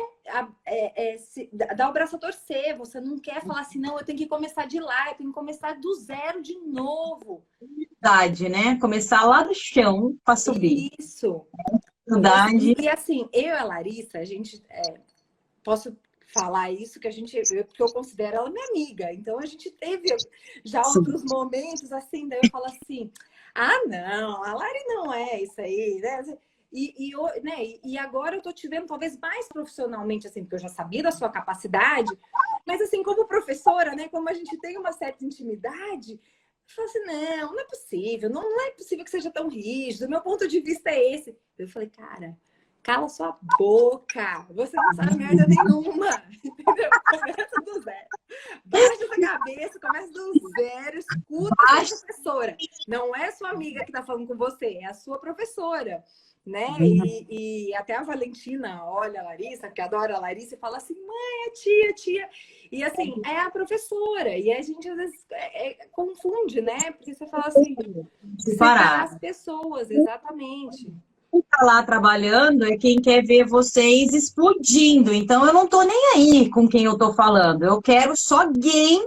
é, 0.66 1.14
é, 1.14 1.18
se, 1.18 1.50
dar 1.54 1.90
o 1.90 1.94
braço 1.94 2.18
a 2.18 2.20
torcer, 2.20 2.78
você 2.78 3.00
não 3.00 3.18
quer 3.18 3.42
falar 3.42 3.62
assim, 3.62 3.80
não, 3.80 3.98
eu 3.98 4.04
tenho 4.04 4.18
que 4.18 4.28
começar 4.28 4.68
de 4.68 4.82
lá, 4.82 5.10
eu 5.10 5.16
tenho 5.16 5.30
que 5.30 5.36
começar 5.36 5.80
do 5.80 5.94
zero 5.96 6.42
de 6.42 6.58
novo. 6.58 7.46
Verdade, 7.62 8.50
né? 8.50 8.78
Começar 8.80 9.24
lá 9.24 9.44
do 9.44 9.54
chão 9.54 10.18
para 10.26 10.36
subir. 10.36 10.92
Isso. 11.00 11.48
Verdade. 12.06 12.74
E, 12.78 12.82
e, 12.82 12.90
assim, 12.90 13.30
eu 13.32 13.44
e 13.44 13.52
a 13.52 13.64
Larissa, 13.64 14.20
a 14.20 14.26
gente 14.26 14.62
é, 14.70 15.00
posso 15.64 15.96
falar 16.34 16.70
isso 16.72 17.00
que 17.00 17.08
a 17.08 17.12
gente, 17.12 17.40
porque 17.66 17.84
eu 17.84 17.94
considero 17.94 18.38
ela 18.38 18.50
minha 18.50 18.68
amiga. 18.68 19.14
Então 19.14 19.40
a 19.40 19.46
gente 19.46 19.72
teve 19.72 20.08
já 20.66 20.82
outros 20.82 21.22
Sim. 21.22 21.28
momentos 21.30 21.92
assim, 21.94 22.28
daí 22.28 22.40
eu 22.44 22.50
falo 22.50 22.66
assim, 22.66 23.10
ah, 23.56 23.86
não, 23.86 24.44
a 24.44 24.54
Lari 24.54 24.84
não 24.88 25.14
é 25.14 25.42
isso 25.42 25.60
aí, 25.60 26.00
né? 26.02 26.38
E, 26.72 27.10
e, 27.10 27.42
né, 27.42 27.80
e 27.84 27.98
agora 27.98 28.38
eu 28.38 28.42
tô 28.42 28.52
te 28.52 28.68
vendo 28.68 28.88
talvez 28.88 29.20
mais 29.20 29.48
profissionalmente, 29.50 30.28
assim, 30.28 30.42
porque 30.42 30.56
eu 30.56 30.60
já 30.60 30.70
sabia 30.70 31.04
da 31.04 31.12
sua 31.12 31.30
capacidade, 31.30 32.12
mas 32.66 32.80
assim, 32.82 33.04
como 33.04 33.28
professora, 33.28 33.94
né, 33.94 34.08
como 34.08 34.30
a 34.30 34.34
gente 34.34 34.58
tem 34.60 34.78
uma 34.78 34.94
certa 34.94 35.26
intimidade, 35.26 36.14
eu 36.14 36.76
falo 36.76 36.88
assim, 36.88 37.00
não, 37.00 37.52
não 37.52 37.60
é 37.60 37.66
possível, 37.66 38.30
não, 38.30 38.42
não 38.42 38.62
é 38.68 38.72
possível 38.72 39.04
que 39.04 39.12
seja 39.12 39.30
tão 39.30 39.50
rígido, 39.50 40.10
meu 40.10 40.22
ponto 40.22 40.48
de 40.48 40.62
vista 40.62 40.90
é 40.90 41.14
esse. 41.14 41.38
Eu 41.58 41.68
falei, 41.68 41.90
cara, 41.90 42.38
cala 42.82 43.10
sua 43.10 43.38
boca, 43.58 44.48
você 44.52 44.78
não 44.78 44.94
sabe 44.94 45.18
merda 45.18 45.46
nenhuma, 45.46 46.24
entendeu? 46.42 46.90
Começa 47.10 47.62
do 47.66 47.82
zero. 47.82 48.08
Baixa 48.64 49.04
essa 49.04 49.20
cabeça, 49.20 49.80
começa 49.80 50.12
do 50.14 50.50
zero, 50.58 50.98
escuta 50.98 51.56
a 51.60 51.76
professora. 51.76 52.58
Não 52.88 53.14
é 53.14 53.30
sua 53.32 53.50
amiga 53.50 53.84
que 53.84 53.92
tá 53.92 54.02
falando 54.02 54.28
com 54.28 54.38
você, 54.38 54.80
é 54.82 54.86
a 54.86 54.94
sua 54.94 55.20
professora 55.20 56.02
né? 56.46 56.68
Uhum. 56.80 57.06
E, 57.06 57.70
e, 57.70 57.76
até 57.76 57.96
a 57.96 58.04
Valentina 58.04 58.84
olha 58.86 59.22
a 59.22 59.24
Larissa, 59.24 59.70
que 59.70 59.82
adora 59.82 60.16
a 60.16 60.20
Larissa, 60.20 60.56
e 60.56 60.60
fala 60.60 60.78
assim: 60.78 60.96
mãe, 60.96 61.48
é 61.48 61.52
tia, 61.52 61.94
tia. 61.94 62.30
E 62.72 62.84
assim, 62.84 63.22
é 63.26 63.40
a 63.40 63.52
professora. 63.52 64.36
E 64.38 64.52
a 64.52 64.62
gente 64.62 64.90
às 64.90 64.98
vezes 64.98 65.26
é, 65.32 65.70
é, 65.70 65.88
confunde, 65.92 66.62
né? 66.62 66.92
Porque 66.92 67.14
você 67.14 67.28
fala 67.28 67.46
assim: 67.48 67.76
separar 68.40 69.04
as 69.04 69.20
pessoas, 69.20 69.92
exatamente. 69.92 70.92
Quem 71.32 71.42
tá 71.44 71.64
lá 71.64 71.84
trabalhando 71.84 72.66
é 72.66 72.76
quem 72.76 72.98
quer 72.98 73.24
ver 73.24 73.46
vocês 73.46 74.14
explodindo. 74.14 75.14
Então 75.14 75.46
eu 75.46 75.54
não 75.54 75.68
tô 75.68 75.82
nem 75.84 76.14
aí 76.16 76.50
com 76.50 76.68
quem 76.68 76.84
eu 76.86 76.98
tô 76.98 77.14
falando. 77.14 77.64
Eu 77.64 77.82
quero 77.82 78.18
só 78.18 78.52
game. 78.52 79.06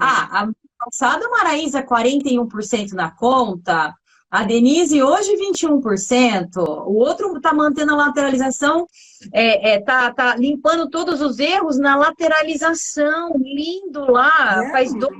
Ah, 0.00 0.44
a 0.44 0.52
passada 0.78 1.28
Maraísa 1.28 1.82
41% 1.82 2.92
na 2.92 3.10
conta. 3.10 3.94
A 4.32 4.44
Denise 4.44 5.02
hoje 5.02 5.36
21%, 5.36 6.56
o 6.56 6.94
outro 6.94 7.36
está 7.36 7.52
mantendo 7.52 7.92
a 7.92 7.96
lateralização, 7.96 8.86
é, 9.30 9.74
é, 9.74 9.80
tá, 9.82 10.10
tá 10.10 10.34
limpando 10.36 10.88
todos 10.88 11.20
os 11.20 11.38
erros 11.38 11.78
na 11.78 11.96
lateralização, 11.96 13.34
lindo 13.36 14.10
lá, 14.10 14.64
é. 14.64 14.70
faz 14.70 14.94
dois 14.94 15.12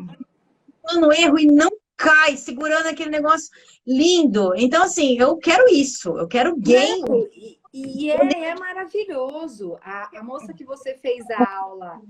erro 1.19 1.39
e 1.39 1.45
não 1.45 1.69
cai, 1.95 2.39
segurando 2.39 2.87
aquele 2.87 3.11
negócio 3.11 3.51
lindo. 3.87 4.55
Então, 4.57 4.83
assim, 4.83 5.19
eu 5.19 5.37
quero 5.37 5.69
isso, 5.69 6.17
eu 6.17 6.27
quero 6.27 6.57
game. 6.57 7.29
E, 7.71 8.07
e 8.07 8.11
é, 8.11 8.49
é, 8.49 8.55
maravilhoso. 8.55 9.77
A, 9.83 10.09
a, 10.19 10.23
moça 10.23 10.55
que 10.55 10.65
você 10.65 10.95
fez 10.95 11.29
a 11.31 11.59
aula. 11.59 12.01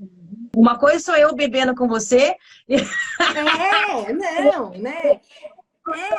Uma 0.56 0.78
coisa 0.78 1.00
sou 1.00 1.16
eu 1.16 1.34
bebendo 1.34 1.74
com 1.74 1.88
você. 1.88 2.36
É, 2.68 4.12
não, 4.12 4.70
né? 4.70 5.20
É, 5.84 6.14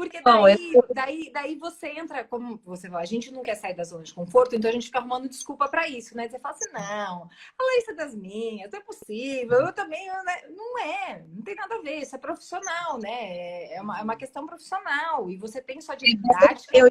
porque 0.00 0.22
daí, 0.22 0.72
daí, 0.94 1.30
daí 1.30 1.54
você 1.56 1.88
entra, 1.88 2.24
como 2.24 2.58
você 2.64 2.88
fala, 2.88 3.02
a 3.02 3.04
gente 3.04 3.30
não 3.30 3.42
quer 3.42 3.54
sair 3.54 3.74
da 3.74 3.84
zona 3.84 4.02
de 4.02 4.14
conforto, 4.14 4.56
então 4.56 4.70
a 4.70 4.72
gente 4.72 4.86
fica 4.86 4.98
arrumando 4.98 5.28
desculpa 5.28 5.68
para 5.68 5.86
isso, 5.86 6.16
né? 6.16 6.26
Você 6.26 6.38
fala 6.38 6.54
assim, 6.54 6.72
não, 6.72 7.28
a 7.58 7.62
Laísa 7.62 7.92
é 7.92 7.94
das 7.94 8.14
minhas, 8.14 8.72
não 8.72 8.78
é 8.78 8.82
possível, 8.82 9.60
eu 9.60 9.72
também, 9.74 10.06
eu, 10.06 10.24
né? 10.24 10.40
não 10.56 10.78
é, 10.78 11.22
não 11.28 11.42
tem 11.42 11.54
nada 11.54 11.74
a 11.74 11.82
ver, 11.82 11.98
isso 11.98 12.16
é 12.16 12.18
profissional, 12.18 12.98
né? 12.98 13.74
É 13.74 13.82
uma, 13.82 14.00
é 14.00 14.02
uma 14.02 14.16
questão 14.16 14.46
profissional, 14.46 15.28
e 15.28 15.36
você 15.36 15.60
tem 15.60 15.82
sua 15.82 15.96
dignidade. 15.96 16.64
Eu 16.72 16.90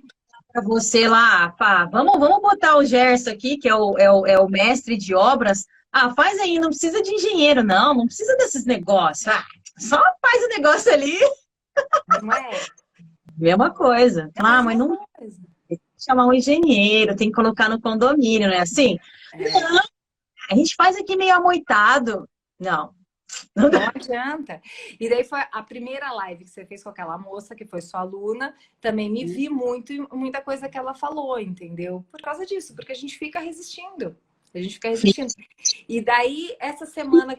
para 0.53 0.63
você 0.63 1.07
lá, 1.07 1.49
pá, 1.49 1.85
vamos, 1.85 2.19
vamos 2.19 2.41
botar 2.41 2.77
o 2.77 2.85
Gerson 2.85 3.31
aqui, 3.31 3.57
que 3.57 3.67
é 3.67 3.75
o, 3.75 3.97
é, 3.97 4.11
o, 4.11 4.25
é 4.27 4.39
o 4.39 4.47
mestre 4.47 4.97
de 4.97 5.15
obras. 5.15 5.65
Ah, 5.91 6.13
faz 6.13 6.39
aí, 6.39 6.59
não 6.59 6.69
precisa 6.69 7.01
de 7.01 7.11
engenheiro, 7.11 7.63
não, 7.63 7.93
não 7.93 8.05
precisa 8.05 8.35
desses 8.37 8.65
negócios. 8.65 9.27
Ah, 9.27 9.43
só 9.79 9.97
faz 9.97 10.43
o 10.43 10.49
negócio 10.49 10.91
ali. 10.91 11.17
Não 12.21 12.33
é? 12.33 12.49
Mesma 13.39 13.73
coisa. 13.73 14.29
É 14.35 14.41
ah, 14.41 14.61
mas 14.61 14.77
não 14.77 14.97
coisa. 15.13 15.39
tem 15.67 15.77
que 15.77 16.03
chamar 16.03 16.27
um 16.27 16.33
engenheiro, 16.33 17.15
tem 17.15 17.29
que 17.29 17.35
colocar 17.35 17.69
no 17.69 17.79
condomínio, 17.79 18.49
não 18.49 18.55
é 18.55 18.59
assim? 18.59 18.97
É. 19.33 19.49
Não, 19.49 19.79
a 20.51 20.55
gente 20.55 20.75
faz 20.75 20.97
aqui 20.97 21.15
meio 21.15 21.35
amoitado. 21.35 22.27
Não. 22.59 22.93
Não, 23.55 23.69
não 23.69 23.79
adianta. 23.95 24.61
E 24.99 25.07
daí 25.07 25.23
foi 25.23 25.39
a 25.51 25.61
primeira 25.61 26.11
live 26.11 26.43
que 26.43 26.49
você 26.49 26.65
fez 26.65 26.83
com 26.83 26.89
aquela 26.89 27.17
moça, 27.17 27.55
que 27.55 27.65
foi 27.65 27.81
sua 27.81 28.01
aluna, 28.01 28.55
também 28.81 29.09
me 29.09 29.23
vi 29.25 29.49
muito 29.49 29.93
muita 30.15 30.41
coisa 30.41 30.67
que 30.67 30.77
ela 30.77 30.95
falou, 30.95 31.39
entendeu? 31.39 32.05
Por 32.11 32.21
causa 32.21 32.45
disso, 32.45 32.75
porque 32.75 32.91
a 32.91 32.95
gente 32.95 33.17
fica 33.17 33.39
resistindo. 33.39 34.17
A 34.53 34.59
gente 34.59 34.75
fica 34.75 34.89
resistindo. 34.89 35.31
E 35.87 36.01
daí, 36.01 36.55
essa 36.59 36.85
semana. 36.85 37.37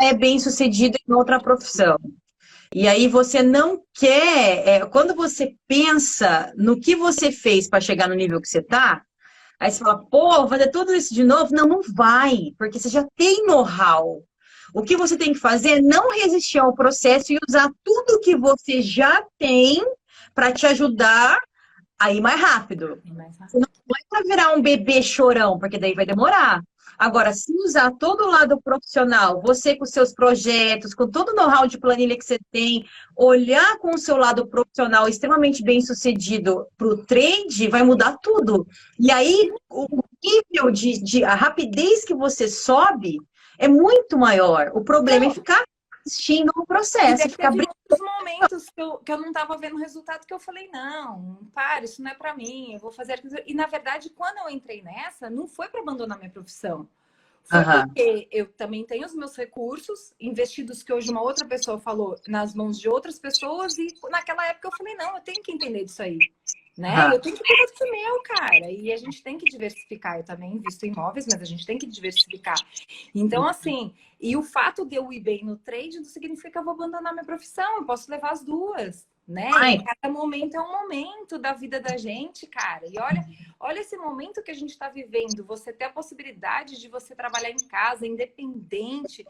É 0.00 0.14
bem 0.14 0.38
sucedido 0.38 0.96
em 1.08 1.12
outra 1.12 1.40
profissão. 1.40 1.96
E 2.74 2.88
aí 2.88 3.08
você 3.08 3.42
não 3.42 3.82
quer, 3.94 4.68
é, 4.68 4.86
quando 4.86 5.14
você 5.14 5.54
pensa 5.68 6.52
no 6.56 6.78
que 6.78 6.94
você 6.96 7.30
fez 7.30 7.68
para 7.68 7.80
chegar 7.80 8.08
no 8.08 8.14
nível 8.14 8.40
que 8.40 8.48
você 8.48 8.58
está, 8.58 9.02
aí 9.60 9.70
você 9.70 9.78
fala, 9.78 10.04
pô, 10.10 10.30
vou 10.40 10.48
fazer 10.48 10.70
tudo 10.70 10.94
isso 10.94 11.14
de 11.14 11.24
novo? 11.24 11.54
Não, 11.54 11.66
não 11.66 11.80
vai, 11.94 12.52
porque 12.58 12.78
você 12.78 12.88
já 12.88 13.06
tem 13.16 13.46
know-how. 13.46 14.22
O 14.74 14.82
que 14.82 14.96
você 14.96 15.16
tem 15.16 15.32
que 15.32 15.38
fazer 15.38 15.78
é 15.78 15.82
não 15.82 16.10
resistir 16.10 16.58
ao 16.58 16.74
processo 16.74 17.32
e 17.32 17.38
usar 17.48 17.70
tudo 17.84 18.20
que 18.20 18.36
você 18.36 18.82
já 18.82 19.24
tem 19.38 19.82
para 20.34 20.52
te 20.52 20.66
ajudar 20.66 21.40
a 21.98 22.12
ir 22.12 22.20
mais 22.20 22.40
rápido. 22.40 23.00
Você 23.48 23.58
não 23.58 23.68
vai 23.88 24.22
virar 24.24 24.54
um 24.54 24.60
bebê 24.60 25.02
chorão, 25.02 25.58
porque 25.58 25.78
daí 25.78 25.94
vai 25.94 26.04
demorar. 26.04 26.62
Agora, 26.98 27.32
se 27.32 27.52
usar 27.52 27.90
todo 27.92 28.24
o 28.24 28.30
lado 28.30 28.60
profissional, 28.60 29.40
você 29.42 29.76
com 29.76 29.84
seus 29.84 30.12
projetos, 30.12 30.94
com 30.94 31.08
todo 31.08 31.30
o 31.30 31.34
know-how 31.34 31.66
de 31.66 31.78
planilha 31.78 32.16
que 32.16 32.24
você 32.24 32.38
tem, 32.50 32.84
olhar 33.16 33.78
com 33.78 33.94
o 33.94 33.98
seu 33.98 34.16
lado 34.16 34.46
profissional 34.46 35.08
extremamente 35.08 35.62
bem 35.62 35.80
sucedido 35.80 36.66
para 36.76 36.88
o 36.88 37.04
trade, 37.04 37.68
vai 37.68 37.82
mudar 37.82 38.16
tudo. 38.22 38.66
E 38.98 39.10
aí, 39.10 39.50
o 39.70 39.86
nível 40.22 40.70
de, 40.70 41.02
de 41.02 41.24
a 41.24 41.34
rapidez 41.34 42.04
que 42.04 42.14
você 42.14 42.48
sobe 42.48 43.18
é 43.58 43.68
muito 43.68 44.18
maior. 44.18 44.70
O 44.74 44.82
problema 44.82 45.26
é 45.26 45.30
ficar 45.30 45.62
assistindo 46.06 46.52
o 46.54 46.64
processo. 46.64 47.36
Teve 47.36 47.50
muitos 47.50 47.98
momentos 48.00 48.70
que 48.70 48.80
eu, 48.80 48.98
que 48.98 49.12
eu 49.12 49.18
não 49.18 49.28
estava 49.28 49.58
vendo 49.58 49.74
o 49.74 49.78
resultado 49.78 50.26
que 50.26 50.32
eu 50.32 50.38
falei, 50.38 50.68
não, 50.68 51.38
para, 51.52 51.84
isso 51.84 52.02
não 52.02 52.10
é 52.10 52.14
para 52.14 52.34
mim, 52.34 52.74
eu 52.74 52.78
vou 52.78 52.92
fazer. 52.92 53.20
E 53.46 53.52
na 53.52 53.66
verdade, 53.66 54.10
quando 54.10 54.38
eu 54.38 54.48
entrei 54.48 54.82
nessa, 54.82 55.28
não 55.28 55.46
foi 55.48 55.68
para 55.68 55.80
abandonar 55.80 56.18
minha 56.18 56.30
profissão. 56.30 56.88
Foi 57.44 57.60
uhum. 57.60 57.86
porque 57.86 58.28
eu 58.32 58.46
também 58.52 58.84
tenho 58.84 59.06
os 59.06 59.14
meus 59.14 59.36
recursos 59.36 60.12
investidos 60.20 60.82
que 60.82 60.92
hoje 60.92 61.10
uma 61.10 61.22
outra 61.22 61.46
pessoa 61.46 61.78
falou 61.78 62.18
nas 62.26 62.52
mãos 62.54 62.78
de 62.78 62.88
outras 62.88 63.20
pessoas 63.20 63.78
e 63.78 63.86
naquela 64.10 64.44
época 64.48 64.66
eu 64.66 64.76
falei, 64.76 64.96
não, 64.96 65.14
eu 65.14 65.20
tenho 65.20 65.40
que 65.42 65.52
entender 65.52 65.84
disso 65.84 66.02
aí 66.02 66.18
né? 66.76 66.94
Ah. 66.94 67.14
Eu 67.14 67.20
tenho 67.20 67.36
que 67.36 67.42
cuidar 67.42 67.66
do 67.78 67.90
meu, 67.90 68.22
cara. 68.22 68.70
E 68.70 68.92
a 68.92 68.96
gente 68.96 69.22
tem 69.22 69.38
que 69.38 69.46
diversificar. 69.46 70.18
Eu 70.18 70.24
também 70.24 70.54
invisto 70.54 70.84
em 70.84 70.90
imóveis, 70.90 71.26
mas 71.30 71.40
a 71.40 71.44
gente 71.44 71.64
tem 71.64 71.78
que 71.78 71.86
diversificar. 71.86 72.58
Então, 73.14 73.42
uhum. 73.42 73.48
assim, 73.48 73.94
e 74.20 74.36
o 74.36 74.42
fato 74.42 74.84
de 74.84 74.96
eu 74.96 75.12
ir 75.12 75.20
bem 75.20 75.44
no 75.44 75.56
trade 75.56 75.98
não 75.98 76.04
significa 76.04 76.50
que 76.50 76.58
eu 76.58 76.64
vou 76.64 76.74
abandonar 76.74 77.12
minha 77.12 77.24
profissão. 77.24 77.76
Eu 77.76 77.84
posso 77.84 78.10
levar 78.10 78.32
as 78.32 78.44
duas, 78.44 79.06
né? 79.26 79.50
Cada 79.78 80.12
momento 80.12 80.56
é 80.56 80.60
um 80.60 80.70
momento 80.70 81.38
da 81.38 81.52
vida 81.52 81.80
da 81.80 81.96
gente, 81.96 82.46
cara. 82.46 82.86
E 82.86 82.98
olha, 82.98 83.26
olha 83.58 83.80
esse 83.80 83.96
momento 83.96 84.42
que 84.42 84.50
a 84.50 84.54
gente 84.54 84.70
está 84.70 84.88
vivendo. 84.88 85.44
Você 85.44 85.72
ter 85.72 85.84
a 85.84 85.90
possibilidade 85.90 86.80
de 86.80 86.88
você 86.88 87.14
trabalhar 87.14 87.50
em 87.50 87.66
casa, 87.68 88.06
independente. 88.06 89.26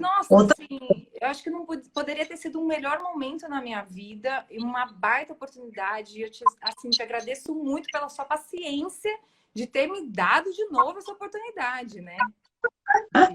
Nossa, 0.00 0.34
assim, 0.34 0.78
eu 1.20 1.28
acho 1.28 1.42
que 1.42 1.50
não 1.50 1.66
poderia 1.66 2.26
ter 2.26 2.36
sido 2.36 2.60
um 2.60 2.66
melhor 2.66 3.00
momento 3.00 3.48
na 3.48 3.60
minha 3.60 3.82
vida 3.82 4.46
e 4.50 4.58
uma 4.58 4.86
baita 4.86 5.32
oportunidade. 5.32 6.20
Eu 6.20 6.30
te, 6.30 6.44
assim, 6.60 6.90
te 6.90 7.02
agradeço 7.02 7.54
muito 7.54 7.88
pela 7.90 8.08
sua 8.08 8.24
paciência 8.24 9.18
de 9.54 9.66
ter 9.66 9.86
me 9.86 10.08
dado 10.08 10.52
de 10.52 10.64
novo 10.66 10.98
essa 10.98 11.12
oportunidade, 11.12 12.00
né? 12.00 12.16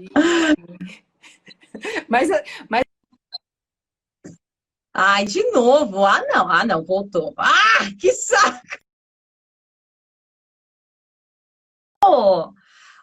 E... 0.00 1.04
mas, 2.08 2.28
mas 2.68 2.84
Ai, 4.94 5.24
de 5.24 5.42
novo. 5.52 6.04
Ah, 6.04 6.22
não. 6.28 6.48
Ah, 6.50 6.64
não, 6.64 6.84
voltou. 6.84 7.34
Ah, 7.38 7.88
que 7.98 8.12
saco! 8.12 8.60
Oh, 12.04 12.52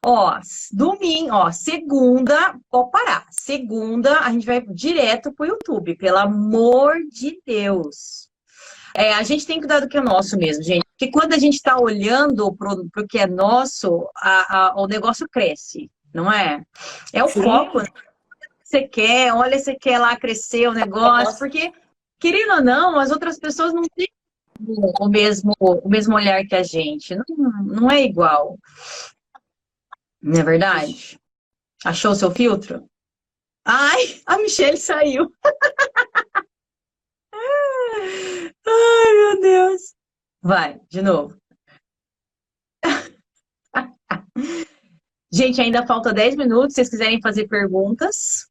Ó, 0.04 0.40
domingo, 0.72 1.34
ó, 1.34 1.52
segunda, 1.52 2.56
pode 2.70 2.92
parar. 2.92 3.26
Segunda, 3.32 4.20
a 4.20 4.32
gente 4.32 4.46
vai 4.46 4.62
direto 4.62 5.34
pro 5.34 5.46
YouTube, 5.46 5.96
pelo 5.96 6.18
amor 6.18 6.96
de 7.12 7.42
Deus. 7.46 8.30
É, 8.96 9.14
a 9.14 9.24
gente 9.24 9.46
tem 9.46 9.56
que 9.56 9.62
cuidar 9.62 9.82
do 9.82 9.88
que 9.88 9.98
é 9.98 10.02
nosso 10.02 10.38
mesmo, 10.38 10.64
gente. 10.64 10.86
Porque 10.98 11.12
quando 11.12 11.34
a 11.34 11.38
gente 11.38 11.56
está 11.56 11.80
olhando 11.80 12.54
para 12.56 12.74
o 12.74 13.08
que 13.08 13.20
é 13.20 13.28
nosso, 13.28 14.10
a, 14.16 14.58
a, 14.58 14.82
o 14.82 14.88
negócio 14.88 15.28
cresce, 15.30 15.92
não 16.14 16.32
é? 16.32 16.64
É 17.14 17.24
o 17.24 17.28
Sim. 17.28 17.44
foco. 17.44 17.80
Né? 17.80 17.88
Você 18.64 18.84
quer, 18.84 19.34
olha, 19.34 19.58
você 19.58 19.76
quer 19.76 20.00
lá 20.00 20.16
crescer 20.16 20.68
o 20.68 20.74
negócio, 20.74 21.38
porque, 21.38 21.72
querendo 22.20 22.54
ou 22.54 22.64
não, 22.64 23.00
as 23.00 23.12
outras 23.12 23.40
pessoas 23.40 23.74
não 23.74 23.84
têm 23.96 24.08
o 25.00 25.08
mesmo, 25.08 25.54
o 25.60 25.88
mesmo 25.88 26.16
olhar 26.16 26.46
que 26.46 26.56
a 26.56 26.64
gente. 26.64 27.16
Não, 27.16 27.64
não 27.64 27.92
é 27.92 28.04
igual. 28.04 28.58
Não 30.22 30.40
é 30.40 30.44
verdade? 30.44 31.20
Achou 31.86 32.12
o 32.12 32.16
seu 32.16 32.32
filtro? 32.32 32.90
Ai, 33.66 34.22
a 34.26 34.38
Michelle 34.38 34.78
saiu. 34.78 35.32
Ai, 37.34 39.14
meu 39.14 39.42
Deus. 39.42 39.96
Vai, 40.42 40.80
de 40.90 41.02
novo. 41.02 41.40
Gente, 45.32 45.62
ainda 45.62 45.86
falta 45.86 46.14
10 46.14 46.36
minutos. 46.36 46.74
Se 46.74 46.76
vocês 46.76 46.90
quiserem 46.90 47.22
fazer 47.22 47.48
perguntas. 47.48 48.48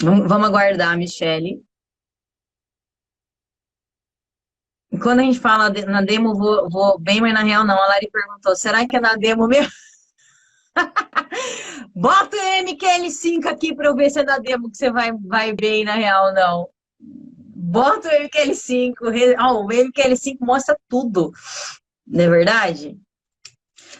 Vamos 0.00 0.48
aguardar, 0.48 0.96
Michele. 0.96 1.62
Quando 5.02 5.20
a 5.20 5.22
gente 5.22 5.40
fala 5.40 5.70
na 5.70 6.02
demo, 6.02 6.34
vou, 6.34 6.68
vou 6.68 6.98
bem, 6.98 7.20
mas 7.20 7.34
na 7.34 7.42
real 7.42 7.64
não. 7.64 7.76
A 7.76 7.88
Lari 7.88 8.08
perguntou, 8.10 8.54
será 8.56 8.86
que 8.86 8.96
é 8.96 9.00
na 9.00 9.14
demo 9.16 9.46
mesmo? 9.46 9.72
Bota 11.94 12.36
o 12.36 12.64
MQL5 12.64 13.46
aqui 13.46 13.74
para 13.74 13.88
eu 13.88 13.94
ver 13.94 14.10
se 14.10 14.20
é 14.20 14.24
na 14.24 14.38
demo 14.38 14.70
que 14.70 14.76
você 14.76 14.90
vai, 14.90 15.12
vai 15.12 15.52
bem 15.52 15.84
na 15.84 15.94
real, 15.94 16.32
não. 16.32 16.68
Bota 17.00 18.08
o 18.08 18.12
MQL5. 18.12 18.94
Oh, 19.40 19.64
o 19.64 19.68
MQL5 19.68 20.36
mostra 20.40 20.78
tudo. 20.88 21.32
Não 22.06 22.24
é 22.24 22.28
verdade? 22.28 22.98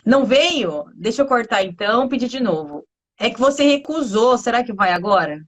Não 0.05 0.25
veio? 0.25 0.85
Deixa 0.95 1.23
eu 1.23 1.27
cortar 1.27 1.63
então, 1.63 2.09
pedir 2.09 2.29
de 2.29 2.41
novo. 2.41 2.87
É 3.19 3.31
que 3.31 3.39
você 3.39 3.65
recusou. 3.65 4.39
Será 4.39 4.63
que 4.65 4.73
vai 4.73 4.93
agora? 4.93 5.45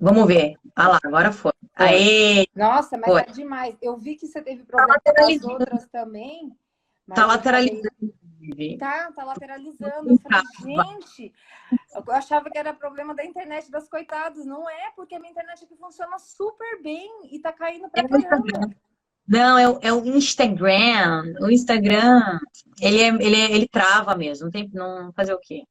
Vamos 0.00 0.26
ver. 0.26 0.56
Ah 0.74 0.88
lá, 0.88 0.98
agora 1.04 1.32
foi. 1.32 1.52
Aê! 1.74 2.46
Nossa, 2.54 2.96
mas 2.96 3.10
foi. 3.10 3.20
é 3.22 3.24
demais. 3.26 3.76
Eu 3.82 3.96
vi 3.96 4.16
que 4.16 4.26
você 4.26 4.40
teve 4.40 4.64
tá 4.64 4.76
problema 4.76 5.00
com 5.04 5.32
as 5.32 5.44
outras 5.44 5.86
também. 5.88 6.56
Tá 7.14 7.26
lateralizando. 7.26 8.14
Tá, 8.78 9.12
tá 9.12 9.24
lateralizando. 9.24 10.10
Eu 10.10 10.18
falei, 10.18 10.42
gente, 10.64 11.32
eu 11.94 12.12
achava 12.12 12.50
que 12.50 12.58
era 12.58 12.72
problema 12.72 13.14
da 13.14 13.24
internet 13.24 13.70
das 13.70 13.88
coitadas. 13.88 14.46
Não 14.46 14.68
é, 14.68 14.90
porque 14.96 15.14
a 15.14 15.18
minha 15.18 15.30
internet 15.30 15.64
aqui 15.64 15.76
funciona 15.76 16.18
super 16.18 16.82
bem 16.82 17.10
e 17.30 17.38
tá 17.38 17.52
caindo 17.52 17.88
pra 17.90 18.02
é 18.02 18.08
caramba. 18.08 18.70
Não, 19.26 19.58
é 19.58 19.68
o, 19.68 19.78
é 19.82 19.92
o 19.92 20.06
Instagram. 20.06 21.34
O 21.40 21.50
Instagram, 21.50 22.40
ele, 22.80 23.02
é, 23.02 23.08
ele, 23.08 23.36
é, 23.36 23.52
ele 23.52 23.68
trava 23.68 24.14
mesmo. 24.14 24.46
Não 24.46 24.50
tem 24.50 24.70
não 24.72 25.12
fazer 25.12 25.34
o 25.34 25.40
quê? 25.40 25.64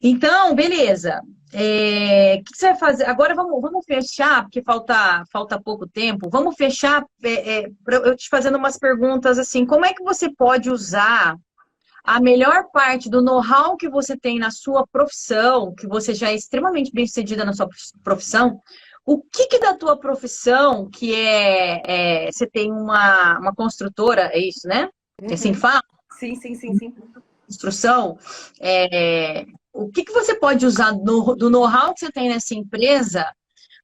Então, 0.00 0.54
beleza. 0.54 1.20
É, 1.52 2.38
o 2.40 2.44
que 2.44 2.56
você 2.56 2.70
vai 2.70 2.78
fazer? 2.78 3.04
Agora 3.04 3.34
vamos, 3.34 3.60
vamos 3.60 3.84
fechar, 3.86 4.42
porque 4.42 4.62
falta, 4.62 5.24
falta 5.32 5.60
pouco 5.60 5.88
tempo. 5.88 6.28
Vamos 6.30 6.56
fechar 6.56 7.04
é, 7.22 7.60
é, 7.60 7.70
eu 7.88 8.16
te 8.16 8.28
fazendo 8.28 8.58
umas 8.58 8.78
perguntas 8.78 9.38
assim. 9.38 9.64
Como 9.64 9.86
é 9.86 9.94
que 9.94 10.02
você 10.02 10.30
pode 10.30 10.70
usar 10.70 11.36
a 12.04 12.20
melhor 12.20 12.70
parte 12.72 13.10
do 13.10 13.22
know-how 13.22 13.76
que 13.76 13.88
você 13.88 14.16
tem 14.16 14.38
na 14.38 14.50
sua 14.50 14.86
profissão, 14.86 15.74
que 15.74 15.86
você 15.86 16.14
já 16.14 16.30
é 16.30 16.34
extremamente 16.34 16.90
bem 16.92 17.06
sucedida 17.06 17.44
na 17.44 17.52
sua 17.52 17.68
profissão, 18.02 18.60
o 19.04 19.22
que, 19.22 19.46
que 19.46 19.58
da 19.58 19.74
tua 19.74 19.96
profissão, 19.96 20.88
que 20.90 21.14
é, 21.14 21.82
é, 22.26 22.32
você 22.32 22.46
tem 22.46 22.70
uma, 22.70 23.38
uma 23.38 23.54
construtora, 23.54 24.30
é 24.32 24.38
isso, 24.38 24.68
né? 24.68 24.88
Uhum. 25.20 25.32
Assim 25.32 25.54
fala? 25.54 25.82
Sim, 26.18 26.34
sim, 26.34 26.54
sim, 26.54 26.74
sim. 26.76 26.94
Construção, 27.46 28.18
é, 28.60 29.46
o 29.78 29.88
que, 29.88 30.04
que 30.04 30.12
você 30.12 30.34
pode 30.34 30.66
usar 30.66 30.92
no, 30.92 31.36
do 31.36 31.48
know-how 31.48 31.94
que 31.94 32.00
você 32.00 32.10
tem 32.10 32.28
nessa 32.28 32.52
empresa 32.52 33.24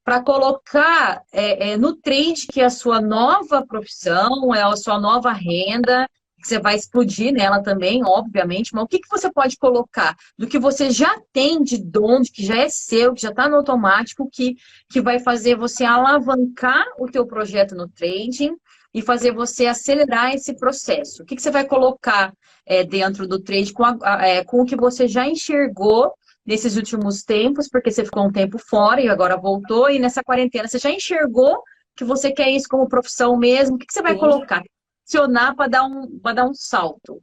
para 0.04 0.20
colocar 0.20 1.22
é, 1.32 1.70
é, 1.70 1.76
no 1.76 1.94
trade 1.94 2.46
que 2.52 2.60
é 2.60 2.64
a 2.64 2.70
sua 2.70 3.00
nova 3.00 3.64
profissão, 3.64 4.52
é 4.52 4.62
a 4.62 4.76
sua 4.76 5.00
nova 5.00 5.32
renda, 5.32 6.08
que 6.42 6.48
você 6.48 6.58
vai 6.58 6.74
explodir 6.74 7.32
nela 7.32 7.62
também, 7.62 8.02
obviamente, 8.04 8.74
mas 8.74 8.84
o 8.84 8.86
que, 8.88 8.98
que 8.98 9.08
você 9.08 9.32
pode 9.32 9.56
colocar 9.56 10.14
do 10.36 10.46
que 10.46 10.58
você 10.58 10.90
já 10.90 11.18
tem 11.32 11.62
de 11.62 11.78
dom, 11.78 12.20
que 12.22 12.44
já 12.44 12.56
é 12.56 12.68
seu, 12.68 13.14
que 13.14 13.22
já 13.22 13.30
está 13.30 13.48
no 13.48 13.56
automático, 13.56 14.28
que, 14.30 14.56
que 14.90 15.00
vai 15.00 15.20
fazer 15.20 15.56
você 15.56 15.84
alavancar 15.84 16.84
o 16.98 17.06
teu 17.06 17.24
projeto 17.24 17.74
no 17.74 17.88
trading 17.88 18.54
e 18.94 19.02
fazer 19.02 19.32
você 19.32 19.66
acelerar 19.66 20.32
esse 20.32 20.54
processo. 20.54 21.22
O 21.22 21.26
que, 21.26 21.34
que 21.34 21.42
você 21.42 21.50
vai 21.50 21.66
colocar 21.66 22.32
é, 22.64 22.84
dentro 22.84 23.26
do 23.26 23.40
trade 23.40 23.72
com, 23.72 23.84
a, 23.84 23.98
é, 24.24 24.44
com 24.44 24.62
o 24.62 24.64
que 24.64 24.76
você 24.76 25.08
já 25.08 25.26
enxergou 25.26 26.14
nesses 26.46 26.76
últimos 26.76 27.22
tempos, 27.22 27.68
porque 27.68 27.90
você 27.90 28.04
ficou 28.04 28.24
um 28.24 28.32
tempo 28.32 28.58
fora 28.58 29.00
e 29.00 29.08
agora 29.08 29.36
voltou, 29.36 29.90
e 29.90 29.98
nessa 29.98 30.22
quarentena 30.22 30.68
você 30.68 30.78
já 30.78 30.90
enxergou 30.90 31.62
que 31.96 32.04
você 32.04 32.30
quer 32.30 32.50
isso 32.50 32.68
como 32.68 32.88
profissão 32.88 33.36
mesmo, 33.36 33.76
o 33.76 33.78
que, 33.78 33.86
que 33.86 33.92
você 33.92 34.02
vai 34.02 34.14
Sim. 34.14 34.20
colocar? 34.20 34.62
Acionar 35.06 35.56
para 35.56 35.68
dar, 35.68 35.84
um, 35.84 36.20
dar 36.34 36.46
um 36.46 36.54
salto. 36.54 37.20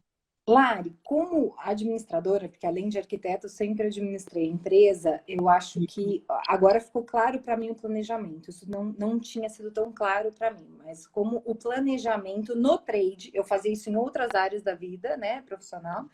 Lari, 0.48 0.98
como 1.04 1.54
administradora, 1.60 2.50
porque 2.50 2.66
além 2.66 2.90
de 2.90 2.98
arquiteto, 2.98 3.48
sempre 3.48 3.88
administrei 3.88 4.48
empresa, 4.48 5.22
eu 5.28 5.48
acho 5.48 5.80
que 5.82 6.24
agora 6.48 6.80
ficou 6.80 7.04
claro 7.04 7.40
para 7.40 7.56
mim 7.56 7.70
o 7.70 7.76
planejamento. 7.76 8.50
Isso 8.50 8.70
não, 8.70 8.86
não 8.98 9.20
tinha 9.20 9.48
sido 9.50 9.72
tão 9.72 9.92
claro 9.92 10.32
para 10.32 10.52
mim, 10.52 10.68
mas 10.84 11.06
como 11.06 11.42
o 11.46 11.54
planejamento 11.54 12.56
no 12.56 12.78
trade, 12.78 13.30
eu 13.34 13.44
fazia 13.44 13.72
isso 13.72 13.90
em 13.90 13.96
outras 13.96 14.34
áreas 14.34 14.64
da 14.64 14.74
vida, 14.74 15.16
né, 15.16 15.42
profissional, 15.44 16.06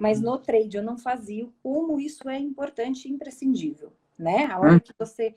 mas 0.00 0.20
no 0.20 0.36
trade 0.36 0.76
eu 0.76 0.82
não 0.82 0.98
fazia, 0.98 1.48
como 1.62 2.00
isso 2.00 2.28
é 2.28 2.38
importante 2.38 3.06
e 3.06 3.12
imprescindível, 3.12 3.92
né? 4.18 4.46
A 4.46 4.58
hora 4.58 4.80
que 4.80 4.92
você 4.98 5.34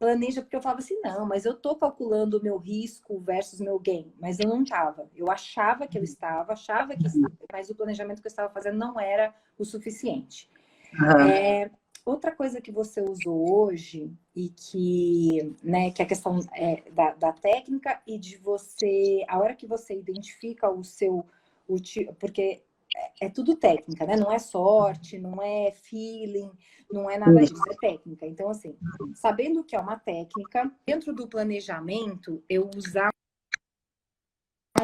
planeja, 0.00 0.40
porque 0.40 0.56
eu 0.56 0.62
falava 0.62 0.80
assim, 0.80 0.98
não, 1.04 1.26
mas 1.26 1.44
eu 1.44 1.54
tô 1.54 1.76
calculando 1.76 2.38
o 2.38 2.42
meu 2.42 2.56
risco 2.56 3.20
versus 3.20 3.60
meu 3.60 3.78
gain, 3.78 4.10
mas 4.18 4.40
eu 4.40 4.48
não 4.48 4.62
estava. 4.62 5.10
Eu 5.14 5.30
achava 5.30 5.86
que 5.86 5.98
eu 5.98 6.02
estava, 6.02 6.54
achava 6.54 6.96
que 6.96 7.06
estava, 7.06 7.34
mas 7.52 7.68
o 7.68 7.74
planejamento 7.74 8.22
que 8.22 8.26
eu 8.26 8.30
estava 8.30 8.50
fazendo 8.50 8.78
não 8.78 8.98
era 8.98 9.34
o 9.58 9.64
suficiente. 9.64 10.50
Uhum. 10.98 11.20
É, 11.28 11.70
outra 12.02 12.32
coisa 12.32 12.62
que 12.62 12.72
você 12.72 13.02
usou 13.02 13.62
hoje 13.62 14.10
e 14.34 14.48
que, 14.48 15.54
né, 15.62 15.90
que 15.90 16.00
é 16.00 16.06
a 16.06 16.08
questão 16.08 16.40
é, 16.54 16.82
da, 16.92 17.12
da 17.12 17.32
técnica 17.34 18.00
e 18.06 18.16
de 18.16 18.38
você, 18.38 19.22
a 19.28 19.38
hora 19.38 19.54
que 19.54 19.66
você 19.66 19.94
identifica 19.94 20.70
o 20.70 20.82
seu, 20.82 21.26
o, 21.68 21.76
porque 22.18 22.62
é, 22.96 23.26
é 23.26 23.28
tudo 23.28 23.56
técnica, 23.56 24.06
né? 24.06 24.16
Não 24.16 24.32
é 24.32 24.38
sorte, 24.38 25.18
não 25.18 25.42
é 25.42 25.72
feeling, 25.72 26.50
não 26.90 27.10
é 27.10 27.18
nada 27.18 27.40
disso, 27.40 27.62
é 27.70 27.76
técnica. 27.76 28.26
Então, 28.26 28.50
assim, 28.50 28.76
sabendo 29.14 29.64
que 29.64 29.76
é 29.76 29.80
uma 29.80 29.98
técnica, 29.98 30.70
dentro 30.86 31.12
do 31.12 31.28
planejamento, 31.28 32.42
eu 32.48 32.68
usar 32.76 33.10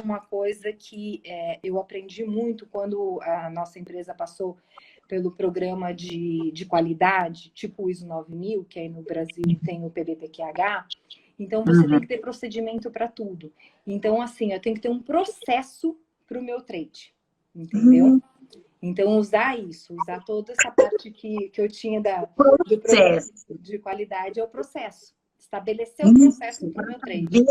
uma 0.02 0.20
coisa 0.20 0.72
que 0.72 1.22
é, 1.24 1.58
eu 1.64 1.78
aprendi 1.78 2.24
muito 2.24 2.66
quando 2.66 3.20
a 3.22 3.48
nossa 3.50 3.78
empresa 3.78 4.14
passou 4.14 4.56
pelo 5.08 5.30
programa 5.30 5.92
de, 5.94 6.50
de 6.52 6.66
qualidade, 6.66 7.50
tipo 7.50 7.84
o 7.84 7.90
ISO 7.90 8.06
9000, 8.06 8.64
que 8.64 8.78
aí 8.78 8.88
no 8.88 9.02
Brasil 9.02 9.44
tem 9.64 9.84
o 9.84 9.90
PBPQH. 9.90 10.86
Então, 11.38 11.64
você 11.64 11.82
uhum. 11.82 11.90
tem 11.90 12.00
que 12.00 12.06
ter 12.06 12.18
procedimento 12.18 12.90
para 12.90 13.08
tudo. 13.08 13.52
Então, 13.86 14.20
assim, 14.20 14.52
eu 14.52 14.60
tenho 14.60 14.74
que 14.74 14.80
ter 14.80 14.88
um 14.88 15.02
processo 15.02 15.98
para 16.26 16.38
o 16.38 16.42
meu 16.42 16.60
trade, 16.60 17.14
entendeu? 17.56 18.04
Uhum. 18.06 18.20
Então, 18.82 19.18
usar 19.18 19.58
isso, 19.58 19.94
usar 20.00 20.22
toda 20.24 20.52
essa 20.52 20.70
parte 20.70 21.10
que, 21.10 21.48
que 21.48 21.60
eu 21.60 21.68
tinha 21.68 22.00
da, 22.00 22.28
do 22.66 22.78
processo 22.78 23.32
de 23.50 23.78
qualidade 23.78 24.38
é 24.38 24.44
o 24.44 24.48
processo. 24.48 25.14
Estabelecer 25.38 26.06
o 26.06 26.14
processo 26.14 26.70
para 26.70 26.84
o 26.84 26.88
meu 26.88 26.98
trade. 26.98 27.44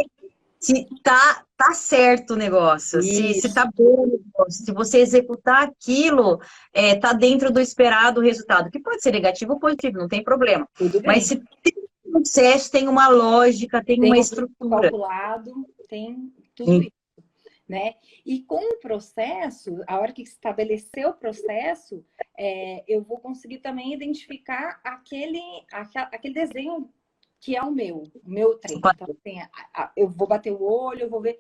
Se 0.60 0.88
tá, 1.04 1.46
tá 1.58 1.74
certo 1.74 2.34
o 2.34 2.36
negócio, 2.36 3.02
se, 3.02 3.36
se 3.36 3.54
tá 3.54 3.70
bom 3.76 4.18
se 4.50 4.72
você 4.72 5.00
executar 5.00 5.64
aquilo, 5.64 6.40
é, 6.74 6.96
tá 6.96 7.14
dentro 7.14 7.52
do 7.52 7.60
esperado 7.60 8.22
resultado, 8.22 8.72
que 8.72 8.80
pode 8.80 9.02
ser 9.02 9.12
negativo 9.12 9.54
ou 9.54 9.60
positivo, 9.60 9.98
não 9.98 10.08
tem 10.08 10.24
problema. 10.24 10.68
Mas 11.06 11.26
se 11.26 11.36
tem 11.62 11.74
um 12.06 12.12
processo, 12.14 12.72
tem 12.72 12.88
uma 12.88 13.10
lógica, 13.10 13.84
tem, 13.84 14.00
tem 14.00 14.10
uma 14.10 14.18
estrutura. 14.18 14.90
calculado, 14.90 15.52
tem 15.88 16.34
tudo 16.56 16.82
isso 16.82 17.05
né? 17.68 17.96
E 18.26 18.42
com 18.44 18.74
o 18.74 18.80
processo, 18.80 19.82
a 19.88 20.00
hora 20.00 20.14
que 20.14 20.22
estabelecer 20.22 21.08
o 21.08 21.14
processo, 21.14 22.06
é, 22.38 22.84
eu 22.88 23.02
vou 23.02 23.20
conseguir 23.20 23.60
também 23.60 23.94
identificar 23.94 24.80
aquele, 24.84 25.42
aquele 25.72 26.34
desenho 26.34 26.90
que 27.46 27.56
é 27.56 27.62
o 27.62 27.72
meu, 27.72 28.04
o 28.24 28.30
meu 28.30 28.58
treino. 28.58 28.82
Então, 28.84 29.08
assim, 29.12 29.38
eu 29.96 30.08
vou 30.08 30.28
bater 30.28 30.52
o 30.52 30.64
olho, 30.64 31.02
eu 31.02 31.10
vou 31.10 31.22
ver. 31.22 31.38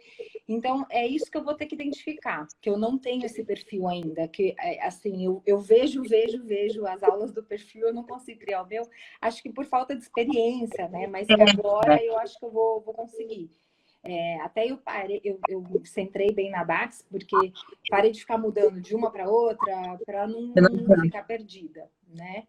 Então, 0.47 0.85
é 0.87 1.07
isso 1.07 1.31
que 1.31 1.37
eu 1.37 1.43
vou 1.43 1.55
ter 1.55 1.65
que 1.65 1.73
identificar, 1.73 2.47
que 2.61 2.69
eu 2.69 2.77
não 2.77 2.95
tenho 2.95 3.25
esse 3.25 3.43
perfil 3.43 3.87
ainda, 3.87 4.27
que, 4.27 4.53
é, 4.59 4.85
assim, 4.85 5.25
eu, 5.25 5.41
eu 5.47 5.59
vejo, 5.59 6.03
vejo, 6.03 6.43
vejo 6.43 6.85
as 6.85 7.01
aulas 7.01 7.31
do 7.31 7.43
perfil, 7.43 7.87
eu 7.87 7.93
não 7.93 8.03
consigo 8.03 8.39
criar 8.39 8.61
o 8.61 8.67
meu, 8.67 8.87
acho 9.19 9.41
que 9.41 9.51
por 9.51 9.65
falta 9.65 9.95
de 9.95 10.03
experiência, 10.03 10.87
né? 10.89 11.07
Mas 11.07 11.27
agora 11.27 11.99
eu 12.03 12.19
acho 12.19 12.37
que 12.37 12.45
eu 12.45 12.51
vou, 12.51 12.81
vou 12.81 12.93
conseguir. 12.93 13.49
É, 14.05 14.39
até 14.41 14.69
eu 14.69 14.77
parei, 14.77 15.19
eu, 15.23 15.39
eu 15.49 15.65
centrei 15.83 16.31
bem 16.31 16.51
na 16.51 16.63
DAX, 16.63 17.03
porque 17.09 17.35
parei 17.89 18.11
de 18.11 18.19
ficar 18.19 18.37
mudando 18.37 18.79
de 18.79 18.95
uma 18.95 19.11
para 19.11 19.27
outra, 19.27 19.97
para 20.05 20.27
não, 20.27 20.53
não 20.53 21.01
ficar 21.01 21.23
perdida, 21.23 21.89
né? 22.07 22.43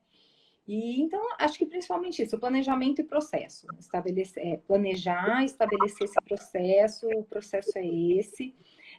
E 0.69 1.01
então, 1.01 1.23
acho 1.39 1.57
que 1.59 1.65
principalmente 1.65 2.23
isso, 2.23 2.39
planejamento 2.39 3.01
e 3.01 3.05
processo. 3.05 3.67
Estabelecer, 3.79 4.47
é, 4.47 4.57
planejar, 4.59 5.45
estabelecer 5.45 6.09
esse 6.09 6.21
processo, 6.27 7.09
o 7.09 7.25
processo 7.25 7.79
é 7.79 7.87
esse 7.87 8.55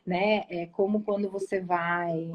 né? 0.07 0.45
É 0.49 0.65
como 0.67 1.03
quando 1.03 1.29
você 1.29 1.59
vai, 1.59 2.31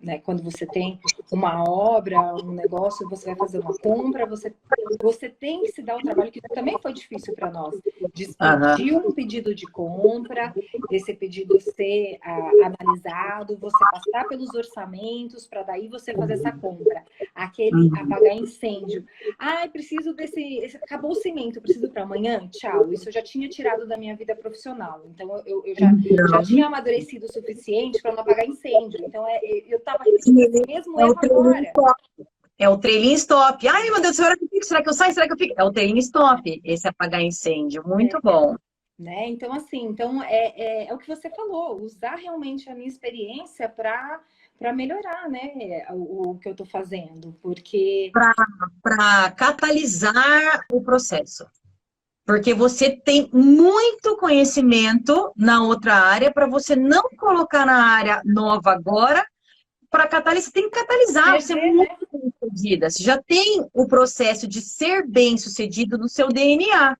né? 0.00 0.18
Quando 0.18 0.42
você 0.42 0.66
tem 0.66 1.00
uma 1.32 1.64
obra, 1.68 2.20
um 2.36 2.52
negócio, 2.52 3.08
você 3.08 3.26
vai 3.26 3.36
fazer 3.36 3.58
uma 3.58 3.76
compra, 3.78 4.26
você, 4.26 4.54
você 5.00 5.28
tem 5.28 5.62
que 5.62 5.72
se 5.72 5.82
dar 5.82 5.96
o 5.96 6.02
trabalho 6.02 6.30
que 6.30 6.40
também 6.40 6.78
foi 6.80 6.92
difícil 6.92 7.34
para 7.34 7.50
nós, 7.50 7.74
de 8.14 8.24
expedir 8.24 8.94
uhum. 8.94 9.08
um 9.08 9.12
pedido 9.12 9.54
de 9.54 9.66
compra, 9.66 10.54
esse 10.90 11.14
pedido 11.14 11.60
ser 11.60 12.18
uh, 12.24 12.64
analisado, 12.64 13.56
você 13.56 13.78
passar 13.90 14.28
pelos 14.28 14.54
orçamentos 14.54 15.46
para 15.46 15.62
daí 15.62 15.88
você 15.88 16.14
fazer 16.14 16.34
essa 16.34 16.52
compra, 16.52 17.04
aquele 17.34 17.88
uhum. 17.88 18.00
apagar 18.00 18.36
incêndio. 18.36 19.04
Ai, 19.38 19.68
preciso 19.68 20.14
desse, 20.14 20.58
esse, 20.58 20.76
acabou 20.76 21.12
o 21.12 21.16
cimento, 21.16 21.60
preciso 21.60 21.90
para 21.90 22.02
amanhã. 22.02 22.48
Tchau. 22.48 22.92
Isso 22.92 23.08
eu 23.08 23.12
já 23.12 23.22
tinha 23.22 23.48
tirado 23.48 23.86
da 23.86 23.96
minha 23.96 24.14
vida 24.14 24.34
profissional. 24.34 25.02
Então 25.06 25.42
eu, 25.46 25.64
eu 25.64 25.74
já, 25.74 25.90
já 26.30 26.42
tinha 26.42 26.66
amadurecido 26.66 27.26
o 27.26 27.32
suficiente 27.32 28.00
para 28.00 28.12
não 28.12 28.20
apagar 28.20 28.46
incêndio. 28.46 29.00
Então, 29.04 29.26
é 29.26 29.40
eu 29.68 29.80
estava 29.86 30.02
repetindo 30.04 30.38
o 30.38 30.66
mesmo 30.66 31.00
é 31.00 31.04
erro 31.04 31.18
agora. 31.22 31.72
É 32.58 32.68
o 32.68 32.78
trailing 32.78 33.12
stop. 33.12 33.68
Ai, 33.68 33.90
meu 33.90 34.00
Deus, 34.00 34.16
será 34.16 34.36
que 34.36 34.44
eu 34.44 34.48
fico? 34.48 34.64
Será 34.64 34.82
que 34.82 34.88
eu 34.88 34.94
saio? 34.94 35.12
Será 35.12 35.26
que 35.26 35.32
eu 35.34 35.38
fico? 35.38 35.54
É 35.58 35.64
o 35.64 35.70
trailing 35.70 35.98
stop, 35.98 36.60
esse 36.64 36.88
apagar 36.88 37.20
incêndio. 37.20 37.86
Muito 37.86 38.16
é. 38.16 38.20
bom. 38.20 38.56
Né? 38.98 39.28
Então, 39.28 39.52
assim, 39.52 39.84
então 39.84 40.22
é, 40.22 40.54
é, 40.56 40.88
é, 40.88 40.94
o 40.94 40.96
que 40.96 41.06
você 41.06 41.28
falou, 41.28 41.82
usar 41.82 42.16
realmente 42.16 42.70
a 42.70 42.74
minha 42.74 42.88
experiência 42.88 43.68
para 43.68 44.20
para 44.58 44.72
melhorar, 44.72 45.28
né, 45.28 45.84
o, 45.90 46.30
o, 46.30 46.38
que 46.38 46.48
eu 46.48 46.52
estou 46.52 46.66
fazendo, 46.66 47.36
porque 47.42 48.10
para 48.82 49.30
catalisar 49.32 50.64
o 50.72 50.80
processo. 50.80 51.46
Porque 52.24 52.54
você 52.54 52.90
tem 52.90 53.28
muito 53.34 54.16
conhecimento 54.16 55.30
na 55.36 55.62
outra 55.62 55.96
área 55.96 56.32
para 56.32 56.46
você 56.46 56.74
não 56.74 57.02
colocar 57.18 57.66
na 57.66 57.84
área 57.84 58.22
nova 58.24 58.72
agora 58.72 59.22
para 59.90 60.06
catalisar. 60.06 60.44
Você 60.44 60.52
tem 60.52 60.70
que 60.70 60.78
catalisar, 60.78 61.40
você 61.40 61.52
é 61.52 61.72
muito 61.72 62.08
bem 62.12 62.32
sucedida. 62.40 62.90
Você 62.90 63.02
já 63.02 63.20
tem 63.22 63.66
o 63.72 63.86
processo 63.86 64.46
de 64.46 64.60
ser 64.60 65.06
bem 65.06 65.36
sucedido 65.36 65.98
no 65.98 66.08
seu 66.08 66.28
DNA. 66.28 66.96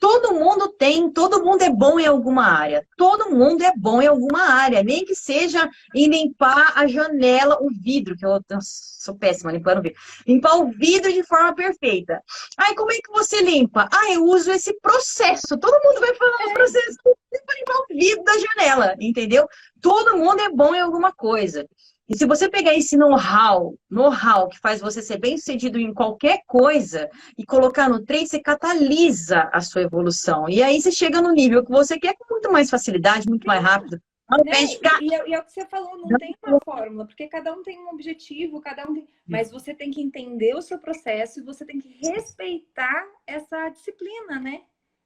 Todo 0.00 0.32
mundo 0.32 0.68
tem, 0.68 1.10
todo 1.10 1.42
mundo 1.42 1.62
é 1.62 1.70
bom 1.70 1.98
em 1.98 2.06
alguma 2.06 2.44
área. 2.44 2.86
Todo 2.96 3.30
mundo 3.30 3.64
é 3.64 3.72
bom 3.76 4.00
em 4.00 4.06
alguma 4.06 4.42
área, 4.42 4.82
nem 4.82 5.04
que 5.04 5.14
seja 5.14 5.68
em 5.92 6.08
limpar 6.08 6.72
a 6.76 6.86
janela, 6.86 7.58
o 7.60 7.68
vidro, 7.68 8.16
que 8.16 8.24
eu, 8.24 8.30
eu 8.30 8.58
sou 8.60 9.16
péssima 9.16 9.50
limpando 9.50 9.78
o 9.78 9.82
vidro. 9.82 9.98
Limpar 10.24 10.56
o 10.56 10.70
vidro 10.70 11.12
de 11.12 11.24
forma 11.24 11.52
perfeita. 11.52 12.22
Aí, 12.56 12.76
como 12.76 12.92
é 12.92 12.96
que 12.96 13.10
você 13.10 13.42
limpa? 13.42 13.88
Ah, 13.92 14.12
eu 14.12 14.24
uso 14.24 14.52
esse 14.52 14.72
processo. 14.80 15.58
Todo 15.58 15.82
mundo 15.82 16.00
vai 16.00 16.14
falar 16.14 16.46
o 16.46 16.54
processo 16.54 16.96
para 17.02 17.58
limpar 17.58 17.78
o 17.78 17.86
vidro 17.88 18.22
da 18.22 18.38
janela, 18.38 18.94
entendeu? 19.00 19.48
Todo 19.82 20.16
mundo 20.16 20.40
é 20.40 20.48
bom 20.48 20.76
em 20.76 20.80
alguma 20.80 21.12
coisa. 21.12 21.68
E 22.08 22.16
se 22.16 22.24
você 22.24 22.48
pegar 22.48 22.74
esse 22.74 22.96
know-how, 22.96 23.78
know-how 23.90 24.48
que 24.48 24.58
faz 24.58 24.80
você 24.80 25.02
ser 25.02 25.18
bem 25.18 25.36
sucedido 25.36 25.78
em 25.78 25.92
qualquer 25.92 26.42
coisa 26.46 27.10
e 27.36 27.44
colocar 27.44 27.88
no 27.88 28.02
trem, 28.02 28.26
você 28.26 28.40
catalisa 28.40 29.50
a 29.52 29.60
sua 29.60 29.82
evolução. 29.82 30.48
E 30.48 30.62
aí 30.62 30.80
você 30.80 30.90
chega 30.90 31.20
no 31.20 31.32
nível 31.32 31.62
que 31.62 31.70
você 31.70 31.98
quer 31.98 32.14
com 32.16 32.24
muito 32.30 32.50
mais 32.50 32.70
facilidade, 32.70 33.28
muito 33.28 33.46
mais 33.46 33.62
rápido. 33.62 34.00
Ao 34.26 34.42
né? 34.42 34.54
ficar... 34.66 35.02
e, 35.02 35.14
é, 35.14 35.28
e, 35.28 35.34
é 35.34 35.38
o 35.38 35.44
que 35.44 35.52
você 35.52 35.66
falou, 35.66 35.98
não 35.98 36.18
tem 36.18 36.34
uma 36.46 36.60
fórmula, 36.62 37.06
porque 37.06 37.28
cada 37.28 37.52
um 37.52 37.62
tem 37.62 37.78
um 37.78 37.88
objetivo, 37.88 38.60
cada 38.60 38.88
um 38.88 38.94
tem... 38.94 39.08
Mas 39.26 39.50
você 39.50 39.74
tem 39.74 39.90
que 39.90 40.00
entender 40.02 40.54
o 40.54 40.62
seu 40.62 40.78
processo 40.78 41.40
e 41.40 41.42
você 41.42 41.64
tem 41.64 41.78
que 41.78 41.88
respeitar 42.06 43.06
essa 43.26 43.68
disciplina, 43.68 44.38
né? 44.40 44.62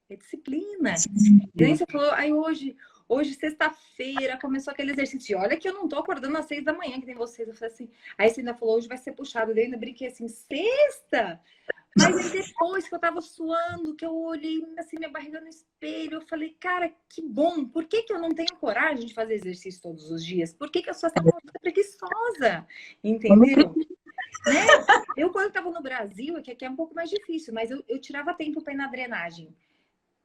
É 0.09 0.17
disciplina. 0.17 0.95
E 1.55 1.65
aí 1.65 1.77
você 1.77 1.87
falou, 1.87 2.11
aí 2.13 2.33
hoje, 2.33 2.77
Hoje, 3.15 3.35
sexta-feira, 3.35 4.39
começou 4.41 4.71
aquele 4.71 4.93
exercício. 4.93 5.37
Olha 5.37 5.59
que 5.59 5.69
eu 5.69 5.75
não 5.75 5.87
tô 5.87 5.99
acordando 5.99 6.39
às 6.39 6.47
seis 6.47 6.65
da 6.65 6.73
manhã, 6.73 6.99
que 6.99 7.05
tem 7.05 7.15
vocês. 7.15 7.47
Eu 7.47 7.55
falei 7.55 7.75
assim. 7.75 7.91
Aí 8.17 8.31
você 8.31 8.41
ainda 8.41 8.55
falou, 8.55 8.79
hoje 8.79 8.89
vai 8.89 8.97
ser 8.97 9.13
puxado. 9.13 9.53
Eu 9.53 9.63
ainda 9.63 9.77
brinquei 9.77 10.09
assim, 10.09 10.27
sexta? 10.29 11.39
Mas 11.95 12.17
aí 12.17 12.43
depois 12.43 12.89
que 12.89 12.95
eu 12.95 12.99
tava 12.99 13.21
suando, 13.21 13.95
que 13.95 14.07
eu 14.07 14.17
olhei 14.17 14.65
assim, 14.79 14.97
minha 14.97 15.11
barriga 15.11 15.43
no 15.43 15.47
espelho, 15.47 16.15
eu 16.15 16.21
falei, 16.23 16.57
cara, 16.59 16.91
que 17.07 17.21
bom. 17.21 17.67
Por 17.67 17.85
que, 17.85 18.03
que 18.03 18.15
eu 18.15 18.19
não 18.19 18.31
tenho 18.31 18.57
coragem 18.57 19.05
de 19.05 19.13
fazer 19.13 19.35
exercício 19.35 19.83
todos 19.83 20.11
os 20.11 20.25
dias? 20.25 20.55
Por 20.55 20.71
que, 20.71 20.81
que 20.81 20.89
eu 20.89 20.95
sou 20.95 21.11
essa 21.11 21.23
preguiçosa? 21.61 22.67
Entendeu? 23.05 23.75
né? 24.47 24.67
Eu, 25.19 25.31
quando 25.31 25.45
eu 25.49 25.53
tava 25.53 25.71
no 25.71 25.83
Brasil, 25.83 26.41
que 26.41 26.51
aqui 26.51 26.65
é 26.65 26.71
um 26.71 26.77
pouco 26.77 26.95
mais 26.95 27.11
difícil, 27.11 27.53
mas 27.53 27.71
eu, 27.71 27.85
eu 27.87 28.01
tirava 28.01 28.33
tempo 28.33 28.63
para 28.63 28.73
ir 28.73 28.77
na 28.77 28.87
drenagem 28.87 29.55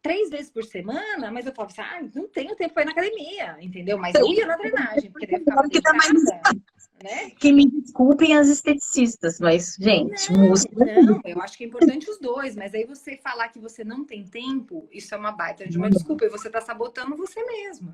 três 0.08 0.30
vezes 0.30 0.50
por 0.50 0.64
semana, 0.64 1.30
mas 1.32 1.46
eu 1.46 1.54
falava 1.54 1.74
assim, 1.74 1.82
ah, 1.82 2.10
não 2.16 2.30
tenho 2.30 2.56
tempo 2.56 2.74
para 2.74 2.84
ir 2.84 2.86
na 2.86 2.92
academia, 2.94 3.58
entendeu? 3.60 3.98
Mas 3.98 4.16
eu 4.16 4.26
ia 4.28 4.46
na 4.46 4.56
drenagem, 4.56 5.12
porque 5.12 5.28
daí 5.28 5.40
ficava 5.40 5.68
que, 5.68 5.82
mais... 5.82 6.24
né? 7.04 7.30
que 7.32 7.52
me 7.52 7.70
desculpem 7.70 8.38
as 8.38 8.48
esteticistas, 8.48 9.38
mas, 9.42 9.76
gente, 9.78 10.32
não, 10.32 10.48
música... 10.48 10.74
Não, 11.02 11.20
eu 11.26 11.42
acho 11.42 11.58
que 11.58 11.66
é 11.66 11.68
importante 11.68 12.10
os 12.10 12.18
dois, 12.20 12.56
mas 12.56 12.74
aí 12.74 12.86
você 12.86 13.18
falar 13.18 13.50
que 13.50 13.60
você 13.60 13.84
não 13.84 14.06
tem 14.06 14.24
tempo, 14.26 14.88
isso 14.94 15.14
é 15.14 15.18
uma 15.18 15.34
baita 15.34 15.68
de 15.68 15.78
uma 15.78 15.90
desculpa, 15.90 16.24
e 16.24 16.30
você 16.30 16.48
está 16.48 16.62
sabotando 16.62 17.18
você 17.18 17.44
mesmo. 17.44 17.94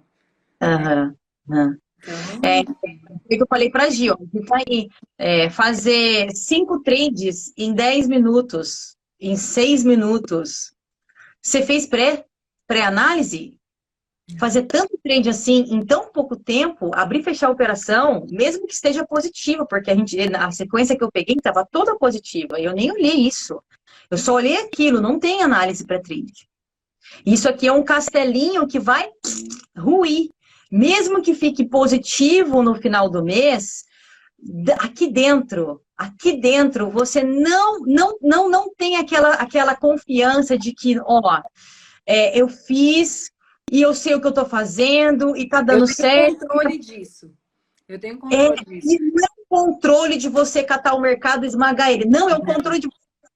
Aham, 0.61 1.15
uhum. 1.49 1.55
Então... 1.55 1.79
É, 2.43 2.61
o 2.61 3.27
que 3.27 3.41
eu 3.41 3.47
falei 3.47 3.71
para 3.71 3.85
a 3.85 3.89
Gil, 3.89 4.15
tá 4.45 4.57
aí, 4.57 4.89
é, 5.17 5.49
fazer 5.49 6.29
cinco 6.35 6.83
trades 6.83 7.51
em 7.57 7.73
10 7.73 8.07
minutos, 8.07 8.97
em 9.19 9.37
seis 9.37 9.83
minutos, 9.85 10.72
você 11.43 11.61
fez 11.61 11.85
pré, 11.85 12.25
pré-análise? 12.65 13.59
Fazer 14.39 14.63
tanto 14.63 14.97
trade 15.03 15.27
assim 15.27 15.65
em 15.69 15.85
tão 15.85 16.09
pouco 16.09 16.37
tempo, 16.37 16.91
abrir 16.95 17.19
e 17.19 17.23
fechar 17.23 17.47
a 17.47 17.51
operação, 17.51 18.25
mesmo 18.31 18.65
que 18.65 18.73
esteja 18.73 19.05
positiva, 19.05 19.65
porque 19.65 19.91
a, 19.91 19.95
gente, 19.95 20.17
a 20.17 20.49
sequência 20.51 20.97
que 20.97 21.03
eu 21.03 21.11
peguei 21.11 21.35
estava 21.35 21.67
toda 21.69 21.97
positiva, 21.97 22.57
eu 22.59 22.73
nem 22.73 22.89
olhei 22.89 23.27
isso. 23.27 23.61
Eu 24.09 24.17
só 24.17 24.35
olhei 24.35 24.55
aquilo, 24.57 25.01
não 25.01 25.19
tem 25.19 25.43
análise 25.43 25.85
pré-trade. 25.85 26.47
Isso 27.25 27.49
aqui 27.49 27.67
é 27.67 27.71
um 27.71 27.83
castelinho 27.83 28.65
que 28.65 28.79
vai 28.79 29.09
ruir. 29.77 30.29
Mesmo 30.71 31.21
que 31.21 31.35
fique 31.35 31.65
positivo 31.65 32.63
no 32.63 32.75
final 32.75 33.09
do 33.09 33.23
mês, 33.23 33.83
aqui 34.79 35.11
dentro 35.11 35.82
aqui 35.97 36.37
dentro 36.39 36.89
você 36.89 37.23
não 37.23 37.79
não 37.81 38.17
não 38.21 38.49
não 38.49 38.73
tem 38.75 38.97
aquela 38.97 39.33
aquela 39.35 39.75
confiança 39.75 40.57
de 40.57 40.73
que 40.73 40.99
ó 40.99 41.41
é, 42.05 42.37
eu 42.39 42.47
fiz 42.47 43.31
e 43.71 43.81
eu 43.81 43.93
sei 43.93 44.13
o 44.13 44.21
que 44.21 44.27
eu 44.27 44.29
estou 44.29 44.45
fazendo 44.45 45.35
e 45.35 45.47
tá 45.47 45.61
dando 45.61 45.83
eu 45.83 45.87
certo. 45.87 46.43
Eu 46.43 46.47
controle 46.47 46.77
disso. 46.77 47.31
Eu 47.87 47.99
tenho 47.99 48.17
controle 48.17 48.59
é, 48.59 48.63
disso. 48.63 48.93
E 48.93 48.99
não 48.99 49.23
é 49.23 49.41
o 49.41 49.45
controle 49.47 50.17
de 50.17 50.29
você 50.29 50.63
catar 50.63 50.93
o 50.95 51.01
mercado 51.01 51.45
e 51.45 51.47
esmagar 51.47 51.89
ele. 51.89 52.05
Não, 52.05 52.29
é 52.29 52.35
o 52.35 52.43
controle 52.43 52.79
de 52.79 52.89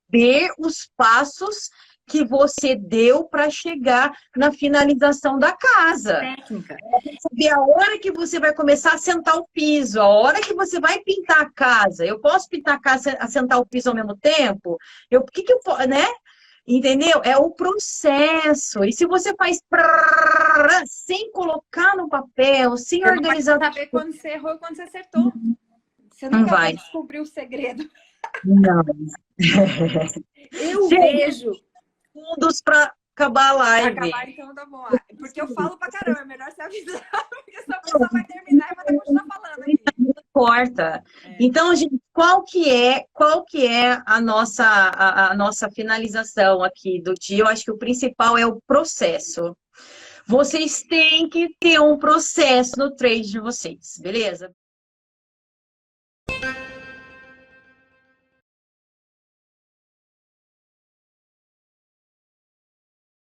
ver 0.10 0.52
os 0.58 0.90
passos 0.96 1.70
que 2.08 2.24
você 2.24 2.74
deu 2.74 3.26
para 3.26 3.50
chegar 3.50 4.18
na 4.36 4.52
finalização 4.52 5.38
da 5.38 5.52
casa. 5.52 6.20
Técnica. 6.20 6.78
Saber 7.20 7.50
a 7.50 7.62
hora 7.62 8.00
que 8.00 8.12
você 8.12 8.40
vai 8.40 8.54
começar 8.54 8.94
a 8.94 8.98
sentar 8.98 9.36
o 9.36 9.48
piso, 9.54 10.00
a 10.00 10.08
hora 10.08 10.40
que 10.40 10.54
você 10.54 10.80
vai 10.80 11.00
pintar 11.00 11.42
a 11.42 11.52
casa. 11.52 12.06
Eu 12.06 12.20
posso 12.20 12.50
pintar 12.50 12.76
a 12.76 12.80
casa 12.80 13.18
e 13.22 13.28
sentar 13.28 13.60
o 13.60 13.66
piso 13.66 13.90
ao 13.90 13.96
mesmo 13.96 14.16
tempo? 14.16 14.78
Eu, 15.12 15.24
que 15.26 15.44
que 15.44 15.52
eu, 15.52 15.60
né? 15.88 16.08
Entendeu? 16.66 17.22
É 17.24 17.38
o 17.38 17.52
processo. 17.52 18.84
E 18.84 18.94
se 18.94 19.06
você 19.06 19.36
faz 19.36 19.62
prrr, 19.70 20.84
sem 20.86 21.32
colocar 21.32 21.96
no 21.96 22.10
papel, 22.10 22.78
sem 22.78 23.02
você 23.02 23.10
organizar. 23.10 23.60
Vai 23.60 23.74
saber 23.74 23.88
quando 23.88 24.14
você 24.14 24.30
errou 24.30 24.54
e 24.54 24.58
quando 24.58 24.76
você 24.76 24.82
acertou. 24.84 25.34
Você 26.10 26.30
não, 26.30 26.40
não 26.40 26.48
vai 26.48 26.74
descobrir 26.74 27.20
o 27.20 27.26
segredo. 27.26 27.90
Não. 28.44 28.84
Eu 30.52 30.90
Gente, 30.90 31.18
vejo 31.18 31.52
segundos 32.18 32.62
para 32.62 32.92
acabar 33.16 33.50
a 33.50 33.54
live. 33.54 33.98
Acabar, 33.98 34.30
então 34.30 34.56
tá 34.56 34.66
bom. 34.66 34.86
Porque 35.18 35.42
eu 35.42 35.48
falo 35.50 35.78
pra 35.78 35.90
caramba, 35.90 36.22
é 36.22 36.26
melhor 36.26 36.52
você 36.52 36.62
avisar, 36.62 37.02
porque 37.30 37.58
essa 37.58 37.80
pessoa 37.82 38.10
vai 38.12 38.24
terminar 38.26 38.72
e 38.72 38.76
vai 38.76 38.86
continuar 38.86 39.26
falando 39.26 39.62
aqui. 39.62 39.84
importa. 39.98 41.04
É. 41.24 41.38
Então, 41.40 41.76
gente, 41.76 42.00
qual 42.14 42.44
que 42.44 42.70
é, 42.70 43.06
qual 43.14 43.44
que 43.44 43.66
é 43.66 44.02
a 44.06 44.22
nossa, 44.22 44.66
a, 44.66 45.32
a 45.32 45.36
nossa 45.36 45.70
finalização 45.70 46.64
aqui 46.64 47.02
do 47.02 47.14
dia? 47.14 47.40
Eu 47.40 47.48
acho 47.48 47.64
que 47.64 47.72
o 47.72 47.78
principal 47.78 48.38
é 48.38 48.46
o 48.46 48.62
processo. 48.68 49.56
Vocês 50.28 50.84
têm 50.84 51.30
que 51.30 51.56
ter 51.60 51.80
um 51.80 51.98
processo 51.98 52.78
no 52.78 52.94
trade 52.94 53.32
de 53.32 53.40
vocês, 53.40 53.98
beleza? 54.00 54.52